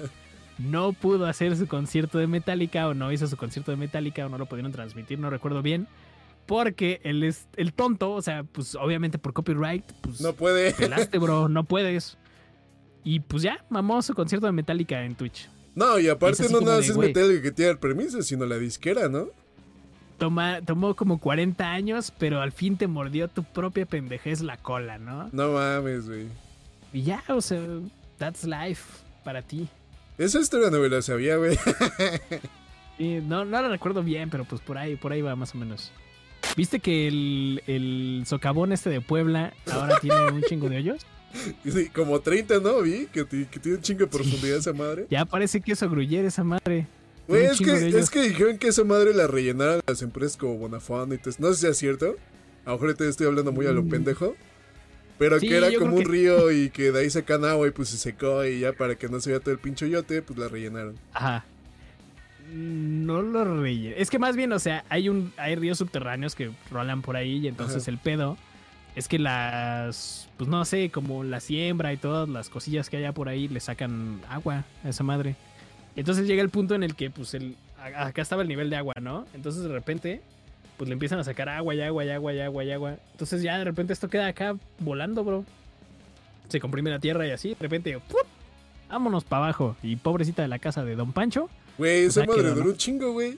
no 0.60 0.94
pudo 0.94 1.26
hacer 1.26 1.58
su 1.58 1.68
concierto 1.68 2.20
de 2.20 2.28
Metallica 2.28 2.88
o 2.88 2.94
no 2.94 3.12
hizo 3.12 3.26
su 3.26 3.36
concierto 3.36 3.72
de 3.72 3.78
Metallica 3.78 4.24
o 4.28 4.30
no 4.30 4.38
lo 4.38 4.46
pudieron 4.46 4.72
transmitir, 4.72 5.18
no 5.18 5.32
recuerdo 5.32 5.64
bien. 5.64 5.88
Porque 6.46 7.02
él 7.04 7.24
es 7.24 7.48
el 7.56 7.74
tonto, 7.74 8.12
o 8.12 8.22
sea, 8.22 8.44
pues 8.44 8.76
obviamente 8.76 9.18
por 9.18 9.34
copyright, 9.34 9.92
pues. 10.02 10.22
No 10.22 10.34
puede. 10.34 10.72
Pelaste, 10.72 11.18
bro, 11.18 11.50
no 11.50 11.64
puedes. 11.64 12.20
Y 13.08 13.20
pues 13.20 13.44
ya, 13.44 13.64
mamó 13.70 14.02
su 14.02 14.16
concierto 14.16 14.48
de 14.48 14.52
Metallica 14.52 15.04
en 15.04 15.14
Twitch. 15.14 15.48
No, 15.76 16.00
y 16.00 16.08
aparte 16.08 16.48
no 16.50 16.62
nada 16.62 16.80
es 16.80 16.96
Metallica 16.98 17.42
que 17.42 17.52
tiene 17.52 17.72
el 17.72 17.78
permiso, 17.78 18.22
sino 18.22 18.46
la 18.46 18.58
disquera, 18.58 19.10
¿no? 19.10 19.28
Toma, 20.18 20.62
tomó 20.62 20.96
como 20.96 21.20
40 21.20 21.70
años, 21.70 22.14
pero 22.18 22.42
al 22.42 22.54
fin 22.54 22.78
te 22.78 22.88
mordió 22.88 23.28
tu 23.28 23.44
propia 23.44 23.86
pendejez 23.86 24.42
la 24.42 24.56
cola, 24.56 24.98
¿no? 24.98 25.30
No 25.34 25.52
mames, 25.52 26.08
güey. 26.08 26.28
Y 26.94 27.04
ya, 27.04 27.22
o 27.28 27.42
sea, 27.42 27.60
that's 28.18 28.46
life 28.46 29.04
para 29.26 29.42
ti. 29.42 29.68
Esa 30.18 30.40
historia 30.40 30.70
no 30.70 30.80
me 30.80 30.88
la 30.88 31.02
sabía, 31.02 31.36
güey. 31.36 31.58
no, 33.00 33.44
no 33.44 33.62
la 33.62 33.68
recuerdo 33.68 34.02
bien, 34.02 34.30
pero 34.30 34.46
pues 34.46 34.62
por 34.62 34.78
ahí, 34.78 34.96
por 34.96 35.12
ahí 35.12 35.22
va 35.22 35.36
más 35.36 35.54
o 35.54 35.58
menos. 35.58 35.92
¿Viste 36.56 36.80
que 36.80 37.08
el, 37.08 37.64
el 37.68 38.24
socavón 38.26 38.72
este 38.72 38.90
de 38.90 39.02
Puebla 39.02 39.54
ahora 39.72 40.00
tiene 40.00 40.32
un 40.32 40.42
chingo 40.44 40.70
de 40.70 40.78
hoyos? 40.78 41.06
Sí, 41.64 41.90
como 41.90 42.20
30, 42.20 42.60
¿no? 42.60 42.82
Vi 42.82 43.08
que, 43.08 43.26
tiene 43.26 43.78
un 43.78 43.82
chingo 43.82 44.02
de 44.02 44.08
profundidad 44.08 44.58
esa 44.58 44.74
madre. 44.74 45.08
Ya 45.10 45.26
parece 45.26 45.62
que 45.62 45.74
eso 45.74 45.90
gruyer 45.90 46.26
esa 46.26 46.44
madre. 46.44 46.88
Güey, 47.28 47.46
es 47.46 47.60
que, 47.60 47.88
es 47.90 48.10
que 48.10 48.22
dijeron 48.22 48.58
que 48.58 48.68
esa 48.68 48.84
madre 48.84 49.14
la 49.14 49.28
rellenaron 49.28 49.82
las 49.86 50.02
empresas 50.02 50.38
como 50.38 50.58
Bonafont 50.58 51.12
y. 51.14 51.20
No 51.40 51.54
sé 51.54 51.60
si 51.60 51.68
es 51.68 51.78
cierto. 51.78 52.16
A 52.66 52.72
lo 52.72 52.78
mejor 52.78 52.94
te 52.96 53.08
estoy 53.08 53.28
hablando 53.28 53.52
muy 53.52 53.66
a 53.66 53.72
lo 53.72 53.84
mm. 53.84 53.90
pendejo. 53.90 54.36
Pero 55.18 55.40
que 55.40 55.56
era 55.56 55.70
como 55.78 55.96
un 55.96 56.04
río 56.04 56.52
y 56.52 56.70
que 56.70 56.92
de 56.92 57.02
ahí 57.02 57.10
sacan 57.10 57.46
agua 57.46 57.68
y 57.68 57.72
pues 57.72 57.90
se 57.90 57.98
secó 57.98 58.44
y 58.44 58.60
ya 58.60 58.74
para 58.74 58.96
que 58.96 59.08
no 59.08 59.22
se 59.22 59.32
vea 59.32 59.40
todo 59.40 59.52
el 59.52 59.60
pincho 59.60 59.86
yote, 59.86 60.22
pues 60.22 60.38
la 60.38 60.50
rellenaron. 60.50 60.96
Ajá. 61.14 61.46
No 62.56 63.22
lo 63.22 63.44
rellenaron. 63.62 64.02
Es 64.02 64.10
que 64.10 64.18
más 64.18 64.38
bien, 64.38 64.54
o 64.54 64.60
sea, 64.60 64.86
hay 64.88 65.10
un 65.10 65.34
hay 65.36 65.56
ríos 65.56 65.78
subterráneos 65.78 66.36
que 66.36 66.52
rolan 66.72 67.02
por 67.02 67.18
ahí 67.18 67.40
y 67.40 67.48
entonces 67.48 67.88
el 67.90 67.98
pedo 67.98 68.38
es 68.96 69.10
que 69.10 69.20
las, 69.20 70.30
pues 70.38 70.50
no 70.50 70.64
sé, 70.64 70.90
como 70.90 71.26
la 71.26 71.42
siembra 71.42 71.92
y 71.92 71.98
todas 71.98 72.30
las 72.30 72.50
cosillas 72.50 72.90
que 72.90 72.96
haya 72.96 73.12
por 73.12 73.28
ahí 73.28 73.50
le 73.50 73.60
sacan 73.60 74.22
agua 74.30 74.64
a 74.86 74.90
esa 74.90 75.04
madre. 75.04 75.36
Entonces 75.98 76.28
llega 76.28 76.42
el 76.42 76.50
punto 76.50 76.76
en 76.76 76.84
el 76.84 76.96
que, 76.96 77.10
pues, 77.10 77.34
el, 77.34 77.58
acá 77.78 78.22
estaba 78.22 78.42
el 78.42 78.48
nivel 78.48 78.70
de 78.70 78.78
agua, 78.78 78.94
¿no? 79.02 79.26
Entonces 79.34 79.64
de 79.64 79.70
repente, 79.70 80.22
pues 80.78 80.88
le 80.88 80.94
empiezan 80.94 81.20
a 81.20 81.26
sacar 81.26 81.50
agua 81.50 81.76
y 81.76 81.82
agua 81.82 82.06
y 82.06 82.10
agua 82.10 82.34
y 82.34 82.40
agua 82.40 82.64
y 82.64 82.72
agua. 82.72 82.96
Entonces 83.12 83.42
ya 83.42 83.58
de 83.58 83.66
repente 83.66 83.92
esto 83.92 84.10
queda 84.10 84.28
acá 84.28 84.56
volando, 84.80 85.26
bro. 85.26 85.44
Se 86.48 86.62
comprime 86.62 86.90
la 86.90 87.00
tierra 87.00 87.28
y 87.28 87.32
así, 87.32 87.50
de 87.50 87.56
repente, 87.60 88.00
¡pum! 88.00 88.22
vámonos 88.90 89.26
para 89.26 89.44
abajo. 89.44 89.76
Y 89.84 89.98
pobrecita 89.98 90.42
de 90.42 90.48
la 90.48 90.60
casa 90.60 90.86
de 90.86 90.96
Don 90.96 91.12
Pancho. 91.12 91.50
Güey, 91.78 92.06
esa 92.06 92.26
madre 92.26 92.52
duró 92.52 92.70
un 92.70 92.78
chingo, 92.78 93.12
güey. 93.12 93.38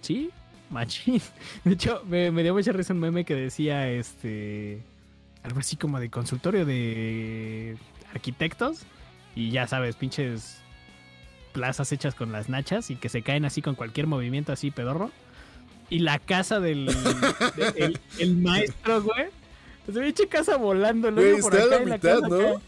Sí, 0.00 0.30
machín. 0.70 1.20
De 1.64 1.72
hecho, 1.72 2.02
me, 2.06 2.30
me 2.30 2.42
dio 2.42 2.54
mucha 2.54 2.72
risa 2.72 2.92
un 2.92 3.00
meme 3.00 3.24
que 3.24 3.34
decía, 3.34 3.90
este, 3.90 4.82
algo 5.42 5.60
así 5.60 5.76
como 5.76 6.00
de 6.00 6.10
consultorio 6.10 6.66
de 6.66 7.76
arquitectos. 8.12 8.80
Y 9.34 9.50
ya 9.50 9.66
sabes, 9.66 9.96
pinches 9.96 10.58
plazas 11.52 11.90
hechas 11.92 12.14
con 12.14 12.32
las 12.32 12.48
nachas 12.48 12.90
y 12.90 12.96
que 12.96 13.08
se 13.08 13.22
caen 13.22 13.44
así 13.44 13.62
con 13.62 13.74
cualquier 13.74 14.06
movimiento 14.06 14.52
así 14.52 14.70
pedorro. 14.70 15.10
Y 15.88 16.00
la 16.00 16.18
casa 16.18 16.60
del 16.60 16.88
el, 18.18 18.36
maestro, 18.36 19.02
güey. 19.02 19.26
Se 19.86 19.92
ve 19.92 20.12
casa 20.28 20.56
volando 20.56 21.12
güey, 21.12 21.40
por 21.40 21.54
acá 21.54 21.66
la 21.66 21.78
mitad, 21.80 22.20
¿no? 22.22 22.60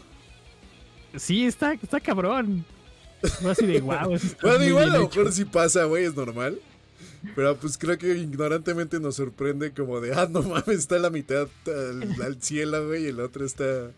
Sí, 1.17 1.45
está, 1.45 1.73
está 1.73 1.99
cabrón. 1.99 2.65
No 3.41 3.49
así 3.49 3.65
de 3.65 3.79
guau. 3.79 4.17
bueno, 4.41 4.63
igual 4.63 4.89
a 4.91 4.97
lo 4.97 5.07
mejor 5.07 5.31
sí 5.31 5.45
pasa, 5.45 5.85
güey, 5.85 6.05
es 6.05 6.15
normal. 6.15 6.59
Pero 7.35 7.57
pues 7.57 7.77
creo 7.77 7.97
que 7.97 8.17
ignorantemente 8.17 8.99
nos 8.99 9.15
sorprende 9.15 9.71
como 9.71 9.99
de, 9.99 10.13
ah, 10.13 10.27
no 10.29 10.41
mames, 10.41 10.79
está 10.79 10.97
la 10.99 11.09
mitad 11.09 11.47
al, 11.67 12.21
al 12.21 12.41
cielo, 12.41 12.87
güey, 12.87 13.05
y 13.05 13.07
el 13.07 13.19
otro 13.19 13.45
está 13.45 13.91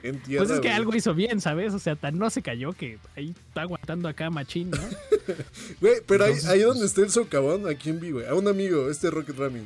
pues 0.00 0.50
es 0.50 0.60
que 0.60 0.70
algo 0.70 0.94
hizo 0.94 1.14
bien, 1.14 1.40
¿sabes? 1.40 1.74
O 1.74 1.78
sea, 1.78 1.96
tan 1.96 2.18
no 2.18 2.30
se 2.30 2.42
cayó 2.42 2.72
que 2.72 2.98
ahí 3.16 3.34
está 3.48 3.62
aguantando 3.62 4.08
acá 4.08 4.30
machín, 4.30 4.70
¿no? 4.70 4.78
Güey, 5.80 6.00
pero 6.06 6.24
ahí, 6.24 6.34
ahí, 6.48 6.60
donde 6.60 6.86
está 6.86 7.02
el 7.02 7.10
socavón, 7.10 7.68
¿a 7.68 7.74
quién 7.74 8.00
vi, 8.00 8.10
güey? 8.10 8.26
A 8.26 8.34
un 8.34 8.48
amigo, 8.48 8.90
este 8.90 9.10
Rocket 9.10 9.36
Rami. 9.36 9.60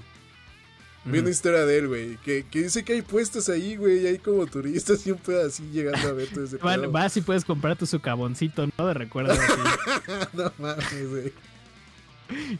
Vi 1.06 1.20
una 1.20 1.30
historia 1.30 1.64
de 1.64 1.78
él, 1.78 1.88
güey, 1.88 2.16
que, 2.16 2.44
que, 2.50 2.64
dice 2.64 2.84
que 2.84 2.94
hay 2.94 3.02
puestos 3.02 3.48
ahí, 3.48 3.76
güey, 3.76 4.02
y 4.02 4.06
hay 4.08 4.18
como 4.18 4.44
turistas 4.46 5.06
y 5.06 5.12
un 5.12 5.18
pedo 5.18 5.46
así 5.46 5.62
llegando 5.72 6.08
a 6.08 6.12
ver 6.12 6.28
todo 6.28 6.44
ese 6.44 6.56
Vale, 6.62 6.88
vas 6.88 7.16
y 7.16 7.20
puedes 7.20 7.44
comprar 7.44 7.76
tu 7.76 7.86
socavoncito, 7.86 8.66
¿no? 8.76 8.86
De 8.86 8.94
recuerdo 8.94 9.32
así. 9.32 9.52
no 10.32 10.52
mames, 10.58 11.10
güey. 11.10 11.32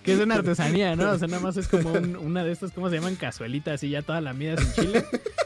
Que 0.05 0.13
es 0.13 0.21
una 0.21 0.37
artesanía, 0.37 0.95
¿no? 0.95 1.11
O 1.11 1.19
sea, 1.19 1.27
nada 1.27 1.43
más 1.43 1.57
es 1.57 1.67
como 1.67 1.91
una 1.91 2.45
de 2.45 2.53
estas, 2.53 2.71
¿cómo 2.71 2.89
se 2.89 2.97
llaman? 2.97 3.17
Cazuelitas 3.17 3.83
y 3.83 3.91
ya 3.91 4.03
toda 4.03 4.21
la 4.21 4.33
mida 4.33 4.57
sin 4.57 4.73
chile. 4.75 5.05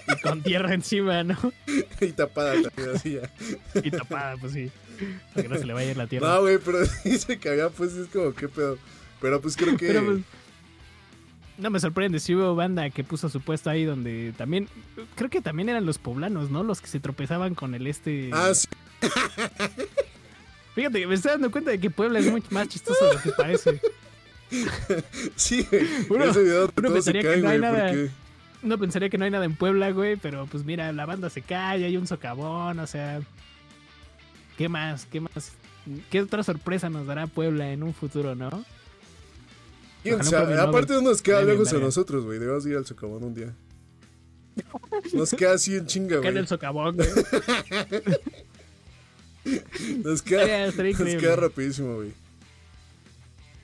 Y 0.09 0.21
con 0.21 0.43
tierra 0.43 0.75
encima, 0.75 1.25
¿no? 1.25 1.39
y 2.01 2.13
tapada 2.13 2.53
también, 2.61 2.97
así 2.97 3.15
ya. 3.15 3.31
Y 3.83 3.91
tapada, 3.91 4.37
pues 4.37 4.53
sí. 4.53 4.71
Para 5.33 5.43
que 5.43 5.49
no 5.49 5.57
se 5.57 5.65
le 5.65 5.73
vaya 5.73 5.89
a 5.89 5.91
ir 5.93 5.97
la 5.97 6.07
tierra. 6.07 6.35
No, 6.35 6.43
güey, 6.43 6.59
pero 6.59 6.81
dice 7.05 7.39
que 7.39 7.49
acá, 7.49 7.71
pues 7.71 7.95
es 7.95 8.09
como, 8.09 8.35
¿qué 8.35 8.49
pedo? 8.49 8.77
Pero 9.23 9.41
pues 9.41 9.57
creo 9.57 9.77
que. 9.77 9.87
Pero, 9.87 10.05
pues, 10.05 10.19
no 11.61 11.71
me 11.71 11.79
sorprende 11.81 12.19
si 12.21 12.35
hubo 12.35 12.55
banda 12.55 12.89
que 12.91 13.05
puso 13.05 13.29
su 13.29 13.41
puesto 13.41 13.71
ahí 13.71 13.85
donde 13.85 14.33
también. 14.37 14.69
Creo 15.15 15.31
que 15.31 15.41
también 15.41 15.69
eran 15.69 15.87
los 15.87 15.99
poblanos, 15.99 16.51
¿no? 16.51 16.63
Los 16.63 16.81
que 16.81 16.87
se 16.89 17.01
tropezaban 17.01 17.55
con 17.55 17.75
el 17.75 17.87
este. 17.87 18.31
Ah, 18.33 18.53
sí. 18.55 18.67
Fíjate, 20.75 21.07
me 21.07 21.15
estoy 21.15 21.33
dando 21.33 21.51
cuenta 21.51 21.71
de 21.71 21.81
que 21.81 21.91
Puebla 21.91 22.19
es 22.21 22.31
mucho 22.31 22.47
más 22.51 22.69
chistoso 22.69 23.05
de 23.07 23.15
lo 23.15 23.21
que 23.21 23.31
parece. 23.33 23.81
Sí. 25.37 25.65
Uno- 26.09 26.25
Ese 26.25 26.43
video 26.43 26.73
uno 26.77 26.93
que 27.03 27.13
no 27.23 27.31
hay 27.31 27.41
güey, 27.41 27.59
nada. 27.61 27.89
porque. 27.89 28.11
No 28.63 28.79
pensaría 28.79 29.09
que 29.09 29.17
no 29.17 29.25
hay 29.25 29.31
nada 29.31 29.45
en 29.45 29.55
Puebla, 29.55 29.91
güey, 29.93 30.17
pero 30.17 30.47
pues 30.47 30.65
mira, 30.65 30.93
la 30.93 31.07
banda 31.07 31.31
se 31.31 31.41
cae, 31.41 31.85
hay 31.85 31.97
un 31.97 32.07
socavón, 32.09 32.79
o 32.81 32.87
sea. 32.89 33.21
¿Qué 34.59 34.69
más? 34.69 35.07
¿Qué 35.07 35.21
más? 35.21 35.53
¿Qué 36.11 36.21
otra 36.21 36.43
sorpresa 36.43 36.91
nos 36.91 37.07
dará 37.07 37.27
Puebla 37.29 37.71
en 37.73 37.83
un 37.85 37.95
futuro, 37.95 38.35
no? 38.35 38.65
¿Quién 40.03 40.25
sabe? 40.25 40.59
Aparte 40.59 40.95
Nobel. 40.95 41.05
nos 41.09 41.23
queda 41.23 41.43
lejos 41.43 41.73
a 41.73 41.79
nosotros, 41.79 42.25
güey. 42.25 42.39
Debemos 42.39 42.65
ir 42.67 42.77
al 42.77 42.87
socavón 42.87 43.23
un 43.25 43.35
día. 43.35 43.53
Nos 45.13 45.31
queda 45.33 45.53
así 45.55 45.77
en 45.77 45.87
chinga, 45.87 46.19
güey. 46.19 46.37
el 46.37 46.47
socavón, 46.49 46.97
güey. 46.97 47.09
Nos 50.05 50.23
queda, 50.23 50.67
nos 50.67 50.75
queda 50.75 51.37
rapidísimo, 51.37 51.97
güey. 51.97 52.13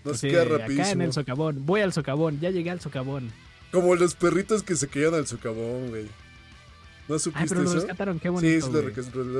Nos 0.04 0.18
Sí, 0.18 0.28
queda 0.28 0.42
acá 0.42 0.54
en 0.54 0.58
rapidísimo. 0.60 1.02
el 1.02 1.12
socavón. 1.12 1.66
Voy 1.66 1.80
al 1.82 1.92
socavón, 1.92 2.40
ya 2.40 2.50
llegué 2.50 2.70
al 2.70 2.80
socavón. 2.80 3.30
Como 3.72 3.94
los 3.94 4.14
perritos 4.14 4.62
que 4.62 4.74
se 4.74 4.88
caían 4.88 5.14
al 5.14 5.26
socavón, 5.26 5.88
güey. 5.90 6.06
¿No 7.08 7.18
supiste 7.18 7.42
Ay, 7.42 7.48
pero 7.48 7.62
lo 7.62 7.68
eso? 7.70 7.78
rescataron, 7.80 8.18
qué 8.18 8.28
sí, 8.28 8.34
bonito. 8.34 8.66
sí, 8.66 8.72
lo, 8.72 8.80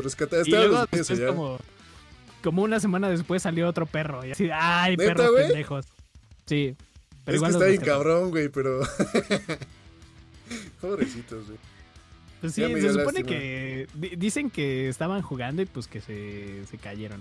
rescataron. 0.02 0.46
y 0.46 0.50
Estaban 0.50 0.68
luego 0.68 0.80
los 0.82 0.88
pies 0.90 1.08
después 1.08 1.20
allá. 1.20 1.28
como, 1.28 1.58
como 2.42 2.62
una 2.62 2.80
semana 2.80 3.08
después 3.08 3.42
salió 3.42 3.68
otro 3.68 3.86
perro. 3.86 4.24
Y 4.24 4.32
así, 4.32 4.48
ay, 4.52 4.96
¿Neta, 4.96 5.14
perros 5.14 5.30
pendejos. 5.36 5.86
Sí. 6.44 6.76
Pero 7.26 7.36
Es 7.36 7.42
que 7.42 7.48
igual 7.48 7.52
está 7.52 7.64
bien 7.66 7.80
cabrón, 7.82 8.30
güey, 8.30 8.48
pero. 8.48 8.80
Pobrecitos, 10.80 11.46
güey. 11.46 11.58
Pues 12.40 12.52
sí, 12.54 12.62
se 12.62 12.88
supone 12.90 13.04
lástima. 13.04 13.26
que 13.28 13.88
di- 13.94 14.16
dicen 14.16 14.50
que 14.50 14.88
estaban 14.88 15.22
jugando 15.22 15.62
y 15.62 15.66
pues 15.66 15.88
que 15.88 16.00
se, 16.00 16.64
se 16.70 16.78
cayeron. 16.78 17.20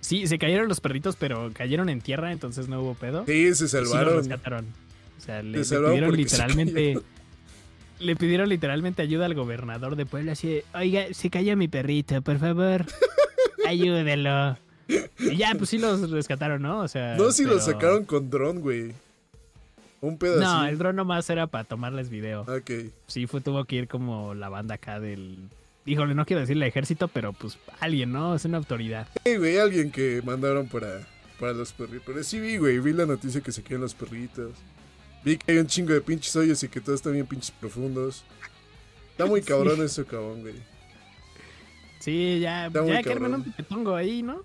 Sí, 0.00 0.26
se 0.26 0.38
cayeron 0.38 0.68
los 0.68 0.80
perritos, 0.80 1.16
pero 1.16 1.50
cayeron 1.54 1.88
en 1.88 2.00
tierra, 2.00 2.32
entonces 2.32 2.68
no 2.68 2.82
hubo 2.82 2.94
pedo. 2.94 3.24
Sí, 3.26 3.54
se 3.54 3.64
Y 3.64 3.68
sí 3.68 3.76
los 3.76 3.90
salvaron. 3.90 4.16
rescataron. 4.18 4.66
O 5.18 5.24
sea, 5.24 5.42
le, 5.42 5.58
le 5.58 5.64
salvaron 5.64 5.90
pidieron 5.92 6.16
literalmente. 6.16 6.98
Le 8.00 8.16
pidieron 8.16 8.48
literalmente 8.48 9.00
ayuda 9.00 9.26
al 9.26 9.34
gobernador 9.34 9.94
de 9.94 10.06
Puebla, 10.06 10.32
así 10.32 10.48
de, 10.48 10.64
oiga, 10.74 11.04
se 11.12 11.30
cayó 11.30 11.56
mi 11.56 11.68
perrito, 11.68 12.20
por 12.20 12.36
favor, 12.40 12.84
ayúdelo. 13.64 14.58
Y 14.88 15.36
ya, 15.36 15.54
pues 15.56 15.70
sí 15.70 15.78
los 15.78 16.10
rescataron, 16.10 16.62
¿no? 16.62 16.80
O 16.80 16.88
sea. 16.88 17.16
no, 17.16 17.30
si 17.32 17.44
los 17.44 17.64
sacaron 17.64 18.04
con 18.04 18.30
dron, 18.30 18.60
güey. 18.60 18.92
Un 20.00 20.18
pedazo. 20.18 20.40
No, 20.40 20.66
el 20.66 20.78
dron 20.78 20.96
nomás 20.96 21.30
era 21.30 21.46
para 21.46 21.64
tomarles 21.64 22.10
video. 22.10 22.42
Ok. 22.42 22.70
Sí, 23.06 23.26
fue, 23.26 23.40
tuvo 23.40 23.64
que 23.64 23.76
ir 23.76 23.88
como 23.88 24.34
la 24.34 24.48
banda 24.48 24.74
acá 24.74 24.98
del. 25.00 25.38
Híjole, 25.86 26.14
no 26.14 26.24
quiero 26.26 26.40
decirle 26.40 26.66
ejército, 26.66 27.08
pero 27.08 27.32
pues 27.32 27.58
alguien, 27.80 28.12
¿no? 28.12 28.34
Es 28.34 28.44
una 28.44 28.58
autoridad. 28.58 29.08
Sí, 29.24 29.36
güey, 29.36 29.58
alguien 29.58 29.90
que 29.90 30.20
mandaron 30.24 30.68
para, 30.68 31.06
para 31.40 31.52
los 31.52 31.72
perritos. 31.72 32.02
Pero 32.06 32.22
sí 32.24 32.38
vi, 32.40 32.56
güey, 32.56 32.78
vi 32.80 32.92
la 32.92 33.06
noticia 33.06 33.40
que 33.40 33.52
se 33.52 33.62
caen 33.62 33.80
los 33.80 33.94
perritos. 33.94 34.50
Vi 35.24 35.36
que 35.38 35.52
hay 35.52 35.58
un 35.58 35.66
chingo 35.68 35.92
de 35.92 36.00
pinches 36.00 36.34
hoyos 36.36 36.62
y 36.64 36.68
que 36.68 36.80
todos 36.80 36.98
están 37.00 37.12
bien 37.12 37.26
pinches 37.26 37.52
profundos. 37.52 38.24
Está 39.12 39.26
muy 39.26 39.40
Sí. 39.42 39.46
cabrón 39.48 39.82
eso, 39.82 40.04
cabrón, 40.04 40.40
güey. 40.42 40.54
Sí, 42.00 42.40
ya, 42.40 42.66
Está 42.66 42.84
ya 42.84 43.02
que 43.02 43.10
cabrón. 43.10 43.34
un 43.34 43.42
pipetongo 43.44 43.94
ahí, 43.94 44.22
¿no? 44.22 44.42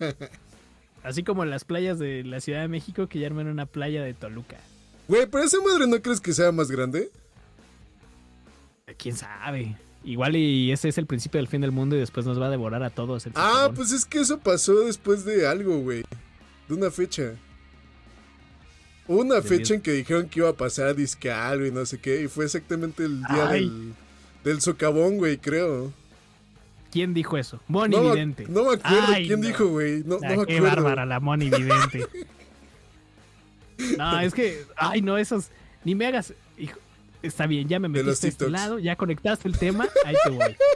Así 1.02 1.22
como 1.22 1.44
las 1.44 1.64
playas 1.64 1.98
de 1.98 2.24
la 2.24 2.40
Ciudad 2.40 2.60
de 2.60 2.68
México, 2.68 3.06
que 3.08 3.18
ya 3.18 3.26
armen 3.26 3.46
una 3.46 3.66
playa 3.66 4.02
de 4.02 4.12
Toluca. 4.12 4.58
Güey, 5.08 5.26
pero 5.26 5.44
esa 5.44 5.58
madre 5.60 5.86
no 5.86 6.00
crees 6.00 6.20
que 6.20 6.32
sea 6.32 6.52
más 6.52 6.70
grande? 6.70 7.10
¿Quién 8.98 9.16
sabe? 9.16 9.76
Igual 10.04 10.36
y 10.36 10.72
ese 10.72 10.88
es 10.88 10.98
el 10.98 11.06
principio 11.06 11.38
del 11.38 11.48
fin 11.48 11.60
del 11.60 11.72
mundo 11.72 11.96
y 11.96 12.00
después 12.00 12.26
nos 12.26 12.40
va 12.40 12.46
a 12.46 12.50
devorar 12.50 12.82
a 12.82 12.90
todos. 12.90 13.26
el 13.26 13.32
Ah, 13.34 13.70
pues 13.74 13.92
es 13.92 14.04
que 14.04 14.20
eso 14.20 14.38
pasó 14.38 14.80
después 14.80 15.24
de 15.24 15.46
algo, 15.46 15.78
güey. 15.78 16.04
De 16.68 16.74
una 16.74 16.90
fecha. 16.90 17.34
Una 19.06 19.42
fecha 19.42 19.74
en 19.74 19.80
que 19.80 19.92
dijeron 19.92 20.28
que 20.28 20.40
iba 20.40 20.48
a 20.50 20.54
pasar 20.54 20.94
disque 20.94 21.30
algo 21.30 21.66
y 21.66 21.72
no 21.72 21.84
sé 21.84 21.98
qué. 21.98 22.22
Y 22.22 22.28
fue 22.28 22.44
exactamente 22.44 23.04
el 23.04 23.18
día 23.18 23.48
Ay. 23.48 23.60
del, 23.60 23.94
del 24.44 24.60
socavón, 24.60 25.18
güey, 25.18 25.36
creo. 25.38 25.92
¿Quién 26.90 27.14
dijo 27.14 27.36
eso? 27.38 27.60
Moni 27.68 27.96
No, 27.96 28.10
Vidente. 28.12 28.46
no 28.48 28.64
me 28.64 28.74
acuerdo 28.74 29.06
Ay, 29.08 29.26
quién 29.28 29.40
no. 29.40 29.46
dijo, 29.46 29.66
güey. 29.68 30.02
No, 30.04 30.16
Ah, 30.16 30.28
no 30.34 30.40
me 30.40 30.46
qué 30.46 30.56
acuerdo. 30.56 30.62
bárbara 30.82 31.06
la 31.06 31.20
Moni 31.20 31.48
Vidente. 31.50 32.06
no, 33.98 34.20
es 34.20 34.34
que, 34.34 34.64
ay, 34.76 35.00
no, 35.02 35.16
esos, 35.16 35.50
ni 35.84 35.94
me 35.94 36.06
hagas, 36.06 36.34
hijo, 36.58 36.78
está 37.22 37.46
bien, 37.46 37.68
ya 37.68 37.78
me 37.78 37.88
los 37.88 38.04
metiste 38.04 38.26
a 38.26 38.30
este 38.30 38.50
lado, 38.50 38.78
ya 38.78 38.96
conectaste 38.96 39.46
el 39.48 39.56
tema, 39.56 39.88
ahí 40.04 40.16
te 40.24 40.30
voy. 40.30 40.56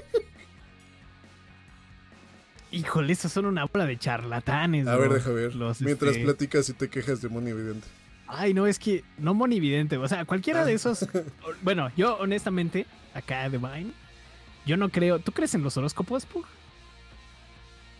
Híjole, 2.71 3.13
esos 3.13 3.31
son 3.33 3.47
una 3.47 3.67
bola 3.67 3.87
de 3.87 3.97
charlatanes. 3.99 4.87
A 4.89 4.97
ver, 4.97 5.09
bro. 5.09 5.15
deja 5.17 5.31
ver. 5.31 5.55
Los, 5.55 5.81
Mientras 5.81 6.13
este, 6.13 6.25
platicas 6.25 6.69
y 6.69 6.73
te 6.73 6.89
quejas 6.89 7.21
de 7.23 7.29
Moni 7.29 7.51
Evidente. 7.51 7.87
Ay, 8.27 8.53
no, 8.53 8.67
es 8.67 8.81
que 8.81 9.05
no 9.19 9.33
monividente. 9.33 9.97
O 9.97 10.09
sea, 10.09 10.25
cualquiera 10.25 10.63
Ah. 10.63 10.65
de 10.65 10.73
esos. 10.75 11.07
Bueno, 11.63 11.91
yo 11.97 12.17
honestamente, 12.17 12.87
acá 13.15 13.49
de 13.49 13.59
Vine, 13.59 13.93
yo 14.67 14.77
no 14.77 14.89
creo. 14.91 15.19
¿Tú 15.19 15.33
crees 15.33 15.55
en 15.55 15.63
los 15.63 15.77
horóscopos, 15.77 16.27
Pug? 16.27 16.45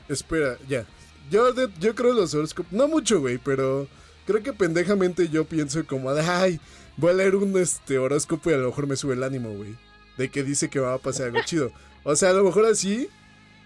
Espera, 0.09 0.59
ya. 0.69 0.87
Yo, 1.31 1.53
yo 1.81 1.95
creo 1.95 2.11
en 2.11 2.17
los 2.17 2.35
horóscopos. 2.35 2.73
No 2.73 2.89
mucho, 2.89 3.21
güey, 3.21 3.39
pero 3.39 3.89
creo 4.27 4.43
que 4.43 4.53
pendejamente 4.53 5.29
yo 5.29 5.45
pienso 5.45 5.87
como 5.87 6.11
ay, 6.11 6.61
voy 6.97 7.11
a 7.11 7.15
leer 7.15 7.37
un 7.37 7.57
este, 7.59 7.99
horóscopo 7.99 8.51
y 8.51 8.55
a 8.55 8.59
lo 8.59 8.69
mejor 8.69 8.87
me 8.87 8.97
sube 8.97 9.15
el 9.15 9.23
ánimo, 9.23 9.51
güey. 9.51 9.75
De 10.17 10.31
que 10.31 10.43
dice 10.43 10.69
que 10.69 10.81
va 10.81 10.95
a 10.95 10.99
pasar 10.99 11.27
algo 11.27 11.41
chido. 11.45 11.73
O 12.05 12.15
sea, 12.17 12.31
a 12.31 12.35
lo 12.35 12.45
mejor 12.45 12.67
así. 12.67 13.09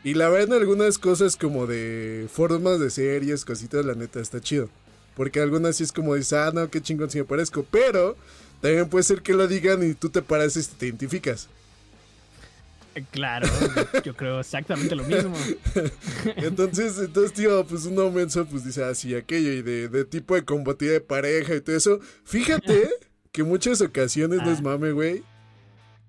Y 0.05 0.15
la 0.15 0.29
verdad 0.29 0.57
en 0.57 0.63
algunas 0.63 0.99
cosas 0.99 1.37
como 1.37 1.67
de 1.67 2.29
formas 2.33 2.79
de 2.79 2.91
series, 2.91 3.45
cositas, 3.45 3.85
la 3.85 3.95
neta, 3.95 4.21
está 4.21 4.41
chido. 4.41 4.69
Porque 5.17 5.41
algunas 5.41 5.77
sí 5.77 5.83
es 5.83 5.93
como 5.93 6.15
dices, 6.15 6.35
ah, 6.35 6.53
no, 6.55 6.71
qué 6.71 6.81
chingón 6.81 7.11
si 7.11 7.19
me 7.19 7.25
parezco. 7.25 7.67
Pero 7.69 8.17
también 8.61 8.89
puede 8.89 9.03
ser 9.03 9.23
que 9.23 9.35
lo 9.35 9.49
digan 9.49 9.83
y 9.83 9.95
tú 9.95 10.09
te 10.09 10.23
pareces 10.23 10.71
y 10.73 10.77
te 10.77 10.87
identificas. 10.87 11.49
Claro, 13.11 13.49
yo- 14.05 14.15
creo 14.17 14.41
exactamente 14.41 14.95
lo 14.95 15.05
mismo. 15.05 15.35
Entonces, 16.37 16.99
entonces, 16.99 17.33
tío, 17.33 17.65
pues 17.67 17.85
uno 17.87 18.11
menso, 18.11 18.47
pues 18.47 18.65
dice 18.65 18.85
así, 18.85 19.15
aquello, 19.15 19.53
y 19.53 19.63
de, 19.63 19.89
de 19.89 20.05
tipo 20.05 20.35
de 20.35 20.45
combatir 20.45 20.91
de 20.91 21.01
pareja 21.01 21.55
y 21.55 21.61
todo 21.61 21.77
eso. 21.77 22.01
Fíjate 22.25 22.91
que 23.33 23.43
muchas 23.43 23.81
ocasiones 23.81 24.41
no 24.43 24.51
es 24.51 24.59
Ah. 24.59 24.63
mame, 24.63 24.93
güey. 24.93 25.23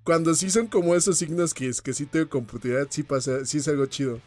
Cuando 0.04 0.34
sí 0.34 0.50
son 0.50 0.68
como 0.68 0.96
esos 0.96 1.18
signos 1.18 1.54
que 1.54 1.68
es 1.68 1.82
que 1.82 1.94
sí 1.94 2.06
tengo 2.06 2.30
compatibilidad, 2.30 2.88
sí 2.90 3.04
pasa, 3.04 3.46
sí 3.46 3.58
es 3.60 3.68
algo 3.68 3.86
chido. 3.86 4.20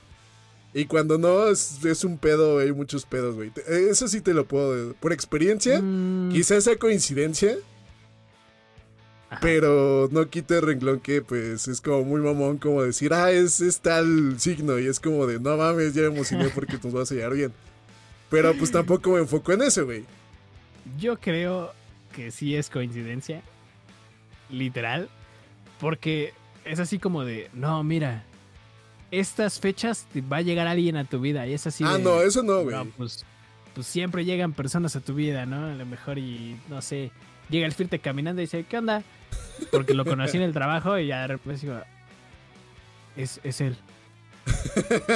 Y 0.75 0.87
cuando 0.87 1.19
no, 1.19 1.49
es, 1.49 1.85
es 1.85 2.05
un 2.05 2.17
pedo, 2.19 2.59
hay 2.59 2.73
muchos 2.73 3.05
pedos, 3.05 3.35
güey. 3.35 3.51
Te- 3.51 3.91
Eso 3.91 4.09
sí 4.09 4.21
te 4.21 4.33
lo 4.33 4.47
puedo, 4.47 4.95
por 4.95 5.13
experiencia, 5.13 5.81
Mm, 5.83 6.31
quizás 6.33 6.65
sea 6.65 6.77
coincidencia, 6.77 7.57
ajá. 9.33 9.41
pero 9.41 10.09
no 10.13 10.29
quita 10.29 10.57
el 10.57 10.63
renglón 10.63 11.01
que 11.01 11.23
pues 11.23 11.69
es 11.69 11.81
como 11.81 12.05
muy 12.05 12.21
mamón 12.21 12.59
como 12.59 12.83
decir, 12.83 13.13
ah, 13.15 13.31
es, 13.31 13.61
es 13.61 13.81
tal 13.81 14.39
signo 14.39 14.79
y 14.79 14.87
es 14.87 15.01
como 15.01 15.27
de, 15.27 15.39
no 15.41 15.57
mames, 15.57 15.95
ya 15.95 16.03
me 16.03 16.09
emocioné 16.09 16.49
porque 16.49 16.79
nos 16.83 16.93
vas 16.93 17.11
a 17.11 17.15
llegar 17.15 17.35
bien. 17.35 17.53
Pero 18.31 18.55
pues 18.55 18.71
tampoco 18.71 19.11
me 19.11 19.19
enfoco 19.21 19.53
en 19.53 19.63
eso, 19.63 19.85
güey. 19.85 20.05
Yo 20.99 21.19
creo 21.21 21.73
que 22.15 22.31
sí 22.31 22.57
es 22.57 22.71
coincidencia. 22.71 23.43
Literal. 24.51 25.09
Porque 25.81 26.33
es 26.65 26.79
así 26.79 26.99
como 26.99 27.25
de, 27.25 27.51
no, 27.53 27.83
mira, 27.85 28.25
estas 29.11 29.61
fechas 29.61 30.07
te 30.13 30.21
va 30.23 30.39
a 30.39 30.43
llegar 30.43 30.67
alguien 30.67 30.97
a 30.97 31.05
tu 31.05 31.21
vida. 31.21 31.47
Y 31.47 31.53
es 31.53 31.67
así 31.67 31.85
Ah, 31.87 31.99
de, 31.99 32.05
no, 32.05 32.23
eso 32.23 32.43
no, 32.43 32.63
güey. 32.63 32.75
No, 32.75 32.87
pues, 32.97 33.25
pues 33.75 33.87
siempre 33.87 34.25
llegan 34.25 34.53
personas 34.53 34.97
a 34.97 35.01
tu 35.01 35.15
vida, 35.15 35.45
¿no? 35.45 35.67
A 35.67 35.75
lo 35.75 35.85
mejor 35.87 36.19
y, 36.19 36.57
no 36.71 36.81
sé, 36.81 37.11
llega 37.51 37.67
el 37.67 37.73
Firte 37.73 37.99
caminando 37.99 38.41
y 38.41 38.47
dice, 38.47 38.65
¿qué 38.69 38.79
onda? 38.79 39.03
Porque 39.71 39.95
lo 39.95 40.05
conocí 40.05 40.37
en 40.37 40.43
el 40.43 40.53
trabajo 40.53 40.99
y 40.99 41.07
ya 41.07 41.23
de 41.23 41.27
repente 41.29 41.67
digo, 41.67 41.81
es, 43.17 43.41
es 43.43 43.61
él. 43.61 43.77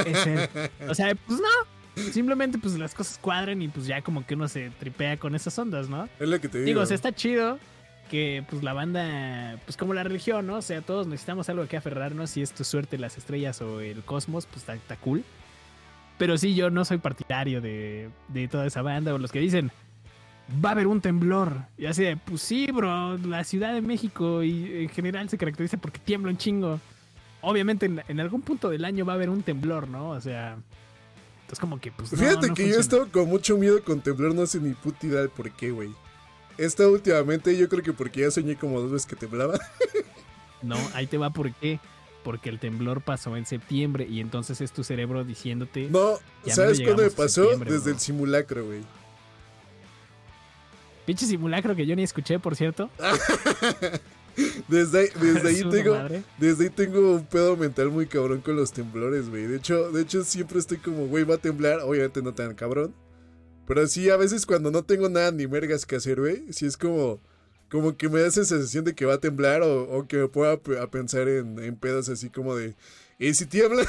Es 0.07 0.27
él. 0.27 0.49
O 0.89 0.95
sea, 0.95 1.15
pues 1.15 1.41
no. 1.41 2.03
Simplemente 2.13 2.59
pues 2.59 2.79
las 2.79 2.95
cosas 2.95 3.19
cuadran 3.19 3.63
y 3.63 3.69
pues 3.69 3.87
ya 3.87 4.03
como 4.03 4.27
que 4.27 4.35
uno 4.35 4.49
se 4.49 4.69
tripea 4.71 5.17
con 5.17 5.35
esas 5.35 5.59
ondas, 5.59 5.89
¿no? 5.89 6.09
Es 6.21 6.29
lo 6.29 6.39
que 6.41 6.49
te 6.49 6.59
digo. 6.59 6.67
Digo, 6.67 6.81
o 6.83 6.87
sea, 6.87 6.95
está 6.95 7.13
chido 7.13 7.59
que 8.11 8.45
pues 8.49 8.63
la 8.63 8.73
banda, 8.75 9.59
pues 9.65 9.77
como 9.77 9.95
la 9.95 10.03
religión, 10.03 10.47
¿no? 10.47 10.57
O 10.57 10.63
sea, 10.63 10.83
todos 10.83 11.07
necesitamos 11.07 11.49
algo 11.49 11.67
que 11.67 11.77
aferrarnos. 11.77 12.31
Si 12.31 12.43
es 12.43 12.53
tu 12.53 12.65
suerte, 12.65 12.99
las 12.99 13.17
estrellas 13.17 13.63
o 13.63 13.81
el 13.81 14.03
cosmos, 14.03 14.47
pues 14.47 14.59
está, 14.59 14.75
está 14.75 14.97
cool. 14.97 15.25
Pero 16.19 16.37
sí, 16.39 16.55
yo 16.55 16.71
no 16.71 16.85
soy 16.85 16.99
partidario 16.99 17.61
de, 17.61 18.11
de 18.29 18.49
toda 18.49 18.67
esa 18.67 18.83
banda 18.83 19.15
o 19.15 19.19
los 19.19 19.33
que 19.33 19.41
dicen, 19.41 19.71
va 20.65 20.71
a 20.71 20.73
haber 20.73 20.87
un 20.87 21.01
temblor. 21.01 21.63
Y 21.77 21.87
así 21.87 22.05
de, 22.05 22.17
pues 22.17 22.43
sí, 22.43 22.67
bro, 22.73 23.19
la 23.19 23.45
Ciudad 23.45 23.75
de 23.75 23.83
México 23.83 24.43
y 24.43 24.85
en 24.85 24.89
general 24.89 25.29
se 25.29 25.39
caracteriza 25.39 25.77
porque 25.77 25.99
tiembla 25.99 26.31
un 26.31 26.39
chingo. 26.39 26.81
Obviamente 27.43 27.87
en, 27.87 28.21
algún 28.21 28.43
punto 28.43 28.71
del 28.71 28.85
año 28.85 29.05
va 29.05 29.13
a 29.13 29.17
haber 29.17 29.31
un 29.31 29.43
temblor, 29.43 29.89
¿no? 29.89 30.11
O 30.11 30.21
sea, 30.21 30.57
es 31.51 31.59
como 31.59 31.81
que, 31.81 31.93
pues... 31.93 32.11
Fíjate 32.11 32.53
que 32.55 32.69
yo 32.69 32.77
he 32.77 32.81
estado 32.81 33.11
con 33.11 33.29
mucho 33.29 33.57
miedo 33.57 33.83
con 33.83 34.01
temblor, 34.01 34.35
no 34.35 34.47
sé 34.47 34.61
ni 34.61 34.75
puta 34.75 35.07
idea 35.07 35.29
por 35.29 35.51
qué, 35.53 35.71
güey. 35.71 35.91
Esta 36.59 36.89
últimamente 36.89 37.57
yo 37.57 37.69
creo 37.69 37.83
que 37.83 37.93
porque 37.93 38.23
ya 38.23 38.31
soñé 38.31 38.57
como 38.57 38.81
dos 38.81 38.91
veces 38.91 39.07
que 39.07 39.17
temblaba. 39.17 39.59
no, 40.63 40.77
ahí 40.95 41.07
te 41.07 41.19
va 41.19 41.31
por 41.31 41.53
qué 41.55 41.79
porque 42.25 42.49
el 42.49 42.59
temblor 42.59 43.03
pasó 43.03 43.37
en 43.37 43.47
septiembre 43.47 44.05
y 44.11 44.19
entonces 44.19 44.61
es 44.61 44.73
tu 44.73 44.83
cerebro 44.83 45.23
diciéndote. 45.23 45.89
No, 45.89 46.19
¿sabes 46.47 46.81
cuándo 46.81 47.05
me 47.05 47.11
pasó? 47.11 47.57
Desde 47.59 47.93
el 47.93 48.01
simulacro, 48.01 48.65
güey. 48.65 48.81
Pinche 51.07 51.25
simulacro 51.25 51.75
que 51.77 51.87
yo 51.87 51.97
ni 51.97 52.03
escuché, 52.03 52.39
por 52.39 52.57
cierto. 52.57 52.91
desde 54.69 55.01
ahí, 55.01 55.09
desde 55.21 55.49
ahí 55.49 55.63
tengo, 55.71 55.97
desde 56.37 56.65
ahí 56.65 56.71
tengo 56.71 57.15
un 57.15 57.25
pedo 57.25 57.57
mental 57.57 57.91
muy 57.91 58.07
cabrón 58.07 58.41
con 58.41 58.57
los 58.57 58.73
temblores, 58.73 59.31
güey. 59.31 59.47
De 59.47 59.57
hecho, 59.57 59.93
de 59.93 60.03
hecho 60.03 60.25
siempre 60.25 60.59
estoy 60.59 60.79
como, 60.79 61.07
güey, 61.07 61.25
va 61.25 61.37
a 61.37 61.39
temblar, 61.39 61.81
obviamente 61.81 62.21
no 62.23 62.35
tan 62.35 62.55
cabrón. 62.55 62.95
Pero 63.67 63.87
sí, 63.87 64.11
a 64.11 64.17
veces 64.17 64.47
cuando 64.47 64.71
no 64.71 64.83
tengo 64.83 65.09
nada 65.09 65.31
ni 65.31 65.47
mergas 65.47 65.87
que 65.87 65.97
hacer, 65.97 66.21
güey, 66.21 66.53
sí 66.53 66.67
es 66.67 66.77
como 66.77 67.21
como 67.69 67.97
que 67.97 68.09
me 68.09 68.21
da 68.21 68.29
esa 68.29 68.45
sensación 68.45 68.85
de 68.85 68.95
que 68.95 69.05
va 69.05 69.15
a 69.15 69.21
temblar 69.21 69.63
o, 69.63 70.07
que 70.07 70.19
me 70.19 70.29
pueda 70.29 70.53
a 70.53 70.87
pensar 70.89 71.29
en, 71.29 71.77
pedos 71.77 72.09
así 72.09 72.31
como 72.31 72.55
de, 72.55 72.75
¿y 73.19 73.35
si 73.35 73.47
tiembla? 73.47 73.85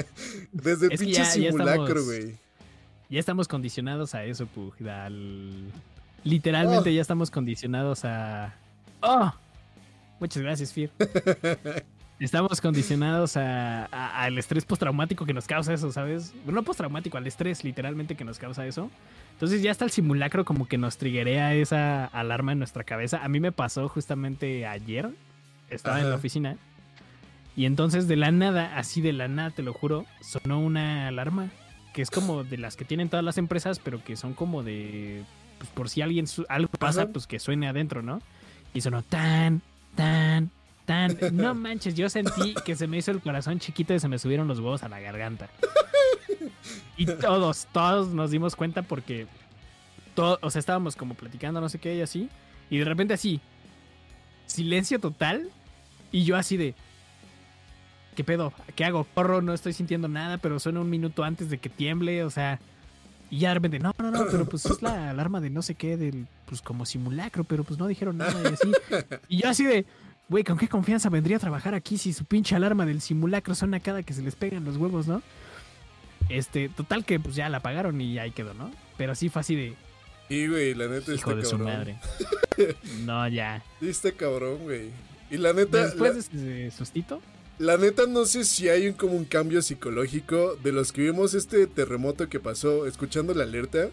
Desde 0.52 0.86
el 0.86 0.98
pinche 0.98 1.24
simulacro, 1.24 2.04
güey. 2.04 2.36
Ya 3.10 3.20
estamos 3.20 3.48
condicionados 3.48 4.14
a 4.14 4.24
eso, 4.24 4.46
Pug. 4.46 4.74
Literalmente 6.24 6.90
oh. 6.90 6.92
ya 6.92 7.00
estamos 7.00 7.30
condicionados 7.30 8.04
a... 8.04 8.54
¡Oh! 9.00 9.32
Muchas 10.20 10.42
gracias, 10.42 10.72
Fir. 10.72 10.90
Estamos 12.20 12.60
condicionados 12.60 13.36
al 13.36 14.38
estrés 14.38 14.64
postraumático 14.64 15.24
que 15.24 15.32
nos 15.32 15.46
causa 15.46 15.72
eso, 15.72 15.92
¿sabes? 15.92 16.34
Bueno, 16.44 16.60
no 16.60 16.62
postraumático, 16.64 17.16
al 17.16 17.26
estrés 17.28 17.62
literalmente 17.62 18.16
que 18.16 18.24
nos 18.24 18.38
causa 18.38 18.66
eso. 18.66 18.90
Entonces 19.34 19.62
ya 19.62 19.70
está 19.70 19.84
el 19.84 19.92
simulacro 19.92 20.44
como 20.44 20.66
que 20.66 20.78
nos 20.78 20.98
triguea 20.98 21.54
esa 21.54 22.06
alarma 22.06 22.50
en 22.52 22.58
nuestra 22.58 22.82
cabeza. 22.82 23.22
A 23.22 23.28
mí 23.28 23.38
me 23.38 23.52
pasó 23.52 23.88
justamente 23.88 24.66
ayer. 24.66 25.10
Estaba 25.70 26.00
en 26.00 26.10
la 26.10 26.16
oficina. 26.16 26.56
Y 27.54 27.66
entonces 27.66 28.08
de 28.08 28.16
la 28.16 28.32
nada, 28.32 28.76
así 28.76 29.00
de 29.00 29.12
la 29.12 29.28
nada, 29.28 29.50
te 29.50 29.62
lo 29.62 29.72
juro, 29.72 30.04
sonó 30.20 30.58
una 30.58 31.06
alarma. 31.06 31.50
Que 31.94 32.02
es 32.02 32.10
como 32.10 32.42
de 32.42 32.58
las 32.58 32.74
que 32.74 32.84
tienen 32.84 33.08
todas 33.08 33.24
las 33.24 33.38
empresas, 33.38 33.78
pero 33.78 34.02
que 34.02 34.16
son 34.16 34.34
como 34.34 34.64
de... 34.64 35.22
Pues 35.58 35.70
por 35.70 35.88
si 35.88 36.02
alguien 36.02 36.26
algo 36.48 36.70
pasa, 36.78 37.08
pues 37.08 37.26
que 37.26 37.38
suene 37.38 37.68
adentro, 37.68 38.02
¿no? 38.02 38.20
Y 38.74 38.80
sonó 38.80 39.02
tan, 39.02 39.60
tan, 39.94 40.50
tan... 40.84 41.16
No 41.32 41.54
manches, 41.54 41.94
yo 41.94 42.08
sentí 42.08 42.54
que 42.64 42.76
se 42.76 42.86
me 42.86 42.98
hizo 42.98 43.10
el 43.10 43.20
corazón 43.20 43.58
chiquito 43.58 43.94
y 43.94 44.00
se 44.00 44.08
me 44.08 44.18
subieron 44.18 44.48
los 44.48 44.60
huevos 44.60 44.82
a 44.82 44.88
la 44.88 45.00
garganta. 45.00 45.48
Y 46.96 47.06
todos, 47.06 47.68
todos 47.72 48.08
nos 48.08 48.30
dimos 48.30 48.56
cuenta 48.56 48.82
porque 48.82 49.26
todo, 50.14 50.38
o 50.42 50.50
sea, 50.50 50.58
estábamos 50.60 50.96
como 50.96 51.14
platicando, 51.14 51.60
no 51.60 51.68
sé 51.68 51.78
qué, 51.78 51.94
y 51.94 52.00
así. 52.02 52.28
Y 52.70 52.78
de 52.78 52.84
repente 52.84 53.14
así, 53.14 53.40
silencio 54.46 54.98
total. 54.98 55.48
Y 56.10 56.24
yo 56.24 56.36
así 56.36 56.56
de, 56.56 56.74
¿qué 58.16 58.24
pedo? 58.24 58.52
¿Qué 58.74 58.84
hago? 58.84 59.06
Corro, 59.14 59.42
no 59.42 59.54
estoy 59.54 59.72
sintiendo 59.72 60.08
nada, 60.08 60.38
pero 60.38 60.58
suena 60.58 60.80
un 60.80 60.90
minuto 60.90 61.22
antes 61.22 61.50
de 61.50 61.58
que 61.58 61.68
tiemble, 61.68 62.24
o 62.24 62.30
sea. 62.30 62.58
Y 63.30 63.40
ya 63.40 63.48
de 63.48 63.54
repente, 63.54 63.78
no, 63.78 63.94
no, 63.98 64.10
no, 64.10 64.26
pero 64.30 64.46
pues 64.46 64.64
es 64.66 64.80
la 64.80 65.10
alarma 65.10 65.40
de 65.40 65.50
no 65.50 65.60
sé 65.60 65.74
qué, 65.74 65.96
del, 65.96 66.26
pues 66.46 66.62
como 66.62 66.86
simulacro, 66.86 67.44
pero 67.44 67.62
pues 67.64 67.78
no 67.78 67.86
dijeron 67.86 68.16
nada 68.16 68.40
y 68.42 68.54
así. 68.54 68.72
Y 69.28 69.42
yo 69.42 69.48
así 69.50 69.64
de, 69.64 69.84
güey, 70.28 70.44
¿con 70.44 70.56
qué 70.56 70.68
confianza 70.68 71.10
vendría 71.10 71.36
a 71.36 71.40
trabajar 71.40 71.74
aquí 71.74 71.98
si 71.98 72.12
su 72.12 72.24
pinche 72.24 72.56
alarma 72.56 72.86
del 72.86 73.00
simulacro 73.00 73.54
suena 73.54 73.80
cada 73.80 74.02
que 74.02 74.14
se 74.14 74.22
les 74.22 74.34
pegan 74.34 74.64
los 74.64 74.76
huevos, 74.76 75.06
no? 75.06 75.22
Este, 76.28 76.68
total 76.68 77.04
que 77.04 77.20
pues 77.20 77.34
ya 77.34 77.48
la 77.48 77.60
pagaron 77.60 78.00
y 78.00 78.18
ahí 78.18 78.30
quedó, 78.30 78.54
¿no? 78.54 78.70
Pero 78.96 79.14
sí 79.14 79.28
fue 79.28 79.40
así 79.40 79.54
de. 79.54 79.74
Y 80.28 80.46
güey, 80.46 80.74
la 80.74 80.88
neta 80.88 81.12
Hijo 81.12 81.34
de 81.34 81.44
su 81.44 81.58
madre. 81.58 81.98
no, 83.04 83.26
ya. 83.28 83.62
Está 83.80 84.12
cabrón, 84.12 84.58
güey. 84.64 84.90
Y 85.30 85.38
la 85.38 85.52
neta. 85.52 85.84
Después 85.84 86.30
de 86.30 86.66
ese 86.66 86.76
sustito. 86.76 87.22
La 87.58 87.76
neta, 87.76 88.06
no 88.06 88.24
sé 88.24 88.44
si 88.44 88.68
hay 88.68 88.86
un, 88.86 88.92
como 88.92 89.14
un 89.14 89.24
cambio 89.24 89.62
psicológico 89.62 90.56
de 90.62 90.70
los 90.70 90.92
que 90.92 91.02
vimos 91.02 91.34
este 91.34 91.66
terremoto 91.66 92.28
que 92.28 92.38
pasó 92.38 92.86
escuchando 92.86 93.34
la 93.34 93.42
alerta. 93.42 93.88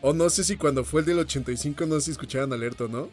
O 0.00 0.12
no 0.12 0.30
sé 0.30 0.44
si 0.44 0.56
cuando 0.56 0.84
fue 0.84 1.00
el 1.00 1.06
del 1.06 1.18
85 1.18 1.86
no 1.86 1.98
si 1.98 2.12
escuchaban 2.12 2.52
alerta, 2.52 2.86
¿no? 2.88 3.08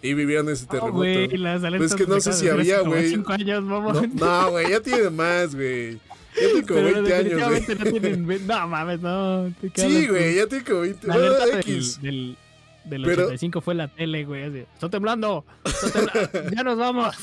Y 0.00 0.14
vivían 0.14 0.48
ese 0.48 0.66
terremoto. 0.66 0.94
güey, 0.94 1.28
las 1.36 1.60
pues 1.76 1.94
que 1.94 2.06
no 2.06 2.20
sé 2.20 2.32
si 2.32 2.48
había, 2.48 2.80
güey. 2.82 3.16
No, 3.16 4.50
güey, 4.50 4.70
ya 4.70 4.80
tiene 4.80 5.10
más, 5.10 5.56
güey. 5.56 5.94
Ya 6.36 6.46
tiene 6.46 6.66
como 6.66 6.82
20 6.82 7.14
años, 7.14 8.22
güey. 8.24 8.40
No, 8.46 8.68
mames, 8.68 9.00
no. 9.00 9.52
Sí, 9.74 10.06
güey, 10.06 10.36
ya 10.36 10.46
tiene 10.46 10.64
como 10.64 10.80
20 10.80 11.10
años. 11.10 11.38
La 11.48 11.60
X. 11.60 12.00
Del, 12.00 12.36
del, 12.84 13.04
85 13.04 13.60
fue 13.60 13.74
la 13.74 13.88
tele, 13.88 14.24
güey. 14.24 14.44
Así, 14.44 14.58
¡Está 14.72 14.88
temblando! 14.88 15.44
¡Ya 16.56 16.62
nos 16.62 16.78
vamos! 16.78 17.16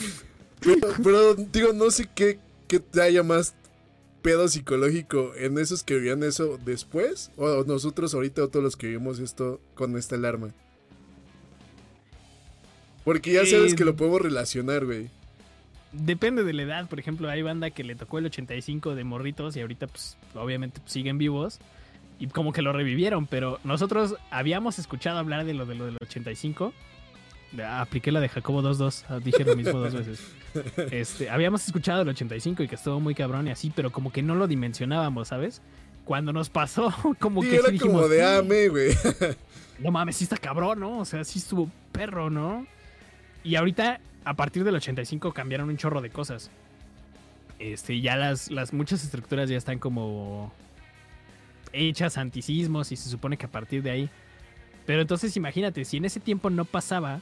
Pero, 0.59 1.35
digo, 1.35 1.73
no 1.73 1.91
sé 1.91 2.09
qué, 2.13 2.39
qué 2.67 2.79
te 2.79 3.01
haya 3.01 3.23
más 3.23 3.55
pedo 4.21 4.47
psicológico 4.47 5.33
en 5.35 5.57
esos 5.57 5.83
que 5.83 5.95
vivían 5.95 6.23
eso 6.23 6.59
después. 6.65 7.31
O 7.37 7.63
nosotros 7.63 8.13
ahorita, 8.13 8.43
o 8.43 8.47
todos 8.49 8.63
los 8.63 8.75
que 8.75 8.87
vivimos 8.87 9.19
esto 9.19 9.61
con 9.75 9.97
esta 9.97 10.15
alarma. 10.15 10.53
Porque 13.03 13.31
ya 13.33 13.45
sabes 13.45 13.73
que 13.73 13.85
lo 13.85 13.95
podemos 13.95 14.21
relacionar, 14.21 14.85
güey 14.85 15.09
depende 15.91 16.43
de 16.43 16.53
la 16.53 16.63
edad. 16.63 16.89
Por 16.89 16.99
ejemplo, 16.99 17.29
hay 17.29 17.41
banda 17.41 17.69
que 17.69 17.83
le 17.83 17.95
tocó 17.95 18.19
el 18.19 18.25
85 18.25 18.95
de 18.95 19.03
morritos 19.03 19.55
y 19.55 19.61
ahorita, 19.61 19.87
pues, 19.87 20.17
obviamente 20.35 20.79
pues, 20.79 20.91
siguen 20.91 21.17
vivos. 21.17 21.59
Y 22.19 22.27
como 22.27 22.51
que 22.51 22.63
lo 22.63 22.73
revivieron, 22.73 23.27
pero 23.27 23.59
nosotros 23.63 24.15
habíamos 24.31 24.79
escuchado 24.79 25.19
hablar 25.19 25.45
de 25.45 25.53
lo, 25.53 25.67
de 25.67 25.75
lo 25.75 25.85
del 25.85 25.97
85. 26.01 26.73
Apliqué 27.65 28.11
la 28.11 28.19
de 28.19 28.29
Jacobo 28.29 28.61
2.2, 28.61 29.03
ah, 29.09 29.19
dije 29.23 29.43
lo 29.43 29.55
mismo 29.55 29.79
dos 29.79 29.93
veces. 29.93 30.19
Este, 30.91 31.29
habíamos 31.29 31.63
escuchado 31.67 32.01
el 32.01 32.09
85 32.09 32.63
y 32.63 32.67
que 32.67 32.75
estuvo 32.75 32.99
muy 32.99 33.13
cabrón 33.13 33.47
y 33.47 33.51
así, 33.51 33.71
pero 33.75 33.91
como 33.91 34.11
que 34.11 34.23
no 34.23 34.33
lo 34.33 34.47
dimensionábamos, 34.47 35.27
¿sabes? 35.27 35.61
Cuando 36.03 36.33
nos 36.33 36.49
pasó, 36.49 36.91
como 37.19 37.41
que 37.41 37.57
era 37.57 37.69
como 37.79 38.07
de 38.07 38.25
ame, 38.25 38.69
güey. 38.69 38.95
No 39.79 39.91
mames, 39.91 40.15
sí 40.15 40.23
está 40.23 40.37
cabrón, 40.37 40.79
¿no? 40.79 40.97
O 40.97 41.05
sea, 41.05 41.23
sí 41.23 41.37
estuvo 41.37 41.69
perro, 41.91 42.31
¿no? 42.31 42.65
Y 43.43 43.55
ahorita 43.55 44.01
a 44.25 44.33
partir 44.33 44.63
del 44.63 44.75
85 44.75 45.31
cambiaron 45.33 45.69
un 45.69 45.77
chorro 45.77 46.01
de 46.01 46.09
cosas. 46.09 46.49
Este, 47.59 48.01
ya 48.01 48.15
las, 48.15 48.49
las 48.49 48.73
muchas 48.73 49.03
estructuras 49.03 49.49
ya 49.49 49.57
están 49.57 49.77
como 49.77 50.51
hechas 51.73 52.17
anticismos 52.17 52.91
y 52.91 52.95
se 52.95 53.09
supone 53.09 53.37
que 53.37 53.45
a 53.45 53.51
partir 53.51 53.83
de 53.83 53.91
ahí. 53.91 54.09
Pero 54.87 55.01
entonces 55.01 55.37
imagínate, 55.37 55.85
si 55.85 55.97
en 55.97 56.05
ese 56.05 56.19
tiempo 56.19 56.49
no 56.49 56.65
pasaba, 56.65 57.21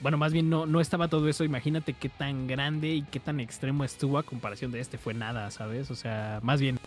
bueno, 0.00 0.18
más 0.18 0.32
bien 0.32 0.50
no, 0.50 0.66
no 0.66 0.80
estaba 0.80 1.08
todo 1.08 1.28
eso, 1.28 1.44
imagínate 1.44 1.92
qué 1.92 2.08
tan 2.08 2.46
grande 2.46 2.88
y 2.88 3.02
qué 3.02 3.20
tan 3.20 3.40
extremo 3.40 3.84
estuvo 3.84 4.18
a 4.18 4.22
comparación 4.22 4.70
de 4.72 4.80
este, 4.80 4.98
fue 4.98 5.14
nada, 5.14 5.50
¿sabes? 5.50 5.90
O 5.90 5.94
sea, 5.94 6.40
más 6.42 6.60
bien, 6.60 6.78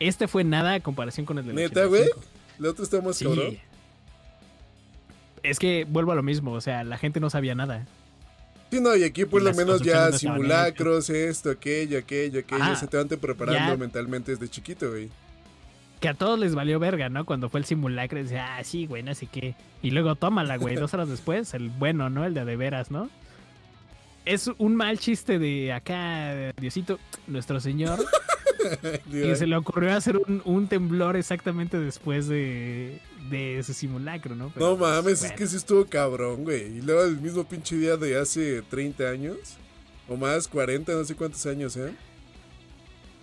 este 0.00 0.28
fue 0.28 0.44
nada 0.44 0.74
a 0.74 0.80
comparación 0.80 1.26
con 1.26 1.38
el 1.38 1.46
del 1.46 1.56
¿Neta, 1.56 1.84
güey? 1.86 2.04
El 2.58 2.66
otro 2.66 2.84
está 2.84 3.00
más 3.00 3.16
sí. 3.16 3.60
Es 5.42 5.58
que 5.58 5.86
vuelvo 5.88 6.12
a 6.12 6.14
lo 6.14 6.22
mismo, 6.22 6.52
o 6.52 6.60
sea, 6.60 6.84
la 6.84 6.98
gente 6.98 7.20
no 7.20 7.30
sabía 7.30 7.54
nada. 7.54 7.86
Sí, 8.70 8.80
no, 8.80 8.94
y 8.94 9.04
aquí 9.04 9.24
por 9.24 9.42
lo 9.42 9.54
menos 9.54 9.80
ya 9.80 10.12
simulacros, 10.12 11.08
esto, 11.08 11.50
aquello, 11.50 11.98
aquello, 11.98 12.40
aquello, 12.40 12.76
se 12.76 12.86
te 12.86 12.96
van 12.96 13.08
preparando 13.08 13.78
mentalmente 13.78 14.32
desde 14.32 14.48
chiquito, 14.48 14.90
güey. 14.90 15.08
Que 16.00 16.08
a 16.08 16.14
todos 16.14 16.38
les 16.38 16.54
valió 16.54 16.78
verga, 16.78 17.08
¿no? 17.08 17.24
Cuando 17.24 17.48
fue 17.48 17.60
el 17.60 17.66
simulacro, 17.66 18.18
decía, 18.18 18.56
ah, 18.56 18.64
sí, 18.64 18.86
güey, 18.86 19.02
no 19.02 19.14
sé 19.14 19.26
qué. 19.26 19.54
Y 19.82 19.90
luego 19.90 20.14
tómala, 20.14 20.56
güey, 20.56 20.76
dos 20.76 20.94
horas 20.94 21.08
después, 21.08 21.54
el 21.54 21.70
bueno, 21.70 22.08
¿no? 22.08 22.24
El 22.24 22.34
de 22.34 22.44
de 22.44 22.56
veras, 22.56 22.90
¿no? 22.90 23.10
Es 24.24 24.50
un 24.58 24.76
mal 24.76 24.98
chiste 24.98 25.38
de 25.38 25.72
acá, 25.72 26.52
Diosito, 26.60 26.98
nuestro 27.26 27.60
señor, 27.60 28.04
que 29.10 29.34
se 29.34 29.46
le 29.46 29.56
ocurrió 29.56 29.94
hacer 29.94 30.20
un 30.44 30.68
temblor 30.68 31.16
exactamente 31.16 31.78
después 31.78 32.28
de, 32.28 33.00
de 33.30 33.58
ese 33.58 33.74
simulacro, 33.74 34.34
¿no? 34.34 34.52
no 34.54 34.76
mames, 34.76 35.22
es 35.22 35.32
que 35.32 35.46
sí 35.46 35.56
estuvo 35.56 35.84
cabrón, 35.86 36.44
güey. 36.44 36.78
Y 36.78 36.82
luego 36.82 37.04
el 37.04 37.18
mismo 37.20 37.44
pinche 37.44 37.76
día 37.76 37.96
de 37.96 38.18
hace 38.18 38.62
30 38.62 39.08
años, 39.08 39.36
o 40.08 40.16
más, 40.16 40.48
40, 40.48 40.92
no 40.92 41.04
sé 41.04 41.14
cuántos 41.14 41.44
años, 41.46 41.76
¿eh? 41.76 41.94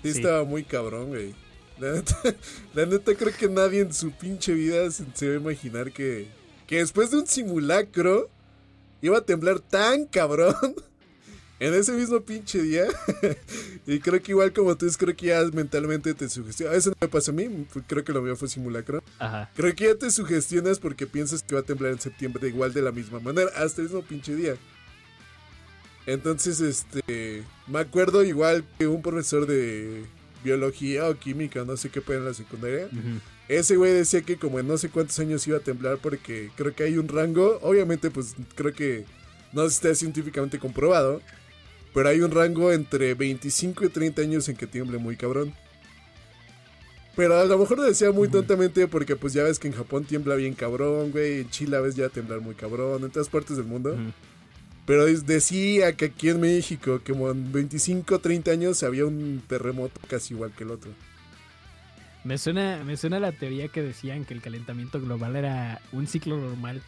Sí, 0.03 0.09
estaba 0.09 0.43
muy 0.43 0.63
cabrón, 0.63 1.07
güey. 1.07 1.34
La 1.80 2.86
neta, 2.86 3.15
creo 3.15 3.34
que 3.38 3.49
nadie 3.49 3.82
en 3.82 3.93
su 3.93 4.11
pinche 4.11 4.53
vida 4.53 4.89
se, 4.91 5.28
va 5.28 5.34
a 5.34 5.38
imaginar 5.38 5.91
que, 5.91 6.28
que 6.67 6.78
después 6.78 7.11
de 7.11 7.17
un 7.17 7.28
simulacro 7.28 8.30
iba 9.01 9.17
a 9.17 9.26
temblar 9.26 9.59
tan 9.59 10.05
cabrón 10.05 10.55
en 11.59 11.73
ese 11.73 11.91
mismo 11.91 12.21
pinche 12.21 12.61
día, 12.61 12.86
y 13.86 13.99
creo 13.99 14.21
que 14.21 14.32
igual 14.32 14.53
como 14.53 14.76
tú, 14.76 14.88
creo 14.97 15.15
que 15.15 15.28
ya 15.28 15.43
mentalmente 15.53 16.13
te 16.13 16.30
sugestionas. 16.30 16.78
Eso 16.78 16.89
no 16.91 16.95
me 17.01 17.07
pasa 17.07 17.32
a 17.32 17.34
mí, 17.34 17.67
creo 17.88 18.03
que 18.03 18.13
lo 18.13 18.21
mío 18.21 18.36
fue 18.36 18.47
simulacro. 18.47 19.03
Ajá. 19.19 19.51
Creo 19.55 19.76
que 19.76 19.86
ya 19.86 19.95
te 19.95 20.09
sugestionas 20.11 20.80
porque 20.80 21.07
piensas 21.07 21.43
que 21.43 21.55
va 21.55 21.61
a 21.61 21.65
temblar 21.65 21.91
en 21.91 21.99
septiembre 21.99 22.47
igual 22.47 22.73
de 22.73 22.82
la 22.82 22.91
misma 22.91 23.19
manera, 23.19 23.51
hasta 23.57 23.82
el 23.82 23.88
mismo 23.88 24.01
pinche 24.01 24.36
día. 24.36 24.55
Entonces, 26.05 26.61
este, 26.61 27.43
me 27.67 27.80
acuerdo 27.80 28.23
igual 28.23 28.63
que 28.78 28.88
un 28.88 29.01
profesor 29.01 29.47
de 29.47 30.05
biología 30.46 31.10
o 31.10 31.16
química, 31.20 31.66
no 31.66 31.76
sé 31.76 31.89
qué 31.89 32.00
fue 32.00 32.16
en 32.16 32.26
la 32.26 32.34
secundaria. 32.34 32.88
Ese 33.50 33.76
güey 33.76 33.91
decía 33.91 34.22
que 34.22 34.38
como 34.38 34.60
en 34.60 34.68
no 34.68 34.78
sé 34.78 34.89
cuántos 34.89 35.20
años 35.20 35.46
iba 35.48 35.58
a 35.58 35.60
temblar 35.60 35.98
porque 36.02 36.50
creo 36.56 36.74
que 36.74 36.84
hay 36.84 36.98
un 36.98 37.10
rango, 37.10 37.60
obviamente 37.62 38.10
pues 38.10 38.36
creo 38.56 38.74
que 38.74 39.06
no 39.52 39.66
está 39.66 39.93
científicamente 39.93 40.58
comprobado, 40.58 41.22
pero 41.93 42.10
hay 42.10 42.22
un 42.22 42.32
rango 42.32 42.72
entre 42.72 43.14
25 43.14 43.86
y 43.86 43.89
30 43.89 44.22
años 44.22 44.50
en 44.50 44.56
que 44.56 44.68
tiemble 44.68 44.98
muy 44.98 45.18
cabrón. 45.18 45.54
Pero 47.16 47.39
a 47.39 47.46
lo 47.46 47.58
mejor 47.58 47.78
lo 47.78 47.84
decía 47.86 48.12
muy 48.12 48.28
tontamente 48.28 48.88
porque 48.88 49.16
pues 49.16 49.34
ya 49.34 49.43
ves 49.43 49.58
que 49.58 49.68
en 49.68 49.74
Japón 49.74 50.04
tiembla 50.04 50.36
bien 50.36 50.54
cabrón, 50.54 51.12
güey, 51.12 51.41
en 51.41 51.50
Chile 51.50 51.78
a 51.78 51.80
veces 51.80 51.96
ya 51.96 52.10
temblar 52.10 52.41
muy 52.41 52.56
cabrón, 52.56 53.04
en 53.04 53.12
todas 53.12 53.30
partes 53.30 53.56
del 53.58 53.66
mundo. 53.66 53.96
Pero 54.86 55.05
decía 55.05 55.93
que 55.97 56.05
aquí 56.05 56.29
en 56.29 56.39
México, 56.41 57.01
como 57.05 57.31
en 57.31 57.51
25 57.51 58.15
o 58.15 58.19
30 58.19 58.51
años 58.51 58.83
había 58.83 59.05
un 59.05 59.41
terremoto 59.47 59.99
casi 60.07 60.33
igual 60.36 60.51
que 60.51 60.63
el 60.63 60.71
otro. 60.71 60.91
Me 62.23 62.38
suena, 62.38 62.83
me 62.83 62.95
suena 62.97 63.19
la 63.19 63.31
teoría 63.31 63.67
que 63.67 63.81
decían 63.81 64.25
que 64.25 64.33
el 64.33 64.41
calentamiento 64.41 64.99
global 65.01 65.36
era 65.36 65.81
un 65.91 66.07
ciclo 66.07 66.38
normal. 66.38 66.81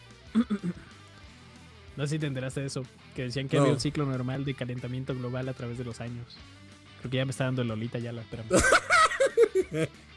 no 1.96 2.06
sé 2.06 2.14
si 2.14 2.18
te 2.20 2.26
enteraste 2.26 2.60
de 2.60 2.66
eso. 2.66 2.82
Que 3.16 3.22
decían 3.24 3.48
que 3.48 3.56
No. 3.56 3.62
había 3.62 3.74
un 3.74 3.80
ciclo 3.80 4.06
normal 4.06 4.44
de 4.44 4.54
calentamiento 4.54 5.14
global 5.14 5.48
a 5.48 5.52
través 5.54 5.76
de 5.78 5.84
los 5.84 6.00
años. 6.00 6.36
Creo 7.00 7.10
que 7.10 7.16
ya 7.16 7.24
me 7.24 7.30
está 7.32 7.44
dando 7.44 7.64
Lolita 7.64 7.98
ya 7.98 8.12
la 8.12 8.22
espérame. 8.22 8.48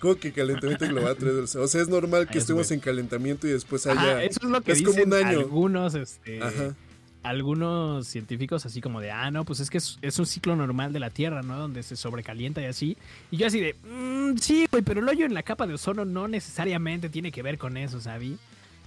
Como 0.00 0.16
que 0.16 0.32
calentamiento 0.32 0.86
global 0.88 1.16
tres 1.18 1.34
veces. 1.34 1.56
O 1.56 1.66
sea, 1.68 1.80
es 1.82 1.88
normal 1.88 2.26
que 2.28 2.38
Es 2.38 2.44
estemos 2.44 2.70
en 2.70 2.80
calentamiento 2.80 3.46
y 3.46 3.50
después 3.52 3.86
Ajá, 3.86 4.00
haya. 4.00 4.24
eso 4.24 4.40
es 4.42 4.48
lo 4.50 4.60
que 4.60 4.72
es 4.72 4.82
como 4.82 5.02
un 5.02 5.12
año. 5.14 5.38
algunos, 5.40 5.94
este, 5.94 6.42
Ajá. 6.42 6.74
algunos 7.22 8.06
científicos 8.06 8.66
así 8.66 8.80
como 8.80 9.00
de, 9.00 9.10
ah, 9.10 9.30
no, 9.30 9.44
pues 9.44 9.60
es 9.60 9.70
que 9.70 9.78
es, 9.78 9.98
es 10.02 10.18
un 10.18 10.26
ciclo 10.26 10.54
normal 10.56 10.92
de 10.92 11.00
la 11.00 11.10
Tierra, 11.10 11.42
¿no? 11.42 11.58
Donde 11.58 11.82
se 11.82 11.96
sobrecalienta 11.96 12.60
y 12.60 12.66
así. 12.66 12.96
Y 13.30 13.36
yo 13.38 13.46
así 13.46 13.60
de, 13.60 13.74
"Mm, 13.84 14.36
sí, 14.38 14.66
güey, 14.70 14.82
pero 14.82 15.00
el 15.00 15.08
hoyo 15.08 15.24
en 15.26 15.34
la 15.34 15.42
capa 15.42 15.66
de 15.66 15.74
ozono 15.74 16.04
no 16.04 16.28
necesariamente 16.28 17.08
tiene 17.08 17.32
que 17.32 17.42
ver 17.42 17.58
con 17.58 17.76
eso, 17.76 18.00
¿sabí? 18.00 18.38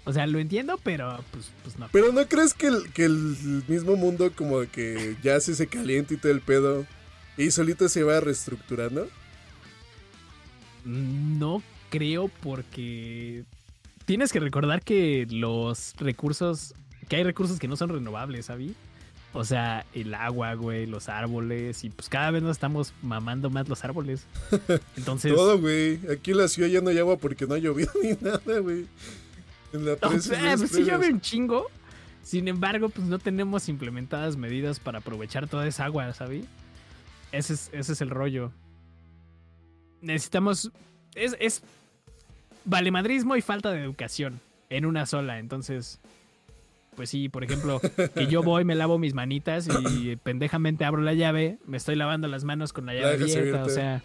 O 0.05 0.13
sea, 0.13 0.25
lo 0.25 0.39
entiendo, 0.39 0.79
pero 0.83 1.19
pues, 1.31 1.51
pues 1.63 1.77
no. 1.77 1.87
Pero 1.91 2.11
¿no 2.13 2.25
crees 2.27 2.53
que 2.53 2.67
el, 2.67 2.91
que 2.93 3.05
el 3.05 3.63
mismo 3.67 3.95
mundo 3.95 4.31
como 4.35 4.61
que 4.71 5.15
ya 5.21 5.39
se 5.39 5.53
se 5.55 5.67
calienta 5.67 6.13
y 6.13 6.17
todo 6.17 6.31
el 6.31 6.41
pedo 6.41 6.85
y 7.37 7.51
solito 7.51 7.89
se 7.89 8.03
va 8.03 8.19
reestructurando? 8.19 9.07
No 10.85 11.61
creo 11.89 12.29
porque 12.41 13.43
tienes 14.05 14.31
que 14.31 14.39
recordar 14.39 14.81
que 14.81 15.27
los 15.29 15.95
recursos, 15.97 16.73
que 17.07 17.17
hay 17.17 17.23
recursos 17.23 17.59
que 17.59 17.67
no 17.67 17.75
son 17.75 17.89
renovables, 17.89 18.47
¿sabí? 18.47 18.75
O 19.33 19.43
sea, 19.43 19.85
el 19.93 20.15
agua, 20.15 20.55
güey, 20.55 20.87
los 20.87 21.07
árboles, 21.07 21.83
y 21.83 21.91
pues 21.91 22.09
cada 22.09 22.31
vez 22.31 22.41
nos 22.41 22.51
estamos 22.53 22.93
mamando 23.03 23.51
más 23.51 23.69
los 23.69 23.83
árboles. 23.83 24.25
Entonces, 24.97 25.35
Todo, 25.35 25.59
güey. 25.59 25.99
Aquí 26.11 26.31
en 26.31 26.37
la 26.37 26.47
ciudad 26.47 26.67
ya 26.67 26.81
no 26.81 26.89
hay 26.89 26.97
agua 26.97 27.17
porque 27.17 27.45
no 27.45 27.53
ha 27.53 27.59
llovido 27.59 27.91
ni 28.01 28.13
nada, 28.19 28.59
güey. 28.59 28.87
En 29.71 29.85
la 29.85 29.93
o 30.01 30.19
sea, 30.19 30.53
es 30.53 30.61
pues 30.61 30.71
sí 30.71 30.83
llueve 30.83 31.09
un 31.09 31.21
chingo. 31.21 31.67
Sin 32.23 32.47
embargo, 32.47 32.89
pues 32.89 33.07
no 33.07 33.19
tenemos 33.19 33.69
implementadas 33.69 34.35
medidas 34.35 34.79
para 34.79 34.99
aprovechar 34.99 35.47
toda 35.47 35.67
esa 35.67 35.85
agua, 35.85 36.11
¿sabí? 36.13 36.45
Ese 37.31 37.53
es, 37.53 37.69
ese 37.71 37.93
es 37.93 38.01
el 38.01 38.09
rollo. 38.09 38.51
Necesitamos. 40.01 40.71
Es, 41.15 41.35
es 41.39 41.63
valemadrismo 42.65 43.35
y 43.35 43.41
falta 43.41 43.71
de 43.71 43.81
educación 43.81 44.39
en 44.69 44.85
una 44.85 45.05
sola. 45.05 45.39
Entonces, 45.39 45.99
pues 46.95 47.09
sí, 47.09 47.29
por 47.29 47.43
ejemplo, 47.43 47.81
que 48.13 48.27
yo 48.27 48.43
voy, 48.43 48.65
me 48.65 48.75
lavo 48.75 48.99
mis 48.99 49.13
manitas 49.13 49.67
y 49.67 50.15
pendejamente 50.23 50.85
abro 50.85 51.01
la 51.01 51.13
llave, 51.13 51.57
me 51.65 51.77
estoy 51.77 51.95
lavando 51.95 52.27
las 52.27 52.43
manos 52.43 52.73
con 52.73 52.85
la 52.85 52.93
La 52.93 53.01
llave 53.01 53.23
abierta, 53.23 53.63
o 53.63 53.69
sea. 53.69 54.03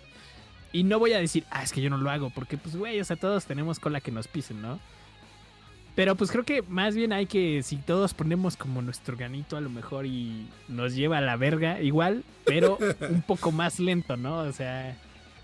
Y 0.72 0.82
no 0.82 0.99
voy 0.99 1.12
a 1.12 1.18
decir, 1.18 1.45
ah, 1.51 1.62
es 1.62 1.72
que 1.72 1.80
yo 1.80 1.90
no 1.90 1.99
lo 1.99 2.11
hago, 2.11 2.30
porque 2.30 2.57
pues, 2.57 2.74
güey, 2.74 3.01
o 3.01 3.05
sea, 3.05 3.16
todos 3.16 3.45
tenemos 3.47 3.78
cola 3.78 4.01
que 4.01 4.11
nos 4.11 4.26
pisen, 4.26 4.61
¿no? 4.61 4.80
Pero 5.95 6.16
pues 6.16 6.32
creo 6.32 6.45
que 6.45 6.62
más 6.62 6.97
bien 6.97 7.12
hay 7.12 7.26
que, 7.26 7.62
si 7.62 7.76
todos 7.76 8.14
ponemos 8.14 8.57
como 8.57 8.82
nuestro 8.82 9.16
ganito 9.16 9.57
a 9.57 9.61
lo 9.61 9.70
mejor 9.70 10.07
y 10.07 10.49
nos 10.66 10.95
lleva 10.97 11.18
a 11.18 11.20
la 11.20 11.36
verga, 11.36 11.80
igual, 11.80 12.24
pero 12.45 12.78
un 13.09 13.22
poco 13.22 13.53
más 13.53 13.78
lento, 13.78 14.16
¿no? 14.16 14.38
O 14.38 14.53
sea, 14.53 14.97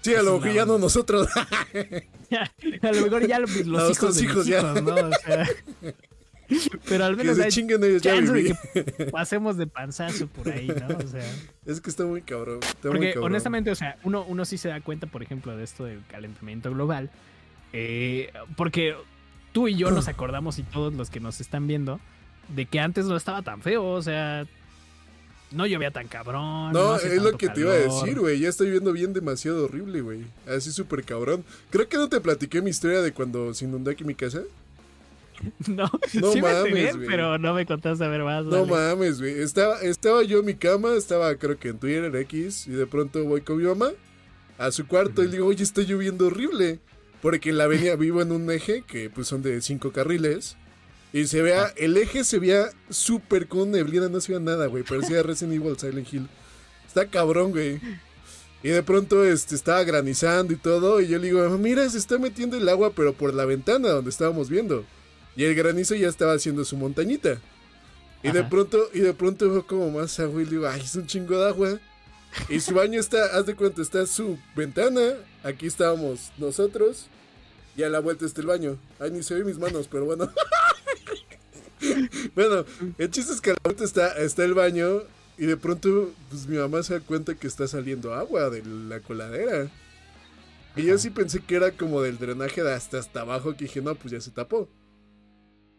Sí, 0.03 0.14
a 0.14 0.22
lo 0.22 0.40
la 0.40 0.53
ya 0.53 0.64
no 0.64 0.78
nosotros. 0.78 1.28
a 1.36 2.92
lo 2.92 3.03
mejor 3.03 3.26
ya 3.26 3.38
los, 3.38 3.55
los 3.66 3.90
hijos 3.90 4.16
de 4.16 4.24
hijos 4.24 4.46
ya. 4.46 4.61
hijos, 4.61 4.82
¿no? 4.82 4.94
O 4.94 5.11
sea, 5.12 5.46
pero 6.88 7.05
al 7.05 7.16
que 7.16 7.22
menos 7.22 7.36
se 7.36 7.44
hay 7.44 7.51
chinguen 7.51 7.82
ellos 7.84 8.03
ya 8.03 8.14
chance 8.14 8.32
de 8.32 8.57
que 8.94 9.05
pasemos 9.12 9.57
de 9.57 9.66
panzazo 9.66 10.26
por 10.26 10.48
ahí, 10.48 10.68
¿no? 10.68 10.96
O 10.96 11.07
sea, 11.07 11.24
Es 11.66 11.80
que 11.80 11.90
está 11.90 12.05
muy 12.05 12.22
cabrón. 12.22 12.61
Está 12.62 12.88
muy 12.88 12.98
porque 12.98 13.12
cabrón. 13.12 13.32
honestamente, 13.32 13.70
o 13.70 13.74
sea, 13.74 13.96
uno, 14.05 14.24
uno 14.26 14.44
sí 14.44 14.59
se 14.59 14.68
da 14.68 14.80
cuenta, 14.80 15.07
por 15.07 15.22
ejemplo, 15.22 15.57
de 15.57 15.64
esto 15.64 15.84
del 15.84 16.03
calentamiento 16.07 16.70
global, 16.70 17.11
eh, 17.72 18.32
porque 18.57 18.94
tú 19.53 19.68
y 19.68 19.76
yo 19.76 19.90
nos 19.90 20.09
acordamos 20.09 20.59
y 20.59 20.62
todos 20.62 20.94
los 20.94 21.11
que 21.11 21.20
nos 21.20 21.40
están 21.40 21.66
viendo 21.66 22.01
de 22.48 22.66
que 22.66 22.80
antes 22.80 23.07
no 23.07 23.16
estaba 23.16 23.42
tan 23.42 23.62
feo, 23.62 23.84
o 23.84 24.03
sea, 24.03 24.46
no 25.53 25.66
llovía 25.66 25.90
tan 25.90 26.09
cabrón. 26.09 26.72
No, 26.72 26.96
es 26.96 27.22
lo 27.22 27.36
que 27.36 27.48
te 27.48 27.61
iba 27.61 27.72
a 27.72 27.76
decir, 27.76 28.18
güey. 28.18 28.40
Ya 28.40 28.48
estoy 28.48 28.70
viendo 28.70 28.92
bien 28.92 29.12
demasiado 29.12 29.64
horrible, 29.64 30.01
güey. 30.01 30.24
Así 30.46 30.70
súper 30.72 31.05
cabrón. 31.05 31.44
Creo 31.70 31.88
que 31.88 31.96
no 31.96 32.09
te 32.09 32.20
platiqué 32.20 32.62
mi 32.62 32.70
historia 32.70 33.03
de 33.03 33.12
cuando 33.12 33.53
se 33.55 33.64
inundó 33.64 33.90
aquí 33.90 34.05
mi 34.05 34.14
casa. 34.14 34.42
No, 35.68 35.90
No 36.20 36.32
sí 36.32 36.42
me 36.42 36.53
mames, 36.53 36.90
enteré, 36.94 37.07
pero 37.07 37.38
no 37.38 37.55
me 37.55 37.64
contaste 37.64 38.05
a 38.05 38.09
ver 38.09 38.22
más. 38.22 38.44
No 38.44 38.66
dale. 38.66 38.70
mames, 38.70 39.20
güey. 39.20 39.40
Estaba, 39.40 39.80
estaba 39.80 40.22
yo 40.22 40.40
en 40.40 40.44
mi 40.44 40.55
cama, 40.55 40.92
estaba 40.94 41.34
creo 41.36 41.59
que 41.59 41.68
en 41.68 41.78
Twitter 41.78 42.14
X, 42.14 42.66
y 42.66 42.72
de 42.72 42.86
pronto 42.86 43.24
voy 43.24 43.40
con 43.40 43.57
mi 43.57 43.64
mamá 43.64 43.90
a 44.59 44.70
su 44.70 44.86
cuarto 44.86 45.22
y 45.22 45.26
le 45.26 45.32
digo, 45.32 45.46
oye, 45.46 45.62
está 45.62 45.80
lloviendo 45.80 46.26
horrible. 46.26 46.78
Porque 47.22 47.51
en 47.51 47.59
la 47.59 47.64
avenida 47.64 47.96
vivo 47.96 48.20
en 48.22 48.32
un 48.32 48.51
eje 48.51 48.82
que 48.86 49.09
pues 49.11 49.28
son 49.28 49.42
de 49.42 49.61
cinco 49.62 49.92
carriles. 49.92 50.57
Y 51.12 51.26
se 51.26 51.42
vea, 51.42 51.64
Ah. 51.66 51.72
el 51.76 51.96
eje 51.96 52.22
se 52.24 52.38
veía 52.38 52.70
súper 52.88 53.48
con 53.48 53.70
neblina, 53.72 54.08
no 54.08 54.20
se 54.20 54.32
veía 54.32 54.44
nada, 54.44 54.66
güey. 54.66 54.82
Parecía 54.84 55.22
Resident 55.22 55.54
Evil 55.61 55.78
Silent 55.78 56.12
Hill. 56.12 56.28
Está 56.86 57.06
cabrón, 57.06 57.50
güey. 57.50 57.80
Y 58.62 58.68
de 58.68 58.82
pronto 58.82 59.24
este, 59.24 59.54
estaba 59.54 59.82
granizando 59.84 60.52
y 60.52 60.56
todo. 60.56 61.00
Y 61.00 61.08
yo 61.08 61.18
le 61.18 61.26
digo, 61.28 61.40
"Mamá, 61.40 61.56
mira, 61.58 61.88
se 61.88 61.98
está 61.98 62.18
metiendo 62.18 62.56
el 62.56 62.68
agua, 62.68 62.92
pero 62.94 63.12
por 63.14 63.32
la 63.34 63.44
ventana 63.44 63.88
donde 63.88 64.11
estábamos 64.11 64.48
viendo. 64.50 64.84
Y 65.36 65.44
el 65.44 65.54
granizo 65.54 65.94
ya 65.94 66.08
estaba 66.08 66.34
haciendo 66.34 66.64
su 66.64 66.76
montañita. 66.76 67.40
Y 68.22 68.30
de 68.32 68.44
pronto, 68.44 68.90
y 68.92 69.00
de 69.00 69.14
pronto 69.14 69.48
veo 69.50 69.66
como 69.66 69.90
más 69.90 70.20
agua 70.20 70.42
y 70.42 70.44
le 70.44 70.50
digo, 70.50 70.68
ay, 70.68 70.82
es 70.84 70.94
un 70.94 71.06
chingo 71.06 71.38
de 71.40 71.48
agua. 71.48 71.78
Y 72.50 72.61
su 72.61 72.74
baño 72.74 73.00
está, 73.00 73.24
haz 73.38 73.46
de 73.46 73.54
cuenta, 73.56 73.80
está 73.82 74.04
su 74.06 74.38
ventana. 74.54 75.14
Aquí 75.42 75.66
estábamos 75.66 76.30
nosotros. 76.36 77.06
Y 77.76 77.82
a 77.82 77.88
la 77.88 78.00
vuelta 78.00 78.26
está 78.26 78.42
el 78.42 78.48
baño. 78.48 78.76
Ay, 78.98 79.11
ni 79.12 79.22
se 79.22 79.34
ve 79.34 79.44
mis 79.44 79.58
manos, 79.58 79.88
pero 79.90 80.04
bueno. 80.04 80.30
bueno, 82.35 82.64
el 82.99 83.11
chiste 83.11 83.33
es 83.33 83.41
que 83.41 83.51
la 83.51 83.59
vuelta 83.62 83.85
está, 83.85 84.16
está 84.18 84.45
el 84.45 84.55
baño. 84.55 85.03
Y 85.39 85.47
de 85.47 85.57
pronto, 85.57 86.12
pues 86.28 86.47
mi 86.47 86.59
mamá 86.59 86.83
se 86.83 86.95
da 86.95 87.01
cuenta 87.01 87.35
que 87.35 87.47
está 87.47 87.66
saliendo 87.66 88.12
agua 88.12 88.51
de 88.51 88.62
la 88.62 89.01
coladera. 89.01 89.70
Y 90.76 90.85
yo 90.85 90.99
sí 90.99 91.11
pensé 91.11 91.41
que 91.41 91.57
era 91.57 91.72
como 91.72 92.03
del 92.03 92.18
drenaje 92.18 92.62
de 92.62 92.72
hasta 92.72 92.99
hasta 92.99 93.22
abajo, 93.22 93.57
que 93.57 93.64
dije, 93.64 93.81
no, 93.81 93.95
pues 93.95 94.12
ya 94.12 94.20
se 94.20 94.31
tapó. 94.31 94.68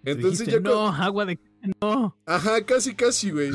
Te 0.04 0.12
Entonces 0.12 0.48
dijiste, 0.48 0.64
ya 0.64 0.70
no, 0.70 0.88
agua 0.88 1.26
de... 1.26 1.40
No. 1.80 2.18
Ajá, 2.26 2.66
casi, 2.66 2.96
casi, 2.96 3.30
güey. 3.30 3.52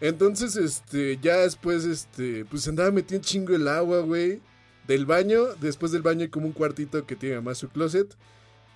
Entonces, 0.00 0.56
este, 0.56 1.18
ya 1.20 1.36
después, 1.36 1.84
este, 1.84 2.44
pues 2.46 2.66
andaba 2.66 2.90
metiendo 2.90 3.22
un 3.22 3.26
chingo 3.26 3.54
el 3.54 3.68
agua, 3.68 4.00
güey. 4.00 4.40
Del 4.86 5.04
baño, 5.04 5.54
después 5.60 5.92
del 5.92 6.02
baño 6.02 6.22
hay 6.22 6.28
como 6.28 6.46
un 6.46 6.52
cuartito 6.52 7.06
que 7.06 7.16
tiene 7.16 7.40
más 7.40 7.58
su 7.58 7.68
closet. 7.68 8.16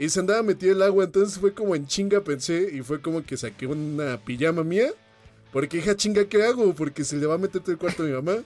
Y 0.01 0.09
se 0.09 0.19
andaba 0.19 0.43
metiendo 0.43 0.79
el 0.79 0.83
agua, 0.83 1.05
entonces 1.05 1.39
fue 1.39 1.53
como 1.53 1.77
en 1.77 1.87
chinga 1.87 2.23
pensé 2.23 2.71
y 2.73 2.81
fue 2.81 3.03
como 3.03 3.23
que 3.23 3.37
saqué 3.37 3.67
una 3.67 4.17
pijama 4.17 4.65
mía. 4.65 4.95
Porque 5.53 5.77
hija 5.77 5.95
chinga, 5.95 6.25
¿qué 6.25 6.43
hago? 6.43 6.75
Porque 6.75 7.05
se 7.05 7.19
le 7.19 7.27
va 7.27 7.35
a 7.35 7.39
meter 7.39 7.61
todo 7.61 7.73
el 7.73 7.77
cuarto 7.79 8.05
a 8.05 8.07
mi 8.07 8.13
mamá. 8.13 8.39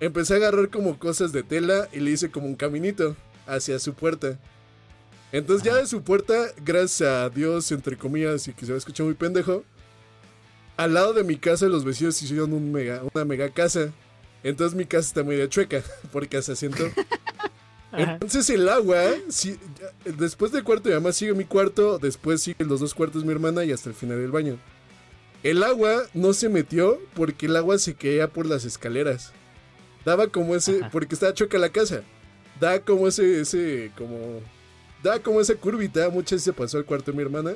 Empecé 0.00 0.34
a 0.34 0.36
agarrar 0.36 0.68
como 0.68 0.98
cosas 0.98 1.32
de 1.32 1.42
tela 1.42 1.88
y 1.94 2.00
le 2.00 2.10
hice 2.10 2.30
como 2.30 2.46
un 2.46 2.56
caminito 2.56 3.16
hacia 3.46 3.78
su 3.78 3.94
puerta. 3.94 4.38
Entonces 5.32 5.64
ya 5.64 5.74
de 5.76 5.86
su 5.86 6.02
puerta, 6.02 6.48
gracias 6.62 7.08
a 7.08 7.30
Dios, 7.30 7.72
entre 7.72 7.96
comillas, 7.96 8.46
y 8.46 8.52
que 8.52 8.66
se 8.66 8.72
va 8.72 8.76
a 8.76 8.78
escuchar 8.78 9.06
muy 9.06 9.14
pendejo, 9.14 9.64
al 10.76 10.92
lado 10.92 11.14
de 11.14 11.24
mi 11.24 11.36
casa 11.36 11.68
los 11.68 11.86
vecinos 11.86 12.20
hicieron 12.20 12.52
un 12.52 12.70
mega, 12.70 13.02
una 13.14 13.24
mega 13.24 13.48
casa. 13.48 13.94
Entonces 14.42 14.76
mi 14.76 14.84
casa 14.84 15.08
está 15.08 15.24
medio 15.24 15.46
chueca 15.46 15.82
porque 16.12 16.42
se 16.42 16.52
asentó. 16.52 16.84
Ajá. 17.92 18.12
Entonces 18.14 18.50
el 18.50 18.68
agua, 18.68 19.02
si- 19.28 19.58
después 20.04 20.52
del 20.52 20.64
cuarto 20.64 20.88
de 20.88 20.96
mamá 20.96 21.12
sigue 21.12 21.32
mi 21.34 21.44
cuarto, 21.44 21.98
después 21.98 22.42
siguen 22.42 22.68
los 22.68 22.80
dos 22.80 22.94
cuartos 22.94 23.22
de 23.22 23.26
mi 23.28 23.32
hermana 23.32 23.64
y 23.64 23.72
hasta 23.72 23.88
el 23.88 23.94
final 23.94 24.18
del 24.20 24.30
baño. 24.30 24.58
El 25.42 25.62
agua 25.62 26.02
no 26.12 26.32
se 26.32 26.48
metió 26.48 26.98
porque 27.14 27.46
el 27.46 27.56
agua 27.56 27.78
se 27.78 27.94
caía 27.94 28.28
por 28.28 28.46
las 28.46 28.64
escaleras. 28.64 29.32
Daba 30.04 30.26
como 30.28 30.54
ese, 30.56 30.78
Ajá. 30.80 30.90
porque 30.90 31.14
estaba 31.14 31.34
choca 31.34 31.58
la 31.58 31.68
casa. 31.70 32.02
Da 32.60 32.80
como 32.80 33.06
ese, 33.08 33.40
ese, 33.42 33.92
como, 33.96 34.40
da 35.02 35.18
como 35.20 35.40
esa 35.40 35.54
curvita. 35.54 36.08
Muchas 36.10 36.32
veces 36.38 36.44
se 36.44 36.52
pasó 36.52 36.78
al 36.78 36.84
cuarto 36.84 37.10
de 37.12 37.16
mi 37.16 37.22
hermana 37.22 37.54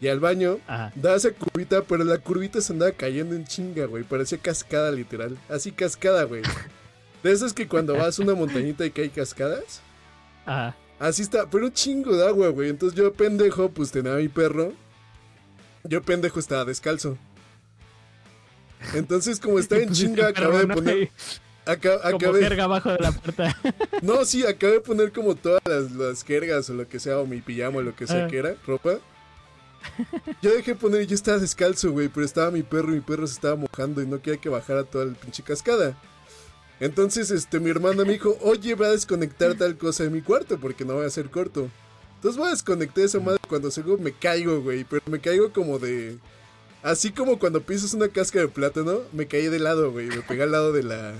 y 0.00 0.08
al 0.08 0.20
baño. 0.20 0.58
Ajá. 0.66 0.92
Da 0.94 1.16
esa 1.16 1.32
curvita, 1.32 1.82
pero 1.82 2.04
la 2.04 2.18
curvita 2.18 2.60
se 2.60 2.72
andaba 2.72 2.92
cayendo 2.92 3.34
en 3.34 3.44
chinga, 3.44 3.86
güey. 3.86 4.04
Parecía 4.04 4.38
cascada, 4.38 4.90
literal. 4.92 5.36
Así 5.48 5.72
cascada, 5.72 6.24
güey. 6.24 6.42
De 7.26 7.32
esas 7.32 7.52
que 7.52 7.66
cuando 7.66 7.94
vas 7.96 8.18
a 8.18 8.22
una 8.22 8.34
montañita 8.34 8.86
y 8.86 8.90
que 8.92 9.02
hay 9.02 9.08
cascadas. 9.10 9.80
Ajá. 10.44 10.76
Así 11.00 11.22
está, 11.22 11.50
pero 11.50 11.64
un 11.66 11.72
chingo 11.72 12.16
de 12.16 12.26
agua, 12.26 12.48
güey. 12.48 12.70
Entonces 12.70 12.96
yo, 12.96 13.12
pendejo, 13.12 13.68
pues 13.68 13.90
tenía 13.90 14.14
a 14.14 14.16
mi 14.18 14.28
perro. 14.28 14.72
Yo, 15.82 16.00
pendejo, 16.02 16.38
estaba 16.38 16.64
descalzo. 16.64 17.18
Entonces, 18.94 19.40
como 19.40 19.58
estaba 19.58 19.82
en 19.82 19.92
chinga, 19.92 20.28
acabé 20.28 20.58
de 20.66 20.74
poner. 20.74 21.10
Aca- 21.64 22.00
Como 22.00 22.16
acabé, 22.16 22.40
jerga 22.42 22.64
abajo 22.64 22.90
de 22.92 22.98
la 23.00 23.10
puerta. 23.12 23.56
no, 24.02 24.24
sí, 24.24 24.46
acabé 24.46 24.74
de 24.74 24.80
poner 24.80 25.10
como 25.12 25.34
todas 25.34 25.60
las, 25.66 25.90
las 25.90 26.22
jergas 26.22 26.70
o 26.70 26.74
lo 26.74 26.88
que 26.88 27.00
sea, 27.00 27.18
o 27.18 27.26
mi 27.26 27.40
pijama 27.40 27.78
o 27.78 27.82
lo 27.82 27.96
que 27.96 28.06
sea 28.06 28.26
Ah. 28.26 28.28
que 28.28 28.38
era, 28.38 28.54
ropa. 28.66 28.98
Yo 30.42 30.54
dejé 30.54 30.76
poner, 30.76 31.06
yo 31.06 31.14
estaba 31.16 31.38
descalzo, 31.38 31.90
güey, 31.90 32.08
pero 32.08 32.24
estaba 32.24 32.50
mi 32.52 32.62
perro 32.62 32.92
y 32.92 32.96
mi 32.96 33.00
perro 33.00 33.26
se 33.26 33.34
estaba 33.34 33.56
mojando 33.56 34.00
y 34.00 34.06
no 34.06 34.22
quería 34.22 34.40
que 34.40 34.48
bajara 34.48 34.84
toda 34.84 35.06
la 35.06 35.14
pinche 35.14 35.42
cascada. 35.42 35.96
Entonces, 36.78 37.30
este, 37.30 37.58
mi 37.58 37.70
hermana 37.70 38.04
me 38.04 38.12
dijo, 38.12 38.36
oye, 38.42 38.74
voy 38.74 38.86
a 38.86 38.90
desconectar 38.90 39.54
tal 39.54 39.76
cosa 39.78 40.04
de 40.04 40.10
mi 40.10 40.20
cuarto 40.20 40.58
porque 40.58 40.84
no 40.84 40.94
voy 40.94 41.06
a 41.06 41.10
ser 41.10 41.30
corto. 41.30 41.70
Entonces 42.16 42.38
voy 42.38 42.48
a 42.48 42.50
desconectar 42.50 43.04
esa 43.04 43.20
madre 43.20 43.40
cuando 43.48 43.70
salgo 43.70 43.96
me 43.98 44.12
caigo, 44.12 44.60
güey, 44.60 44.84
pero 44.84 45.02
me 45.06 45.20
caigo 45.20 45.52
como 45.52 45.78
de... 45.78 46.18
Así 46.82 47.10
como 47.12 47.38
cuando 47.38 47.62
pisas 47.62 47.94
una 47.94 48.08
casca 48.08 48.38
de 48.38 48.48
plátano, 48.48 49.00
me 49.12 49.26
caí 49.26 49.48
de 49.48 49.58
lado, 49.58 49.90
güey, 49.90 50.06
me 50.06 50.22
pegué 50.22 50.42
al 50.42 50.52
lado 50.52 50.72
de 50.72 50.82
la... 50.82 51.14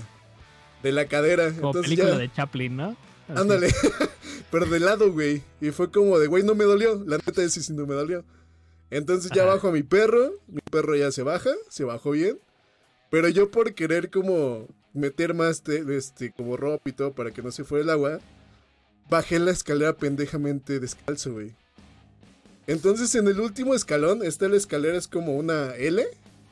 De 0.83 0.91
la 0.91 1.07
cadera. 1.07 1.51
Como 1.51 1.69
Entonces 1.69 1.89
película 1.89 2.11
ya... 2.11 2.17
de 2.19 2.31
Chaplin, 2.31 2.75
¿no? 2.77 2.97
Así. 3.27 3.41
Ándale. 3.41 3.73
Pero 4.51 4.65
de 4.67 4.79
lado, 4.79 5.11
güey. 5.11 5.41
Y 5.59 5.71
fue 5.71 5.91
como 5.91 6.19
de, 6.19 6.27
güey, 6.27 6.43
no 6.43 6.55
me 6.55 6.63
dolió. 6.63 7.03
La 7.05 7.17
neta 7.17 7.41
es 7.41 7.53
sí 7.53 7.73
no 7.73 7.85
me 7.85 7.95
dolió. 7.95 8.23
Entonces 8.89 9.31
ya 9.33 9.43
Ajá. 9.43 9.55
bajo 9.55 9.67
a 9.69 9.71
mi 9.71 9.83
perro. 9.83 10.33
Mi 10.47 10.61
perro 10.71 10.95
ya 10.95 11.11
se 11.11 11.23
baja. 11.23 11.49
Se 11.69 11.83
bajó 11.83 12.11
bien. 12.11 12.39
Pero 13.09 13.27
yo 13.27 13.49
por 13.51 13.73
querer 13.73 14.09
como 14.09 14.67
meter 14.97 15.33
más 15.33 15.61
te- 15.61 15.95
este, 15.95 16.31
como 16.31 16.57
ropa 16.57 16.89
y 16.89 16.93
todo 16.93 17.13
para 17.13 17.31
que 17.31 17.41
no 17.41 17.51
se 17.51 17.63
fuera 17.63 17.83
el 17.83 17.89
agua, 17.89 18.19
bajé 19.09 19.39
la 19.39 19.51
escalera 19.51 19.93
pendejamente 19.93 20.79
descalzo, 20.79 21.33
güey. 21.33 21.53
Entonces 22.67 23.13
en 23.15 23.27
el 23.27 23.39
último 23.39 23.73
escalón, 23.73 24.23
esta 24.23 24.49
la 24.49 24.57
escalera 24.57 24.97
es 24.97 25.07
como 25.07 25.35
una 25.37 25.75
L. 25.75 26.05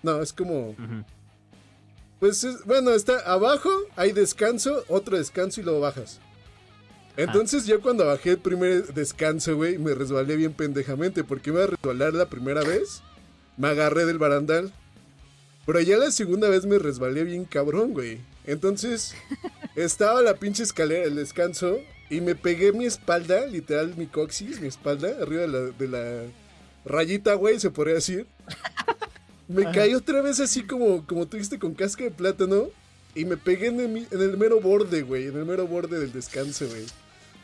No, 0.04 0.22
es 0.22 0.32
como... 0.32 0.76
Pues 2.20 2.44
es- 2.46 2.64
bueno, 2.66 2.92
está 2.92 3.20
abajo, 3.30 3.70
hay 3.98 4.14
descanso, 4.14 4.86
otro 4.88 5.18
descanso 5.18 5.60
y 5.60 5.64
luego 5.66 5.82
bajas. 5.82 6.20
Entonces 7.18 7.66
yo 7.66 7.82
cuando 7.82 8.06
bajé 8.06 8.32
el 8.32 8.38
primer 8.38 8.94
descanso, 8.94 9.56
güey, 9.56 9.78
me 9.78 9.94
resbalé 9.94 10.36
bien 10.36 10.54
pendejamente 10.54 11.24
porque 11.24 11.50
iba 11.50 11.64
a 11.64 11.68
resbalar 11.68 12.14
la 12.14 12.28
primera 12.30 12.62
vez. 12.62 13.02
Me 13.58 13.70
agarré 13.70 14.06
del 14.06 14.18
barandal. 14.18 14.74
Pero 15.66 15.82
ya 15.82 15.98
la 15.98 16.12
segunda 16.12 16.50
vez 16.50 16.66
me 16.66 16.78
resbalé 16.78 17.24
bien 17.24 17.46
cabrón, 17.46 17.94
güey. 17.94 18.20
Entonces 18.46 19.16
estaba 19.76 20.22
la 20.22 20.36
pinche 20.36 20.64
escalera, 20.64 21.06
el 21.06 21.16
descanso, 21.16 21.80
y 22.10 22.22
me 22.22 22.36
pegué 22.36 22.72
mi 22.72 22.86
espalda, 22.86 23.46
literal 23.48 23.96
mi 23.98 24.06
coxis, 24.06 24.62
mi 24.62 24.68
espalda, 24.68 25.10
arriba 25.22 25.42
de 25.42 25.48
la, 25.48 25.60
de 25.60 25.88
la 25.88 26.22
rayita, 26.86 27.34
güey, 27.34 27.60
se 27.60 27.72
podría 27.72 27.96
decir. 27.96 28.28
Me 29.48 29.64
Ajá. 29.64 29.72
caí 29.74 29.94
otra 29.94 30.22
vez 30.22 30.40
así 30.40 30.64
como, 30.64 31.06
como 31.06 31.28
tú 31.28 31.38
dijiste, 31.38 31.60
con 31.60 31.74
casca 31.74 32.04
de 32.04 32.12
plátano. 32.12 32.70
Y 33.14 33.24
me 33.26 33.38
pegué 33.38 33.68
en 33.68 33.80
el, 33.80 34.08
en 34.12 34.22
el 34.22 34.38
mero 34.38 34.60
borde, 34.60 35.02
güey. 35.02 35.28
En 35.28 35.38
el 35.38 35.46
mero 35.46 35.68
borde 35.68 36.00
del 36.00 36.12
descanso, 36.12 36.68
güey. 36.68 36.86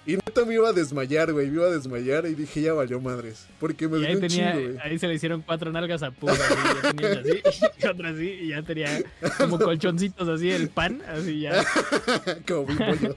Y 0.03 0.13
neta 0.13 0.45
me 0.45 0.55
iba 0.55 0.67
a 0.67 0.73
desmayar, 0.73 1.31
güey. 1.31 1.47
Me 1.47 1.55
iba 1.55 1.67
a 1.67 1.69
desmayar 1.69 2.25
y 2.25 2.33
dije, 2.33 2.61
ya 2.61 2.73
valió 2.73 2.99
madres. 2.99 3.45
Porque 3.59 3.87
me 3.87 3.99
dio 3.99 4.07
ahí, 4.07 4.15
un 4.15 4.21
tenía, 4.21 4.53
chingo, 4.53 4.79
ahí 4.83 4.97
se 4.97 5.07
le 5.07 5.13
hicieron 5.13 5.43
cuatro 5.43 5.71
nalgas 5.71 6.01
a 6.01 6.09
Puga, 6.09 6.33
güey. 6.33 7.13
Ya 7.13 7.19
así 7.19 7.41
y 7.83 7.87
otra 7.87 8.09
así, 8.09 8.29
y 8.29 8.47
ya 8.49 8.63
tenía 8.63 9.03
como 9.37 9.59
colchoncitos 9.59 10.27
así, 10.27 10.49
el 10.49 10.69
pan, 10.69 11.01
así 11.07 11.41
ya. 11.41 11.63
como 12.47 12.65
mi 12.65 12.75
pollo. 12.75 13.15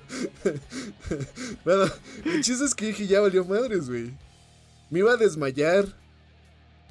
bueno, 1.65 1.85
el 2.27 2.43
chiste 2.43 2.65
es 2.67 2.75
que 2.75 2.87
dije, 2.87 3.07
ya 3.07 3.21
valió 3.21 3.45
madres, 3.47 3.89
güey. 3.89 4.11
Me 4.91 4.99
iba 4.99 5.13
a 5.13 5.17
desmayar. 5.17 5.87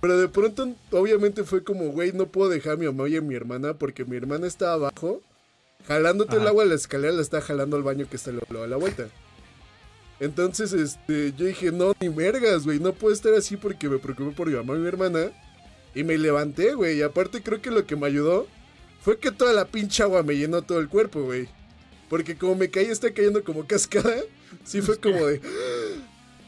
Pero 0.02 0.18
de 0.18 0.28
pronto, 0.28 0.76
obviamente 0.92 1.44
fue 1.44 1.64
como, 1.64 1.86
güey, 1.90 2.12
no 2.12 2.28
puedo 2.28 2.50
dejar 2.50 2.74
a 2.74 2.78
mi 2.78 2.88
mamá 2.88 3.08
y 3.08 3.16
a 3.16 3.22
mi 3.22 3.36
hermana 3.36 3.76
porque 3.76 4.04
mi 4.04 4.18
hermana 4.18 4.48
está 4.48 4.74
abajo. 4.74 5.22
Jalándote 5.88 6.38
el 6.38 6.48
agua 6.48 6.64
de 6.64 6.70
la 6.70 6.76
escalera, 6.76 7.14
la 7.14 7.22
está 7.22 7.42
jalando 7.42 7.78
al 7.78 7.84
baño 7.84 8.08
que 8.10 8.16
está 8.16 8.32
luego 8.32 8.64
a 8.64 8.68
la 8.68 8.78
vuelta. 8.78 9.08
Entonces, 10.20 10.74
este, 10.74 11.34
yo 11.38 11.46
dije, 11.46 11.72
no, 11.72 11.94
ni 12.00 12.10
mergas, 12.10 12.66
güey, 12.66 12.80
no 12.80 12.94
puedo 12.94 13.14
estar 13.14 13.34
así 13.34 13.58
porque 13.58 13.90
me 13.90 14.00
preocupé 14.00 14.32
por 14.32 14.48
mi 14.48 14.56
mamá 14.56 14.76
y 14.76 14.80
mi 14.80 14.88
hermana. 14.88 15.32
Y 15.96 16.04
me 16.04 16.18
levanté, 16.18 16.74
güey, 16.74 16.98
y 16.98 17.02
aparte 17.02 17.44
creo 17.44 17.62
que 17.62 17.72
lo 17.72 17.86
que 17.86 17.96
me 17.96 18.08
ayudó 18.08 18.48
fue 19.02 19.20
que 19.20 19.32
toda 19.32 19.54
la 19.54 19.66
pinche 19.66 20.02
agua 20.02 20.24
me 20.24 20.36
llenó 20.36 20.62
todo 20.62 20.80
el 20.80 20.88
cuerpo, 20.88 21.24
güey. 21.24 21.50
Porque 22.10 22.38
como 22.38 22.56
me 22.56 22.70
caí, 22.70 22.86
está 22.86 23.14
cayendo 23.14 23.44
como 23.44 23.68
cascada. 23.68 24.22
Sí 24.64 24.82
fue 24.82 24.98
como 24.98 25.26
de... 25.26 25.42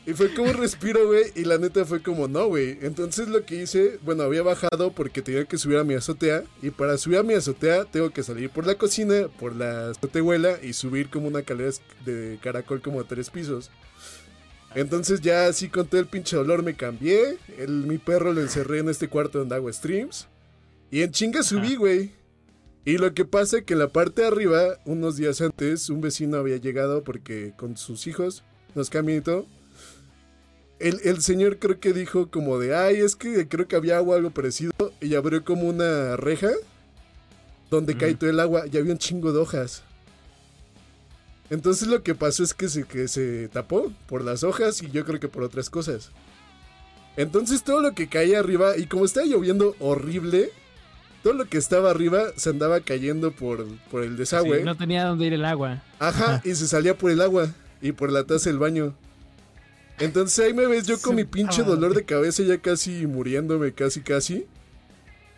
Y 0.07 0.13
fue 0.13 0.33
como 0.33 0.49
un 0.49 0.57
respiro, 0.57 1.07
güey. 1.07 1.31
Y 1.35 1.45
la 1.45 1.57
neta 1.57 1.83
fue 1.83 2.03
como, 2.03 2.27
no, 2.27 2.47
güey. 2.47 2.77
Entonces 2.81 3.27
lo 3.27 3.43
que 3.43 3.63
hice, 3.63 3.99
bueno, 4.03 4.23
había 4.23 4.43
bajado 4.43 4.91
porque 4.91 5.23
tenía 5.23 5.45
que 5.45 5.57
subir 5.57 5.77
a 5.77 5.83
mi 5.83 5.95
azotea. 5.95 6.43
Y 6.61 6.69
para 6.69 6.97
subir 6.97 7.17
a 7.17 7.23
mi 7.23 7.33
azotea 7.33 7.85
tengo 7.85 8.11
que 8.11 8.21
salir 8.21 8.51
por 8.51 8.67
la 8.67 8.75
cocina, 8.75 9.27
por 9.39 9.55
la 9.55 9.89
azotehuela 9.89 10.59
y 10.61 10.73
subir 10.73 11.09
como 11.09 11.27
una 11.27 11.41
calera 11.41 11.71
de 12.05 12.37
caracol 12.41 12.81
como 12.81 13.01
de 13.01 13.09
tres 13.09 13.31
pisos. 13.31 13.71
Entonces 14.75 15.21
ya 15.21 15.47
así 15.47 15.69
con 15.69 15.87
todo 15.87 16.01
el 16.01 16.07
pinche 16.07 16.35
dolor 16.35 16.61
me 16.61 16.75
cambié. 16.75 17.37
El, 17.57 17.71
mi 17.71 17.97
perro 17.97 18.31
lo 18.31 18.41
encerré 18.41 18.79
en 18.79 18.89
este 18.89 19.07
cuarto 19.07 19.39
donde 19.39 19.55
hago 19.55 19.73
streams. 19.73 20.27
Y 20.91 21.01
en 21.01 21.11
chinga 21.11 21.41
subí, 21.41 21.75
güey. 21.75 22.11
Y 22.83 22.99
lo 22.99 23.15
que 23.15 23.25
pasa 23.25 23.61
que 23.61 23.73
en 23.73 23.79
la 23.79 23.87
parte 23.87 24.21
de 24.21 24.27
arriba, 24.27 24.77
unos 24.85 25.17
días 25.17 25.41
antes, 25.41 25.89
un 25.89 26.01
vecino 26.01 26.37
había 26.37 26.57
llegado 26.57 27.03
porque 27.03 27.53
con 27.57 27.75
sus 27.77 28.05
hijos, 28.05 28.43
nos 28.75 28.91
todo. 29.23 29.47
El, 30.79 30.99
el 31.03 31.21
señor 31.21 31.57
creo 31.57 31.79
que 31.79 31.93
dijo 31.93 32.29
como 32.29 32.59
de, 32.59 32.75
ay, 32.75 32.97
es 32.97 33.15
que 33.15 33.47
creo 33.47 33.67
que 33.67 33.75
había 33.75 33.97
agua, 33.97 34.17
algo 34.17 34.31
parecido. 34.31 34.71
Y 35.01 35.15
abrió 35.15 35.43
como 35.43 35.63
una 35.63 36.17
reja 36.17 36.51
donde 37.71 37.95
cae 37.97 38.11
Ujú. 38.11 38.19
todo 38.19 38.29
el 38.29 38.39
agua 38.39 38.63
y 38.71 38.77
había 38.77 38.91
un 38.91 38.97
chingo 38.97 39.31
de 39.31 39.39
hojas. 39.39 39.83
Entonces 41.49 41.87
lo 41.87 42.01
que 42.03 42.15
pasó 42.15 42.43
es 42.43 42.53
que 42.53 42.69
se, 42.69 42.83
que 42.83 43.07
se 43.07 43.47
tapó 43.49 43.91
por 44.07 44.23
las 44.23 44.43
hojas 44.43 44.81
y 44.81 44.89
yo 44.89 45.05
creo 45.05 45.19
que 45.19 45.27
por 45.27 45.43
otras 45.43 45.69
cosas. 45.69 46.09
Entonces 47.17 47.63
todo 47.63 47.81
lo 47.81 47.93
que 47.93 48.07
caía 48.07 48.39
arriba, 48.39 48.77
y 48.77 48.87
como 48.87 49.05
estaba 49.05 49.25
lloviendo 49.25 49.75
horrible, 49.79 50.49
todo 51.23 51.33
lo 51.33 51.45
que 51.45 51.57
estaba 51.57 51.89
arriba 51.91 52.25
se 52.35 52.49
andaba 52.49 52.81
cayendo 52.81 53.31
por, 53.31 53.65
por 53.89 54.03
el 54.03 54.17
desagüe. 54.17 54.59
Sí, 54.59 54.63
no 54.63 54.75
tenía 54.75 55.05
dónde 55.05 55.25
ir 55.25 55.33
el 55.33 55.45
agua. 55.45 55.81
Ajá, 55.99 56.41
y 56.45 56.55
se 56.55 56.67
salía 56.67 56.97
por 56.97 57.11
el 57.11 57.21
agua 57.21 57.47
y 57.81 57.93
por 57.93 58.11
la 58.11 58.25
taza 58.25 58.49
del 58.49 58.59
baño. 58.59 58.95
Entonces 59.99 60.45
ahí 60.45 60.53
me 60.53 60.67
ves 60.67 60.87
yo 60.87 60.99
con 60.99 61.15
mi 61.15 61.23
pinche 61.23 61.61
madre. 61.61 61.75
dolor 61.75 61.95
de 61.95 62.03
cabeza 62.03 62.43
ya 62.43 62.57
casi 62.57 63.07
muriéndome, 63.07 63.73
casi 63.73 64.01
casi. 64.01 64.45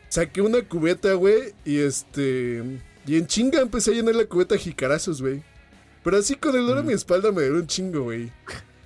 Saqué 0.09 0.41
una 0.41 0.61
cubeta, 0.61 1.13
güey, 1.13 1.53
y 1.65 1.79
este... 1.79 2.63
Y 3.05 3.15
en 3.17 3.27
chinga 3.27 3.61
empecé 3.61 3.91
a 3.91 3.93
llenar 3.93 4.15
la 4.15 4.25
cubeta 4.25 4.55
a 4.55 4.57
jicarazos, 4.57 5.21
güey. 5.21 5.43
Pero 6.03 6.17
así 6.17 6.35
con 6.35 6.55
el 6.55 6.65
dolor 6.65 6.79
a 6.79 6.83
mi 6.83 6.93
espalda 6.93 7.31
me 7.31 7.43
dio 7.43 7.53
un 7.53 7.67
chingo, 7.67 8.03
güey. 8.03 8.31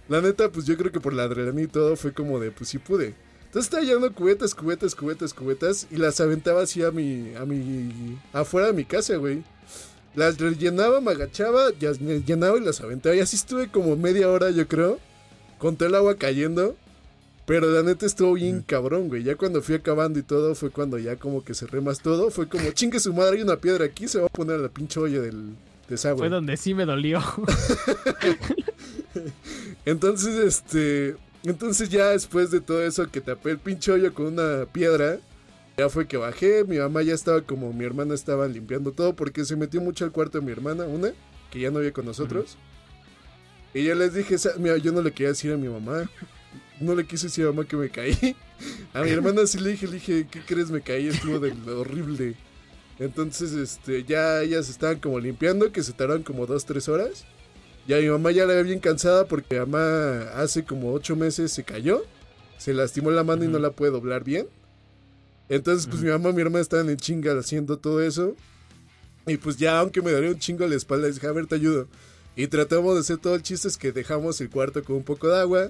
La 0.10 0.22
neta, 0.22 0.52
pues 0.52 0.66
yo 0.66 0.76
creo 0.78 0.92
que 0.92 1.00
por 1.00 1.14
la 1.14 1.24
adrenalina 1.24 1.62
y 1.62 1.68
todo 1.68 1.96
fue 1.96 2.14
como 2.14 2.40
de, 2.40 2.52
pues 2.52 2.70
sí 2.70 2.78
pude. 2.78 3.16
Entonces 3.46 3.68
estaba 3.68 3.84
llenando 3.84 4.14
cubetas, 4.14 4.56
cubetas, 4.56 4.96
cubetas, 4.96 5.34
cubetas 5.34 5.88
y 5.92 5.98
las 5.98 6.20
aventaba 6.22 6.62
así 6.62 6.84
a 6.84 6.92
mi, 6.92 7.36
a 7.36 7.46
mi, 7.46 8.18
afuera 8.34 8.68
de 8.68 8.74
mi 8.74 8.86
casa, 8.86 9.16
güey. 9.18 9.44
Las 10.16 10.38
rellenaba, 10.38 11.02
me 11.02 11.12
agachaba, 11.12 11.70
ya 11.80 11.92
llenaba 11.92 12.58
y 12.58 12.62
las 12.62 12.82
aventaba. 12.82 13.16
Y 13.16 13.20
así 13.20 13.36
estuve 13.36 13.70
como 13.70 13.96
media 13.96 14.30
hora, 14.30 14.52
yo 14.52 14.68
creo, 14.68 15.00
con 15.62 15.76
todo 15.76 15.88
el 15.88 15.96
agua 15.96 16.16
cayendo. 16.16 16.76
Pero 17.46 17.70
la 17.70 17.84
neta 17.84 18.06
estuvo 18.06 18.34
bien 18.34 18.62
cabrón, 18.62 19.10
güey. 19.10 19.24
Ya 19.24 19.36
cuando 19.36 19.62
fui 19.62 19.76
acabando 19.76 20.18
y 20.18 20.24
todo, 20.24 20.56
fue 20.56 20.72
cuando 20.72 20.98
ya 20.98 21.18
como 21.18 21.44
que 21.44 21.54
cerré 21.54 21.82
más 21.82 22.02
todo. 22.02 22.32
Fue 22.32 22.48
como, 22.48 22.72
chingue 22.72 23.00
su 23.00 23.14
madre, 23.14 23.38
hay 23.38 23.44
una 23.44 23.58
piedra 23.58 23.86
aquí, 23.86 24.08
se 24.08 24.20
va 24.20 24.26
a 24.26 24.30
poner 24.30 24.56
a 24.56 24.64
la 24.64 24.70
pinche 24.70 25.00
olla 25.00 25.22
del 25.22 25.56
desagüe. 25.88 26.20
Fue 26.20 26.30
donde 26.30 26.58
sí 26.58 26.74
me 26.74 26.86
dolió. 26.86 27.22
Entonces, 29.86 30.36
este. 30.36 31.16
Entonces, 31.44 31.90
ya 31.90 32.10
después 32.10 32.52
de 32.52 32.62
todo 32.62 32.84
eso, 32.84 33.10
que 33.12 33.22
tapé 33.22 33.52
el 33.52 33.60
pinche 33.60 33.92
hoyo 33.92 34.14
con 34.14 34.28
una 34.28 34.66
piedra, 34.66 35.20
ya 35.78 35.90
fue 35.90 36.08
que 36.08 36.18
bajé. 36.18 36.64
Mi 36.64 36.78
mamá 36.78 37.04
ya 37.04 37.14
estaba 37.14 37.42
como 37.42 37.74
mi 37.74 37.86
hermana 37.86 38.16
estaba 38.16 38.48
limpiando 38.48 38.94
todo 38.94 39.16
porque 39.16 39.46
se 39.46 39.56
metió 39.56 39.82
mucho 39.82 40.06
al 40.06 40.12
cuarto 40.12 40.40
de 40.40 40.46
mi 40.46 40.52
hermana, 40.52 40.86
una, 40.86 41.12
que 41.52 41.60
ya 41.60 41.70
no 41.70 41.80
había 41.80 41.92
con 41.92 42.06
nosotros. 42.06 42.58
Y 43.74 43.84
yo 43.84 43.96
les 43.96 44.14
dije, 44.14 44.38
"Sa- 44.38 44.54
mira, 44.58 44.78
yo 44.78 44.92
no 44.92 45.02
le 45.02 45.12
quería 45.12 45.30
decir 45.30 45.52
a 45.54 45.58
mi 45.58 45.68
mamá. 45.70 46.10
no 46.80 46.96
le 46.96 47.06
quise 47.06 47.28
decir 47.28 47.46
a 47.46 47.50
mamá 47.52 47.68
que 47.68 47.76
me 47.78 47.90
caí. 47.90 48.36
A 48.94 49.02
mi 49.04 49.10
hermana 49.12 49.46
sí 49.48 49.60
le 49.60 49.72
dije, 49.72 49.86
le 49.88 49.94
dije, 49.94 50.28
¿qué 50.30 50.42
crees? 50.46 50.70
Me 50.72 50.82
caí, 50.82 51.08
estuvo 51.08 51.40
de 51.40 51.52
horrible. 51.72 52.36
Entonces, 53.00 53.54
este, 53.54 54.04
ya 54.04 54.42
ellas 54.42 54.68
estaban 54.70 55.00
como 55.00 55.20
limpiando, 55.20 55.72
que 55.72 55.82
se 55.84 55.94
tardaron 55.94 56.24
como 56.24 56.46
dos, 56.48 56.66
tres 56.66 56.88
horas. 56.90 57.26
Ya 57.88 57.98
mi 57.98 58.08
mamá 58.10 58.32
ya 58.32 58.46
la 58.46 58.54
ve 58.54 58.64
bien 58.64 58.80
cansada 58.80 59.26
porque 59.26 59.56
mi 59.56 59.60
mamá 59.66 60.22
hace 60.36 60.64
como 60.64 60.92
ocho 60.94 61.16
meses 61.16 61.52
se 61.52 61.64
cayó. 61.64 62.04
Se 62.58 62.74
lastimó 62.74 63.10
la 63.12 63.24
mano 63.24 63.44
y 63.44 63.48
no 63.48 63.58
la 63.60 63.72
puede 63.72 63.92
doblar 63.92 64.24
bien. 64.24 64.48
Entonces, 65.50 65.88
pues 65.88 66.02
mi 66.02 66.10
mamá 66.10 66.30
y 66.30 66.34
mi 66.34 66.42
hermana 66.42 66.62
estaban 66.62 66.90
en 66.90 66.98
chinga 66.98 67.38
haciendo 67.38 67.78
todo 67.78 68.02
eso. 68.02 68.36
Y 69.28 69.38
pues 69.38 69.58
ya, 69.58 69.80
aunque 69.80 70.02
me 70.02 70.12
dolía 70.12 70.30
un 70.32 70.40
chingo 70.40 70.66
la 70.68 70.76
espalda, 70.76 71.08
dije, 71.08 71.26
a 71.28 71.32
ver, 71.32 71.46
te 71.48 71.56
ayudo. 71.56 71.88
Y 72.42 72.48
tratamos 72.48 72.96
de 72.96 73.02
hacer 73.02 73.20
todo 73.20 73.36
el 73.36 73.44
chiste, 73.44 73.68
es 73.68 73.78
que 73.78 73.92
dejamos 73.92 74.42
el 74.42 74.50
cuarto 74.50 74.84
con 74.84 74.96
un 74.96 75.04
poco 75.04 75.28
de 75.28 75.40
agua. 75.40 75.70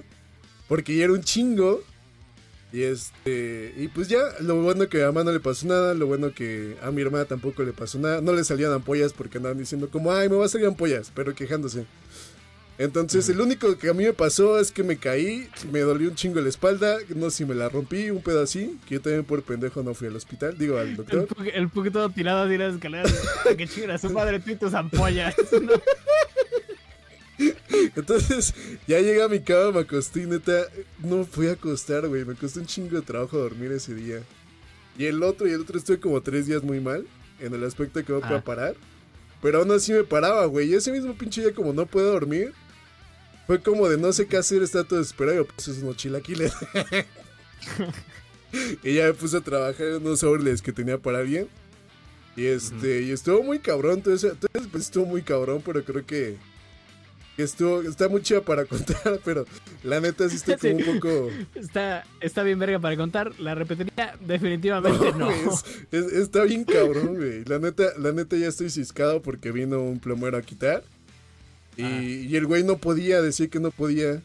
Porque 0.68 0.96
ya 0.96 1.04
era 1.04 1.12
un 1.12 1.20
chingo. 1.20 1.82
Y 2.72 2.80
este. 2.80 3.74
Y 3.76 3.88
pues 3.88 4.08
ya, 4.08 4.20
lo 4.40 4.62
bueno 4.62 4.88
que 4.88 5.02
a 5.02 5.08
mamá 5.08 5.22
no 5.22 5.32
le 5.32 5.40
pasó 5.40 5.66
nada. 5.66 5.92
Lo 5.92 6.06
bueno 6.06 6.32
que 6.32 6.78
a 6.82 6.90
mi 6.90 7.02
hermana 7.02 7.26
tampoco 7.26 7.62
le 7.62 7.74
pasó 7.74 7.98
nada. 7.98 8.22
No 8.22 8.32
le 8.32 8.42
salían 8.42 8.72
ampollas 8.72 9.12
porque 9.12 9.36
andaban 9.36 9.58
diciendo 9.58 9.90
como, 9.90 10.12
ay, 10.12 10.30
me 10.30 10.36
va 10.36 10.46
a 10.46 10.48
salir 10.48 10.66
ampollas, 10.66 11.12
pero 11.14 11.34
quejándose. 11.34 11.84
Entonces, 12.78 13.28
el 13.28 13.42
único 13.42 13.76
que 13.76 13.90
a 13.90 13.92
mí 13.92 14.04
me 14.04 14.14
pasó 14.14 14.58
es 14.58 14.72
que 14.72 14.82
me 14.82 14.96
caí, 14.96 15.50
me 15.70 15.80
dolió 15.80 16.08
un 16.08 16.14
chingo 16.14 16.40
la 16.40 16.48
espalda, 16.48 16.96
no 17.14 17.28
sé 17.28 17.36
si 17.36 17.44
me 17.44 17.54
la 17.54 17.68
rompí, 17.68 18.10
un 18.10 18.22
pedo 18.22 18.42
así, 18.42 18.78
que 18.88 18.94
yo 18.94 19.00
también 19.02 19.24
por 19.24 19.42
pendejo 19.42 19.82
no 19.82 19.92
fui 19.92 20.08
al 20.08 20.16
hospital, 20.16 20.56
digo 20.56 20.78
al 20.78 20.96
doctor. 20.96 21.28
El, 21.52 21.70
todo 21.70 22.08
tirado 22.08 22.44
así 22.44 22.56
las 22.56 22.74
escaleras, 22.74 23.12
que 23.58 23.68
chinga 23.68 23.98
su 23.98 24.08
madre 24.08 24.40
tú 24.40 24.52
y 24.52 24.56
tus 24.56 24.72
ampollas. 24.72 25.34
Entonces, 27.96 28.54
ya 28.86 29.00
llega 29.00 29.24
a 29.24 29.28
mi 29.28 29.40
cama, 29.40 29.72
me 29.72 29.80
acosté 29.80 30.22
y 30.22 30.26
neta, 30.26 30.66
no 30.98 31.24
fui 31.24 31.48
a 31.48 31.52
acostar, 31.52 32.06
güey. 32.08 32.24
Me 32.24 32.34
costó 32.34 32.60
un 32.60 32.66
chingo 32.66 32.96
de 32.96 33.02
trabajo 33.02 33.38
dormir 33.38 33.72
ese 33.72 33.94
día. 33.94 34.22
Y 34.98 35.06
el 35.06 35.22
otro, 35.22 35.48
y 35.48 35.52
el 35.52 35.62
otro 35.62 35.78
estuve 35.78 35.98
como 35.98 36.20
tres 36.20 36.46
días 36.46 36.62
muy 36.62 36.80
mal, 36.80 37.06
en 37.40 37.54
el 37.54 37.64
aspecto 37.64 37.98
de 37.98 38.04
que 38.04 38.12
voy 38.12 38.22
a 38.22 38.36
ah. 38.36 38.44
parar. 38.44 38.74
Pero 39.40 39.58
aún 39.58 39.72
así 39.72 39.92
me 39.92 40.04
paraba, 40.04 40.46
güey. 40.46 40.70
Y 40.70 40.74
ese 40.74 40.92
mismo 40.92 41.14
pinche 41.14 41.40
día, 41.40 41.52
como 41.52 41.72
no 41.72 41.86
puedo 41.86 42.12
dormir, 42.12 42.52
fue 43.46 43.60
como 43.60 43.88
de 43.88 43.98
no 43.98 44.12
sé 44.12 44.26
qué 44.26 44.36
hacer, 44.36 44.62
está 44.62 44.84
todo 44.84 44.98
desesperado. 45.00 45.44
Pues 45.46 45.68
es 45.68 45.82
unos 45.82 45.96
chilaquiles. 45.96 46.52
y 48.82 48.94
ya 48.94 49.06
me 49.06 49.14
puse 49.14 49.38
a 49.38 49.40
trabajar 49.40 49.86
en 49.86 49.96
unos 49.96 50.22
órdenes 50.22 50.62
que 50.62 50.72
tenía 50.72 50.98
para 50.98 51.22
bien. 51.22 51.48
Y 52.36 52.46
este, 52.46 53.02
y 53.02 53.10
estuvo 53.10 53.42
muy 53.42 53.58
cabrón. 53.58 53.94
Entonces, 53.94 54.32
entonces 54.32 54.68
pues 54.70 54.84
estuvo 54.84 55.06
muy 55.06 55.22
cabrón, 55.22 55.62
pero 55.64 55.84
creo 55.84 56.06
que 56.06 56.36
estuvo, 57.42 57.82
está 57.82 58.08
muy 58.08 58.22
chida 58.22 58.40
para 58.40 58.64
contar, 58.66 59.20
pero 59.24 59.44
la 59.82 60.00
neta 60.00 60.28
sí 60.28 60.36
estoy 60.36 60.56
como 60.56 60.92
un 60.92 61.00
poco. 61.00 61.30
Está, 61.54 62.04
está 62.20 62.42
bien 62.42 62.58
verga 62.58 62.78
para 62.78 62.96
contar, 62.96 63.38
la 63.38 63.54
repetiría 63.54 64.16
definitivamente 64.20 65.12
no. 65.16 65.30
está 65.90 66.44
bien 66.44 66.64
cabrón, 66.64 67.16
güey. 67.16 67.44
La 67.44 67.58
neta, 67.58 67.84
la 67.98 68.12
neta 68.12 68.36
ya 68.36 68.48
estoy 68.48 68.70
ciscado 68.70 69.22
porque 69.22 69.52
vino 69.52 69.80
un 69.82 69.98
plomero 69.98 70.36
a 70.36 70.42
quitar. 70.42 70.82
Y, 71.76 71.82
ah. 71.82 72.02
y 72.02 72.36
el 72.36 72.46
güey 72.46 72.64
no 72.64 72.78
podía, 72.78 73.22
decía 73.22 73.48
que 73.48 73.60
no 73.60 73.70
podía. 73.70 74.22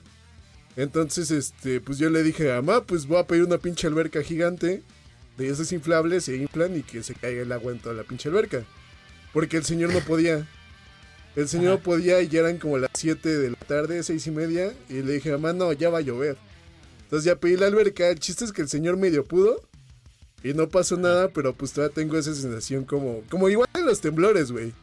Entonces, 0.76 1.32
este, 1.32 1.82
pues 1.82 1.98
yo 1.98 2.10
le 2.10 2.22
dije 2.22 2.52
a 2.52 2.62
mamá, 2.62 2.84
pues 2.84 3.08
voy 3.08 3.18
a 3.18 3.26
pedir 3.26 3.44
una 3.44 3.58
pinche 3.58 3.88
alberca 3.88 4.22
gigante 4.22 4.84
de 5.38 5.50
esas 5.50 5.72
inflables, 5.72 6.26
se 6.26 6.36
inflan 6.36 6.78
y 6.78 6.84
que 6.84 7.04
se 7.04 7.14
caiga 7.16 7.42
el 7.42 7.52
agua 7.52 7.72
en 7.72 7.80
toda 7.80 7.96
la 7.96 8.04
pinche 8.04 8.30
alberca. 8.30 8.64
Porque 9.34 9.58
el 9.58 9.64
señor 9.64 9.94
no 9.94 10.00
podía. 10.02 10.48
El 11.38 11.48
señor 11.48 11.82
podía 11.82 12.20
y 12.20 12.30
ya 12.30 12.40
eran 12.40 12.58
como 12.58 12.80
las 12.80 12.90
7 12.96 13.38
de 13.38 13.52
la 13.52 13.58
tarde, 13.58 14.02
seis 14.02 14.26
y 14.26 14.32
media. 14.32 14.74
Y 14.90 15.04
le 15.04 15.14
dije, 15.14 15.32
mamá, 15.34 15.54
no, 15.54 15.72
ya 15.72 15.92
va 15.92 16.00
a 16.00 16.02
llover. 16.02 16.36
Entonces 17.04 17.26
ya 17.26 17.36
pedí 17.36 17.56
la 17.56 17.68
alberca. 17.68 18.10
El 18.10 18.18
chiste 18.18 18.44
es 18.44 18.52
que 18.52 18.64
el 18.64 18.68
señor 18.68 18.98
medio 18.98 19.24
pudo. 19.24 19.62
Y 20.44 20.56
no 20.56 20.68
pasó 20.68 20.98
nada, 20.98 21.30
pero 21.30 21.54
pues 21.54 21.74
todavía 21.74 21.94
tengo 21.94 22.18
esa 22.18 22.34
sensación 22.34 22.86
como... 22.86 23.22
Como 23.30 23.50
igual 23.50 23.70
en 23.76 23.86
los 23.86 24.02
temblores, 24.02 24.52
güey. 24.52 24.74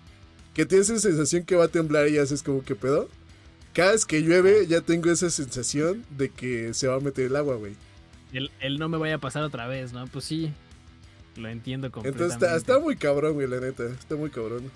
Que 0.55 0.65
tienes 0.65 0.89
esa 0.91 1.01
sensación 1.01 1.43
que 1.43 1.57
va 1.57 1.65
a 1.65 1.69
temblar 1.69 2.07
y 2.07 2.19
haces 2.19 2.45
como 2.45 2.63
que 2.63 2.77
pedo. 2.77 3.09
Cada 3.73 3.91
vez 3.91 4.07
que 4.07 4.23
llueve 4.23 4.69
ya 4.69 4.81
tengo 4.81 5.11
esa 5.11 5.31
sensación 5.31 6.05
de 6.17 6.29
que 6.29 6.73
se 6.73 6.87
va 6.87 6.95
a 6.95 7.01
meter 7.01 7.27
el 7.27 7.35
agua, 7.35 7.57
güey. 7.57 7.75
El, 8.61 8.79
no 8.79 8.89
me 8.89 8.97
vaya 8.97 9.17
a 9.17 9.19
pasar 9.19 9.43
otra 9.43 9.67
vez, 9.67 9.93
¿no? 9.93 10.07
Pues 10.07 10.25
sí. 10.25 10.53
Lo 11.35 11.49
entiendo 11.49 11.91
completamente. 11.91 12.33
Entonces 12.33 12.57
está, 12.61 12.75
está 12.75 12.79
muy 12.79 12.95
cabrón, 12.95 13.33
güey, 13.33 13.49
la 13.49 13.59
neta. 13.59 13.87
Está 13.87 14.15
muy 14.15 14.31
cabrón. 14.31 14.71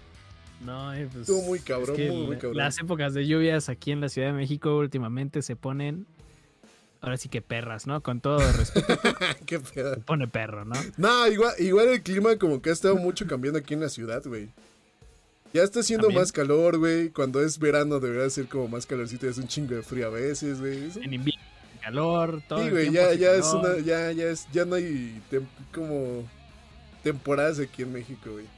No, 0.60 0.92
eh, 0.94 1.08
pues. 1.10 1.22
Estuvo 1.22 1.42
muy 1.42 1.60
cabrón, 1.60 1.96
muy, 2.26 2.36
cabrón. 2.36 2.56
Las 2.56 2.78
épocas 2.78 3.14
de 3.14 3.26
lluvias 3.26 3.68
aquí 3.68 3.92
en 3.92 4.00
la 4.00 4.08
Ciudad 4.08 4.28
de 4.28 4.34
México 4.34 4.76
últimamente 4.76 5.42
se 5.42 5.56
ponen. 5.56 6.06
Ahora 7.00 7.16
sí 7.16 7.28
que 7.28 7.40
perras, 7.40 7.86
¿no? 7.86 8.02
Con 8.02 8.20
todo 8.20 8.38
respeto. 8.52 8.98
Qué 9.46 9.60
pedo. 9.60 9.94
Se 9.94 10.00
pone 10.00 10.26
perro, 10.26 10.64
¿no? 10.64 10.74
No, 10.96 11.28
igual, 11.28 11.54
igual 11.60 11.88
el 11.88 12.02
clima 12.02 12.36
como 12.36 12.60
que 12.60 12.70
ha 12.70 12.72
estado 12.72 12.96
mucho 12.96 13.26
cambiando 13.26 13.60
aquí 13.60 13.74
en 13.74 13.80
la 13.80 13.88
ciudad, 13.88 14.22
güey. 14.24 14.48
Ya 15.52 15.62
está 15.62 15.80
haciendo 15.80 16.10
más 16.10 16.32
calor, 16.32 16.78
güey. 16.78 17.10
Cuando 17.10 17.40
es 17.40 17.58
verano 17.58 18.00
debería 18.00 18.28
ser 18.30 18.48
como 18.48 18.68
más 18.68 18.84
calorcito 18.84 19.26
y 19.26 19.30
es 19.30 19.38
un 19.38 19.46
chingo 19.46 19.76
de 19.76 19.82
frío 19.82 20.08
a 20.08 20.10
veces, 20.10 20.60
güey. 20.60 20.90
En 21.02 21.14
invierno, 21.14 21.42
calor, 21.80 22.42
todo. 22.48 22.62
Sí, 22.62 22.70
güey, 22.70 22.90
ya, 22.90 23.14
ya 23.14 23.32
es 23.32 23.46
una, 23.46 23.78
ya, 23.78 24.10
ya 24.12 24.26
es, 24.28 24.46
ya 24.52 24.64
no 24.64 24.74
hay 24.74 25.22
como 25.72 26.28
temporadas 27.02 27.60
aquí 27.60 27.82
en 27.82 27.92
México, 27.92 28.32
güey. 28.32 28.57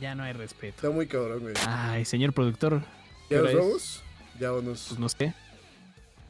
Ya 0.00 0.14
no 0.14 0.22
hay 0.22 0.32
respeto. 0.32 0.76
Está 0.76 0.90
muy 0.90 1.06
cabrón, 1.06 1.40
güey. 1.40 1.54
Ay, 1.66 2.04
señor 2.04 2.32
productor. 2.32 2.82
¿Ya 3.30 3.40
nos 3.40 3.54
vamos? 3.54 4.02
Ya 4.38 4.50
vamos. 4.50 4.86
Pues 4.88 5.00
no 5.00 5.08
sé. 5.08 5.34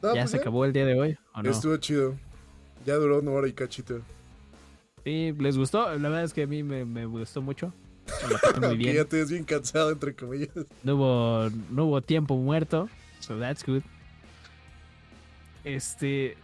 ¿Ya 0.01 0.11
pues 0.13 0.31
se 0.31 0.37
acabó 0.37 0.65
el 0.65 0.73
día 0.73 0.85
de 0.85 0.99
hoy? 0.99 1.17
¿o 1.33 1.41
no? 1.41 1.49
Estuvo 1.49 1.75
chido. 1.77 2.15
Ya 2.85 2.95
duró 2.95 3.19
una 3.19 3.31
hora 3.31 3.47
y 3.47 3.53
cachito. 3.53 4.01
Sí, 5.03 5.33
¿les 5.39 5.57
gustó? 5.57 5.85
La 5.97 6.09
verdad 6.09 6.23
es 6.23 6.33
que 6.33 6.43
a 6.43 6.47
mí 6.47 6.63
me, 6.63 6.85
me 6.85 7.05
gustó 7.05 7.41
mucho. 7.41 7.73
muy 8.61 8.77
bien. 8.77 8.95
ya 8.95 9.05
te 9.05 9.17
ves 9.17 9.31
bien 9.31 9.43
cansado, 9.43 9.91
entre 9.91 10.15
comillas. 10.15 10.49
No 10.83 10.95
hubo, 10.95 11.49
no 11.71 11.85
hubo 11.85 12.01
tiempo 12.01 12.35
muerto. 12.37 12.89
So 13.19 13.39
that's 13.39 13.65
good. 13.65 13.81
Este. 15.63 16.37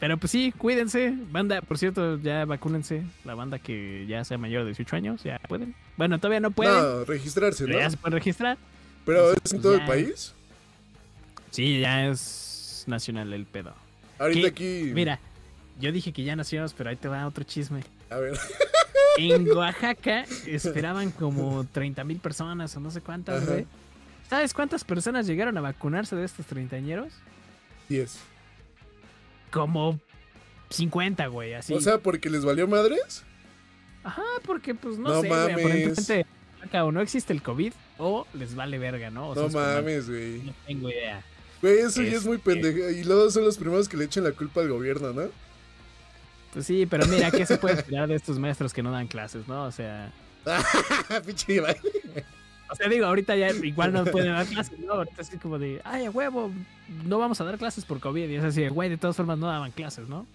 Pero 0.00 0.16
pues 0.16 0.30
sí, 0.30 0.52
cuídense. 0.56 1.12
Banda, 1.30 1.60
por 1.60 1.76
cierto, 1.78 2.18
ya 2.18 2.44
vacúnense. 2.44 3.02
La 3.24 3.34
banda 3.34 3.58
que 3.58 4.06
ya 4.06 4.24
sea 4.24 4.38
mayor 4.38 4.62
de 4.62 4.68
18 4.68 4.96
años, 4.96 5.22
ya 5.24 5.38
pueden. 5.48 5.74
Bueno, 5.96 6.18
todavía 6.18 6.40
no 6.40 6.52
pueden. 6.52 6.74
No, 6.74 7.04
registrarse, 7.04 7.66
¿no? 7.66 7.78
Ya 7.78 7.90
se 7.90 7.96
pueden 7.96 8.18
registrar. 8.18 8.58
¿Pero 9.04 9.32
es 9.32 9.52
en 9.52 9.62
todo 9.62 9.74
el 9.74 9.86
país? 9.86 10.34
Sí, 11.50 11.80
ya 11.80 12.06
es 12.06 12.84
nacional 12.86 13.32
el 13.32 13.46
pedo. 13.46 13.74
Ahorita 14.18 14.48
aquí. 14.48 14.90
Mira, 14.94 15.18
yo 15.80 15.90
dije 15.90 16.12
que 16.12 16.22
ya 16.22 16.36
nacimos, 16.36 16.74
pero 16.74 16.90
ahí 16.90 16.96
te 16.96 17.08
va 17.08 17.26
otro 17.26 17.44
chisme. 17.44 17.82
A 18.10 18.16
ver. 18.16 18.38
En 19.16 19.50
Oaxaca 19.56 20.26
esperaban 20.46 21.10
como 21.10 21.64
30 21.64 22.04
mil 22.04 22.20
personas 22.20 22.76
o 22.76 22.80
no 22.80 22.92
sé 22.92 23.00
cuántas, 23.00 23.48
güey. 23.48 23.66
¿Sabes 24.30 24.54
cuántas 24.54 24.84
personas 24.84 25.26
llegaron 25.26 25.56
a 25.56 25.60
vacunarse 25.60 26.14
de 26.14 26.24
estos 26.24 26.46
treintañeros? 26.46 27.12
10 27.88 28.16
como 29.48 30.00
50, 30.70 31.26
güey, 31.28 31.54
así. 31.54 31.74
O 31.74 31.80
sea, 31.80 31.98
porque 31.98 32.30
les 32.30 32.44
valió 32.44 32.66
madres. 32.68 33.24
Ajá, 34.04 34.22
porque 34.44 34.74
pues 34.74 34.98
no, 34.98 35.20
sé, 35.20 35.28
güey, 35.28 35.92
o 36.72 36.92
no 36.92 37.00
existe 37.00 37.32
el 37.32 37.42
COVID 37.42 37.72
o 37.98 38.26
les 38.34 38.54
vale 38.54 38.78
verga, 38.78 39.10
¿no? 39.10 39.34
no 39.34 39.48
mames, 39.48 40.08
güey. 40.08 40.42
No 40.42 40.54
tengo 40.66 40.90
idea. 40.90 41.22
Güey, 41.60 41.78
eso 41.80 42.02
ya 42.02 42.16
es 42.16 42.24
muy 42.24 42.36
este 42.36 42.52
pendejo. 42.52 42.90
Y 42.90 43.04
luego 43.04 43.30
son 43.30 43.44
los 43.44 43.58
primeros 43.58 43.88
que 43.88 43.96
le 43.96 44.04
echan 44.04 44.24
la 44.24 44.32
culpa 44.32 44.60
al 44.60 44.68
gobierno, 44.68 45.12
¿no? 45.12 45.28
Pues 46.52 46.66
sí, 46.66 46.86
pero 46.86 47.06
mira, 47.06 47.30
¿qué 47.30 47.44
se 47.44 47.58
puede 47.58 47.74
esperar 47.74 48.08
de 48.08 48.14
estos 48.14 48.38
maestros 48.38 48.72
que 48.72 48.82
no 48.82 48.90
dan 48.90 49.08
clases, 49.08 49.46
no? 49.48 49.64
O 49.64 49.72
sea. 49.72 50.12
Pinche 51.26 51.60
O 52.70 52.74
sea, 52.74 52.88
digo, 52.88 53.06
ahorita 53.06 53.36
ya 53.36 53.50
igual 53.50 53.92
no 53.92 54.04
pueden 54.04 54.32
dar 54.32 54.46
clases, 54.46 54.78
¿no? 54.78 54.94
Ahorita 54.94 55.22
es 55.22 55.30
como 55.40 55.58
de, 55.58 55.80
ay, 55.84 56.06
a 56.06 56.10
huevo, 56.10 56.50
no 57.04 57.18
vamos 57.18 57.40
a 57.40 57.44
dar 57.44 57.58
clases 57.58 57.84
por 57.84 58.00
COVID. 58.00 58.28
Y 58.28 58.36
es 58.36 58.44
así, 58.44 58.66
güey, 58.68 58.88
de 58.88 58.98
todas 58.98 59.16
formas 59.16 59.38
no 59.38 59.46
daban 59.46 59.70
clases, 59.70 60.08
¿no? 60.08 60.26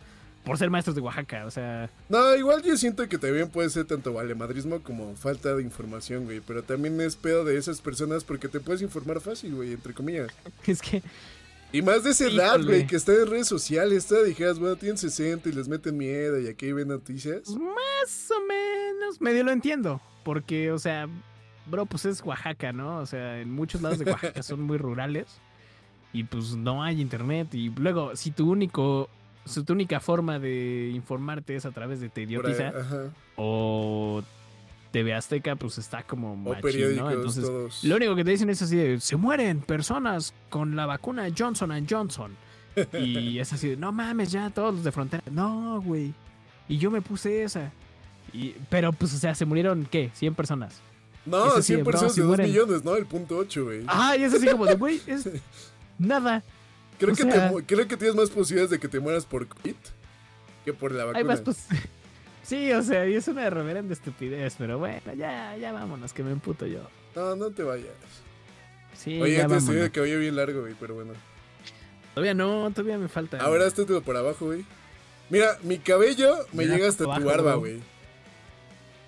Por 0.44 0.58
ser 0.58 0.70
maestros 0.70 0.96
de 0.96 1.02
Oaxaca, 1.02 1.46
o 1.46 1.52
sea. 1.52 1.90
No, 2.10 2.36
igual 2.36 2.62
yo 2.64 2.76
siento 2.76 3.08
que 3.08 3.18
también 3.18 3.50
puede 3.50 3.70
ser 3.70 3.86
tanto 3.86 4.14
valemadrismo 4.14 4.82
como 4.82 5.16
falta 5.16 5.56
de 5.56 5.64
información, 5.64 6.26
güey. 6.26 6.42
Pero 6.42 6.64
también 6.64 7.00
es 7.00 7.16
pedo 7.16 7.46
de 7.46 7.58
esas 7.58 7.80
personas 7.82 8.24
porque 8.24 8.50
te 8.50 8.60
puedes 8.60 8.82
informar 8.82 9.22
fácil, 9.22 9.56
güey, 9.56 9.74
entre 9.74 9.94
comillas. 9.94 10.32
Es 10.68 10.82
que. 10.82 11.02
Y 11.72 11.82
más 11.82 12.04
de 12.04 12.12
esa 12.12 12.28
edad, 12.28 12.62
güey, 12.62 12.86
que 12.86 12.96
está 12.96 13.14
en 13.14 13.26
redes 13.26 13.48
sociales, 13.48 14.04
está, 14.04 14.22
dijeras, 14.22 14.60
bueno, 14.60 14.76
tienen 14.76 14.96
60 14.96 15.50
y 15.50 15.54
les 15.54 15.68
meten 15.68 15.98
miedo 15.98 16.40
y 16.40 16.48
aquí 16.48 16.72
ven 16.72 16.90
noticias. 16.90 17.50
Más 17.50 18.30
o 18.30 18.46
menos, 18.46 19.20
medio 19.20 19.44
lo 19.44 19.52
entiendo. 19.52 20.00
Porque, 20.24 20.72
o 20.72 20.78
sea, 20.78 21.08
bro, 21.66 21.86
pues 21.86 22.06
es 22.06 22.22
Oaxaca, 22.24 22.74
¿no? 22.74 22.98
O 22.98 23.06
sea, 23.06 23.40
en 23.40 23.52
muchos 23.52 23.82
lados 23.82 24.00
de 24.00 24.12
Oaxaca 24.12 24.44
son 24.44 24.62
muy 24.62 24.78
rurales 24.78 25.40
y 26.14 26.24
pues 26.24 26.56
no 26.56 26.84
hay 26.84 27.02
internet. 27.02 27.54
Y 27.54 27.70
luego, 27.70 28.16
si 28.16 28.32
tu 28.32 28.50
único, 28.50 29.10
si 29.46 29.64
tu 29.64 29.74
única 29.74 30.00
forma 30.00 30.40
de 30.40 30.92
informarte 30.94 31.56
es 31.56 31.66
a 31.66 31.72
través 31.72 32.00
de 32.00 32.10
Te 32.10 32.22
Idiotiza 32.22 32.72
o 33.36 34.24
TV 34.92 35.14
Azteca, 35.14 35.56
pues 35.56 35.80
está 35.80 36.04
como 36.04 36.36
machín, 36.36 36.96
¿no? 36.96 37.10
Entonces, 37.10 37.84
lo 37.84 37.96
único 37.96 38.16
que 38.16 38.24
te 38.24 38.32
dicen 38.32 38.50
es 38.50 38.62
así 38.62 38.78
de, 38.78 39.00
se 39.00 39.16
mueren 39.18 39.62
personas 39.62 40.34
con 40.50 40.76
la 40.76 40.86
vacuna 40.86 41.28
Johnson 41.36 41.86
Johnson. 41.90 42.36
Y 42.94 43.40
es 43.40 43.52
así, 43.54 43.70
de, 43.70 43.78
no 43.78 43.92
mames, 43.92 44.32
ya 44.32 44.52
todos 44.52 44.76
los 44.76 44.84
de 44.84 44.92
frontera. 44.92 45.24
No, 45.32 45.82
güey. 45.82 46.14
Y 46.70 46.78
yo 46.78 46.92
me 46.92 47.02
puse 47.02 47.44
esa. 47.44 47.72
Y, 48.32 48.56
pero 48.70 48.94
pues, 48.94 49.14
o 49.14 49.18
sea, 49.18 49.34
se 49.34 49.46
murieron, 49.46 49.88
¿qué? 49.90 50.12
100 50.14 50.36
personas. 50.36 50.82
No, 51.26 51.48
Es 51.48 51.54
así 51.54 51.64
100 51.68 51.78
de, 51.78 51.84
bro, 51.84 51.92
personas 51.92 52.14
si 52.14 52.20
de 52.22 52.28
2 52.28 52.28
mueren. 52.30 52.48
millones, 52.52 52.84
¿no? 52.84 52.96
El 52.96 53.06
punto 53.06 53.38
8, 53.38 53.64
güey. 53.66 53.84
Ah, 53.88 54.16
y 54.18 54.24
es 54.24 54.34
así 54.34 54.46
como 54.48 54.66
de, 54.66 54.76
güey, 54.76 55.02
es 55.08 55.30
nada. 55.98 56.44
creo, 57.00 57.14
o 57.14 57.16
que 57.16 57.24
sea- 57.24 57.52
te 57.54 57.64
creo 57.66 57.88
que 57.88 57.98
tienes 57.98 58.16
más 58.16 58.30
posibilidades 58.30 58.72
de 58.72 58.80
que 58.80 58.88
te 58.88 59.00
mueras 59.00 59.26
por 59.26 59.48
COVID 59.48 59.76
que 60.66 60.74
por 60.74 60.92
la 60.92 61.06
vacuna. 61.06 61.20
Ay, 61.20 61.26
pues, 61.26 61.42
pues. 61.42 61.68
Sí, 62.44 62.74
o 62.74 62.84
sea, 62.84 63.08
y 63.08 63.16
es 63.16 63.26
una 63.30 63.50
reverenda 63.50 63.94
estupidez, 63.94 64.56
pero 64.58 64.78
bueno, 64.78 65.14
ya, 65.18 65.56
ya 65.56 65.72
vámonos, 65.72 66.12
que 66.12 66.24
me 66.24 66.32
emputo 66.32 66.68
yo. 66.68 66.82
No, 67.16 67.38
no 67.38 67.52
te 67.52 67.64
vayas. 67.64 67.88
Sí, 68.98 69.22
Oye, 69.22 69.38
ya 69.38 69.48
vámonos. 69.48 69.70
el 69.74 69.92
cabello 69.94 70.20
bien 70.20 70.36
largo, 70.36 70.60
güey, 70.60 70.76
pero 70.78 70.94
bueno. 70.94 71.14
Todavía 72.14 72.34
no, 72.34 72.70
todavía 72.72 72.98
me 72.98 73.08
falta. 73.08 73.38
Ahora 73.38 73.72
todo 73.72 74.02
por 74.02 74.18
abajo, 74.18 74.48
güey. 74.48 74.66
Mira, 75.30 75.58
mi 75.64 75.78
cabello 75.78 76.36
me 76.52 76.64
Mira, 76.66 76.76
llega 76.76 76.90
hasta 76.90 77.06
abajo, 77.06 77.22
tu 77.22 77.28
barba, 77.28 77.56
güey. 77.56 77.80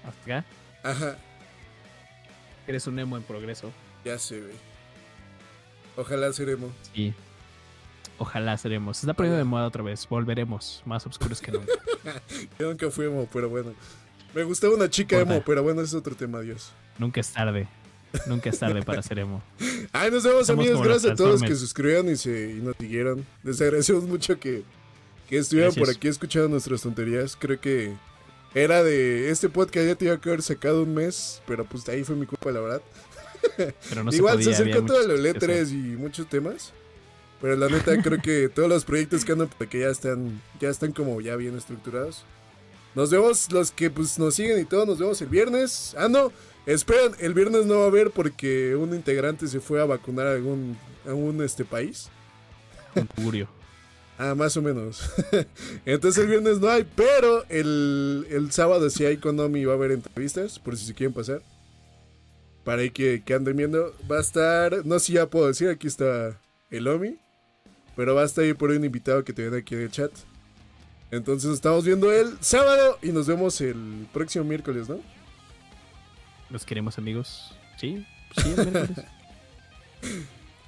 Hasta 0.08 0.22
acá. 0.22 0.46
Ajá, 0.84 1.18
Eres 2.68 2.88
un 2.88 2.98
emo 3.00 3.18
en 3.18 3.24
progreso. 3.24 3.72
ya 4.04 4.18
sé, 4.18 4.40
güey. 4.42 4.54
Ojalá 5.98 6.34
seremos. 6.34 6.72
Sí. 6.94 7.14
Ojalá 8.18 8.58
seremos. 8.58 8.98
Se 8.98 9.06
está 9.06 9.14
poniendo 9.14 9.38
de 9.38 9.44
moda 9.44 9.68
otra 9.68 9.84
vez. 9.84 10.08
Volveremos 10.08 10.82
más 10.86 11.06
oscuros 11.06 11.42
que 11.42 11.52
nunca. 11.52 11.72
Yo 12.60 12.70
nunca 12.70 12.90
fui 12.90 13.06
emo, 13.06 13.28
pero 13.32 13.50
bueno. 13.50 13.74
Me 14.34 14.44
gustaba 14.44 14.74
una 14.74 14.90
chica 14.90 15.20
emo, 15.20 15.42
pero 15.46 15.64
bueno, 15.64 15.82
ese 15.82 15.90
es 15.90 15.94
otro 15.96 16.16
tema, 16.16 16.42
Dios. 16.42 16.72
nunca 16.98 17.22
es 17.22 17.32
tarde. 17.32 17.68
Nunca 18.28 18.50
es 18.50 18.60
tarde 18.60 18.82
para 18.82 19.02
ser 19.02 19.20
emo. 19.20 19.42
Ay, 19.92 20.12
nos 20.12 20.24
vemos, 20.24 20.50
amigos. 20.50 20.82
Gracias 20.82 21.14
a 21.14 21.16
todos 21.16 21.42
los 21.42 21.50
que 21.50 21.56
suscribieron 21.56 22.10
y, 22.10 22.16
se, 22.16 22.52
y 22.52 22.62
nos 22.62 22.76
siguieron. 22.78 23.26
Les 23.44 23.60
agradecemos 23.62 24.04
mucho 24.04 24.40
que, 24.40 24.64
que 25.30 25.38
estuvieran 25.38 25.74
por 25.74 25.90
aquí 25.90 26.08
escuchando 26.08 26.50
nuestras 26.50 26.82
tonterías. 26.82 27.36
Creo 27.36 27.60
que 27.60 27.94
era 28.56 28.84
de 28.84 29.30
este 29.30 29.50
podcast 29.50 29.86
ya 29.86 29.96
tenía 29.96 30.18
que 30.18 30.30
haber 30.30 30.42
sacado 30.42 30.84
un 30.84 30.94
mes, 30.94 31.42
pero 31.46 31.66
pues 31.66 31.88
ahí 31.90 32.06
fue 32.06 32.16
mi 32.16 32.26
culpa, 32.26 32.52
la 32.52 32.62
verdad. 32.62 32.82
Pero 33.90 34.04
no 34.04 34.12
Igual 34.12 34.38
se 34.38 34.46
se, 34.46 34.50
podía. 34.50 34.54
acercó 34.54 34.78
había 34.78 34.86
todo 34.88 35.08
lo 35.08 35.18
letras 35.18 35.72
y 35.72 35.76
muchos 35.76 36.28
temas. 36.28 36.72
Pero 37.42 37.58
la 37.58 37.68
neta 37.68 38.02
creo 38.02 38.22
que 38.22 38.50
todos 38.56 38.70
los 38.70 38.86
proyectos 38.86 39.26
que 39.26 39.34
andan 39.34 39.50
por 39.50 39.68
aquí 39.68 39.80
ya 39.80 39.90
están, 39.90 40.42
ya 40.60 40.70
están 40.70 40.94
como 40.94 41.20
ya 41.20 41.36
bien 41.36 41.56
estructurados. 41.58 42.24
Nos 42.96 43.12
vemos 43.12 43.52
los 43.52 43.72
que 43.72 43.90
pues 43.92 44.18
nos 44.18 44.36
siguen 44.36 44.58
y 44.58 44.64
todo, 44.64 44.86
nos 44.86 45.00
vemos 45.00 45.22
el 45.22 45.28
viernes. 45.28 45.94
Ah, 45.98 46.08
no, 46.08 46.32
esperen, 46.66 47.12
el 47.20 47.34
viernes 47.34 47.66
no 47.66 47.80
va 47.80 47.84
a 47.84 47.88
haber 47.88 48.12
porque 48.12 48.74
un 48.78 48.96
integrante 48.96 49.48
se 49.48 49.60
fue 49.60 49.82
a 49.82 49.86
vacunar 49.86 50.28
a 50.28 50.32
algún, 50.32 50.78
a 51.06 51.14
un 51.14 51.44
este 51.44 51.66
país. 51.66 52.10
Un. 52.96 53.48
Ah, 54.18 54.34
más 54.34 54.56
o 54.56 54.62
menos. 54.62 55.02
Entonces 55.86 56.24
el 56.24 56.30
viernes 56.30 56.60
no 56.60 56.70
hay, 56.70 56.86
pero 56.96 57.44
el, 57.50 58.26
el 58.30 58.52
sábado 58.52 58.90
sí 58.90 59.06
hay 59.06 59.18
con 59.18 59.40
Omi 59.40 59.66
va 59.66 59.74
a 59.74 59.76
haber 59.76 59.92
entrevistas, 59.92 60.58
por 60.58 60.78
si 60.78 60.86
se 60.86 60.94
quieren 60.94 61.14
pasar. 61.14 61.42
Para 62.64 62.82
ahí 62.82 62.92
que, 62.92 63.24
que 63.24 63.34
anden 63.34 63.58
viendo. 63.58 63.94
Va 64.10 64.18
a 64.18 64.22
estar, 64.22 64.86
no 64.86 65.00
sé 65.00 65.08
si 65.08 65.14
ya 65.14 65.30
puedo 65.30 65.48
decir, 65.48 65.70
aquí 65.70 65.88
está 65.88 66.40
el 66.72 66.88
Omi. 66.88 67.18
Pero 67.96 68.16
va 68.16 68.22
a 68.22 68.26
estar 68.26 68.44
ahí 68.44 68.54
por 68.54 68.72
un 68.72 68.84
invitado 68.84 69.24
que 69.24 69.34
te 69.34 69.42
viene 69.44 69.58
aquí 69.58 69.76
en 69.76 69.82
el 69.82 69.92
chat. 69.92 70.12
Entonces 71.12 71.52
estamos 71.52 71.86
viendo 71.86 72.12
el 72.12 72.38
sábado 72.42 72.98
y 73.02 73.10
nos 73.10 73.28
vemos 73.28 73.60
el 73.62 74.08
próximo 74.14 74.44
miércoles, 74.46 74.90
¿no? 74.90 75.00
Los 76.50 76.66
queremos, 76.66 76.98
amigos. 76.98 77.54
Sí, 77.78 78.06
sí, 78.38 78.50
es 78.58 78.58
miércoles. 78.58 79.06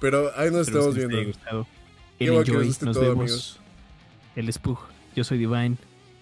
Pero 0.00 0.30
ahí 0.36 0.50
nos 0.50 0.68
Espero 0.68 0.90
estamos 0.90 0.94
viendo. 0.94 1.66
Qué 2.18 2.26
El 2.26 2.34
enjoy. 2.34 2.66
guste 2.66 2.84
Nos 2.84 2.96
todo, 2.96 3.08
vemos. 3.08 3.20
amigos. 3.22 3.60
El 4.36 4.52
Spug. 4.52 4.78
Yo 5.14 5.24
soy 5.24 5.38
Divine. 5.38 5.76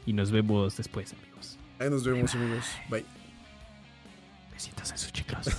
Y 0.07 0.13
nos 0.13 0.31
vemos 0.31 0.77
después, 0.77 1.13
amigos. 1.13 1.59
Ahí 1.79 1.91
nos 1.91 2.05
vemos, 2.05 2.35
amigos. 2.35 2.65
Bye. 2.89 3.05
Besitos 4.53 4.91
en 4.93 4.99
sus 4.99 5.13
chicos. 5.13 5.47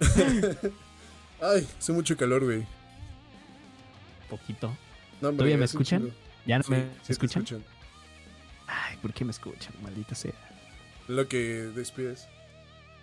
Ay, 1.40 1.66
hace 1.78 1.92
mucho 1.92 2.16
calor, 2.16 2.44
güey. 2.44 2.64
Poquito. 4.28 4.68
No, 5.20 5.28
hombre, 5.28 5.38
¿Todavía 5.38 5.58
me 5.58 5.64
escuchan? 5.64 6.12
¿Ya 6.46 6.58
no 6.58 6.64
Sí, 6.64 6.70
me 6.72 6.84
sí 7.02 7.12
escuchan? 7.12 7.44
Ay, 8.66 8.96
¿por 9.00 9.12
qué 9.12 9.24
me 9.24 9.30
escuchan? 9.30 9.72
Maldita 9.82 10.14
sea. 10.14 10.32
Lo 11.08 11.28
que 11.28 11.38
despides. 11.74 12.28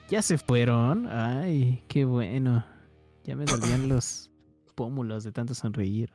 ¿Ya 0.09 0.21
se 0.21 0.37
fueron? 0.37 1.07
Ay, 1.07 1.83
qué 1.87 2.05
bueno. 2.05 2.65
Ya 3.31 3.37
me 3.37 3.45
dolían 3.45 3.87
los 3.87 4.29
pómulos 4.75 5.23
de 5.23 5.31
tanto 5.31 5.55
sonreír. 5.55 6.11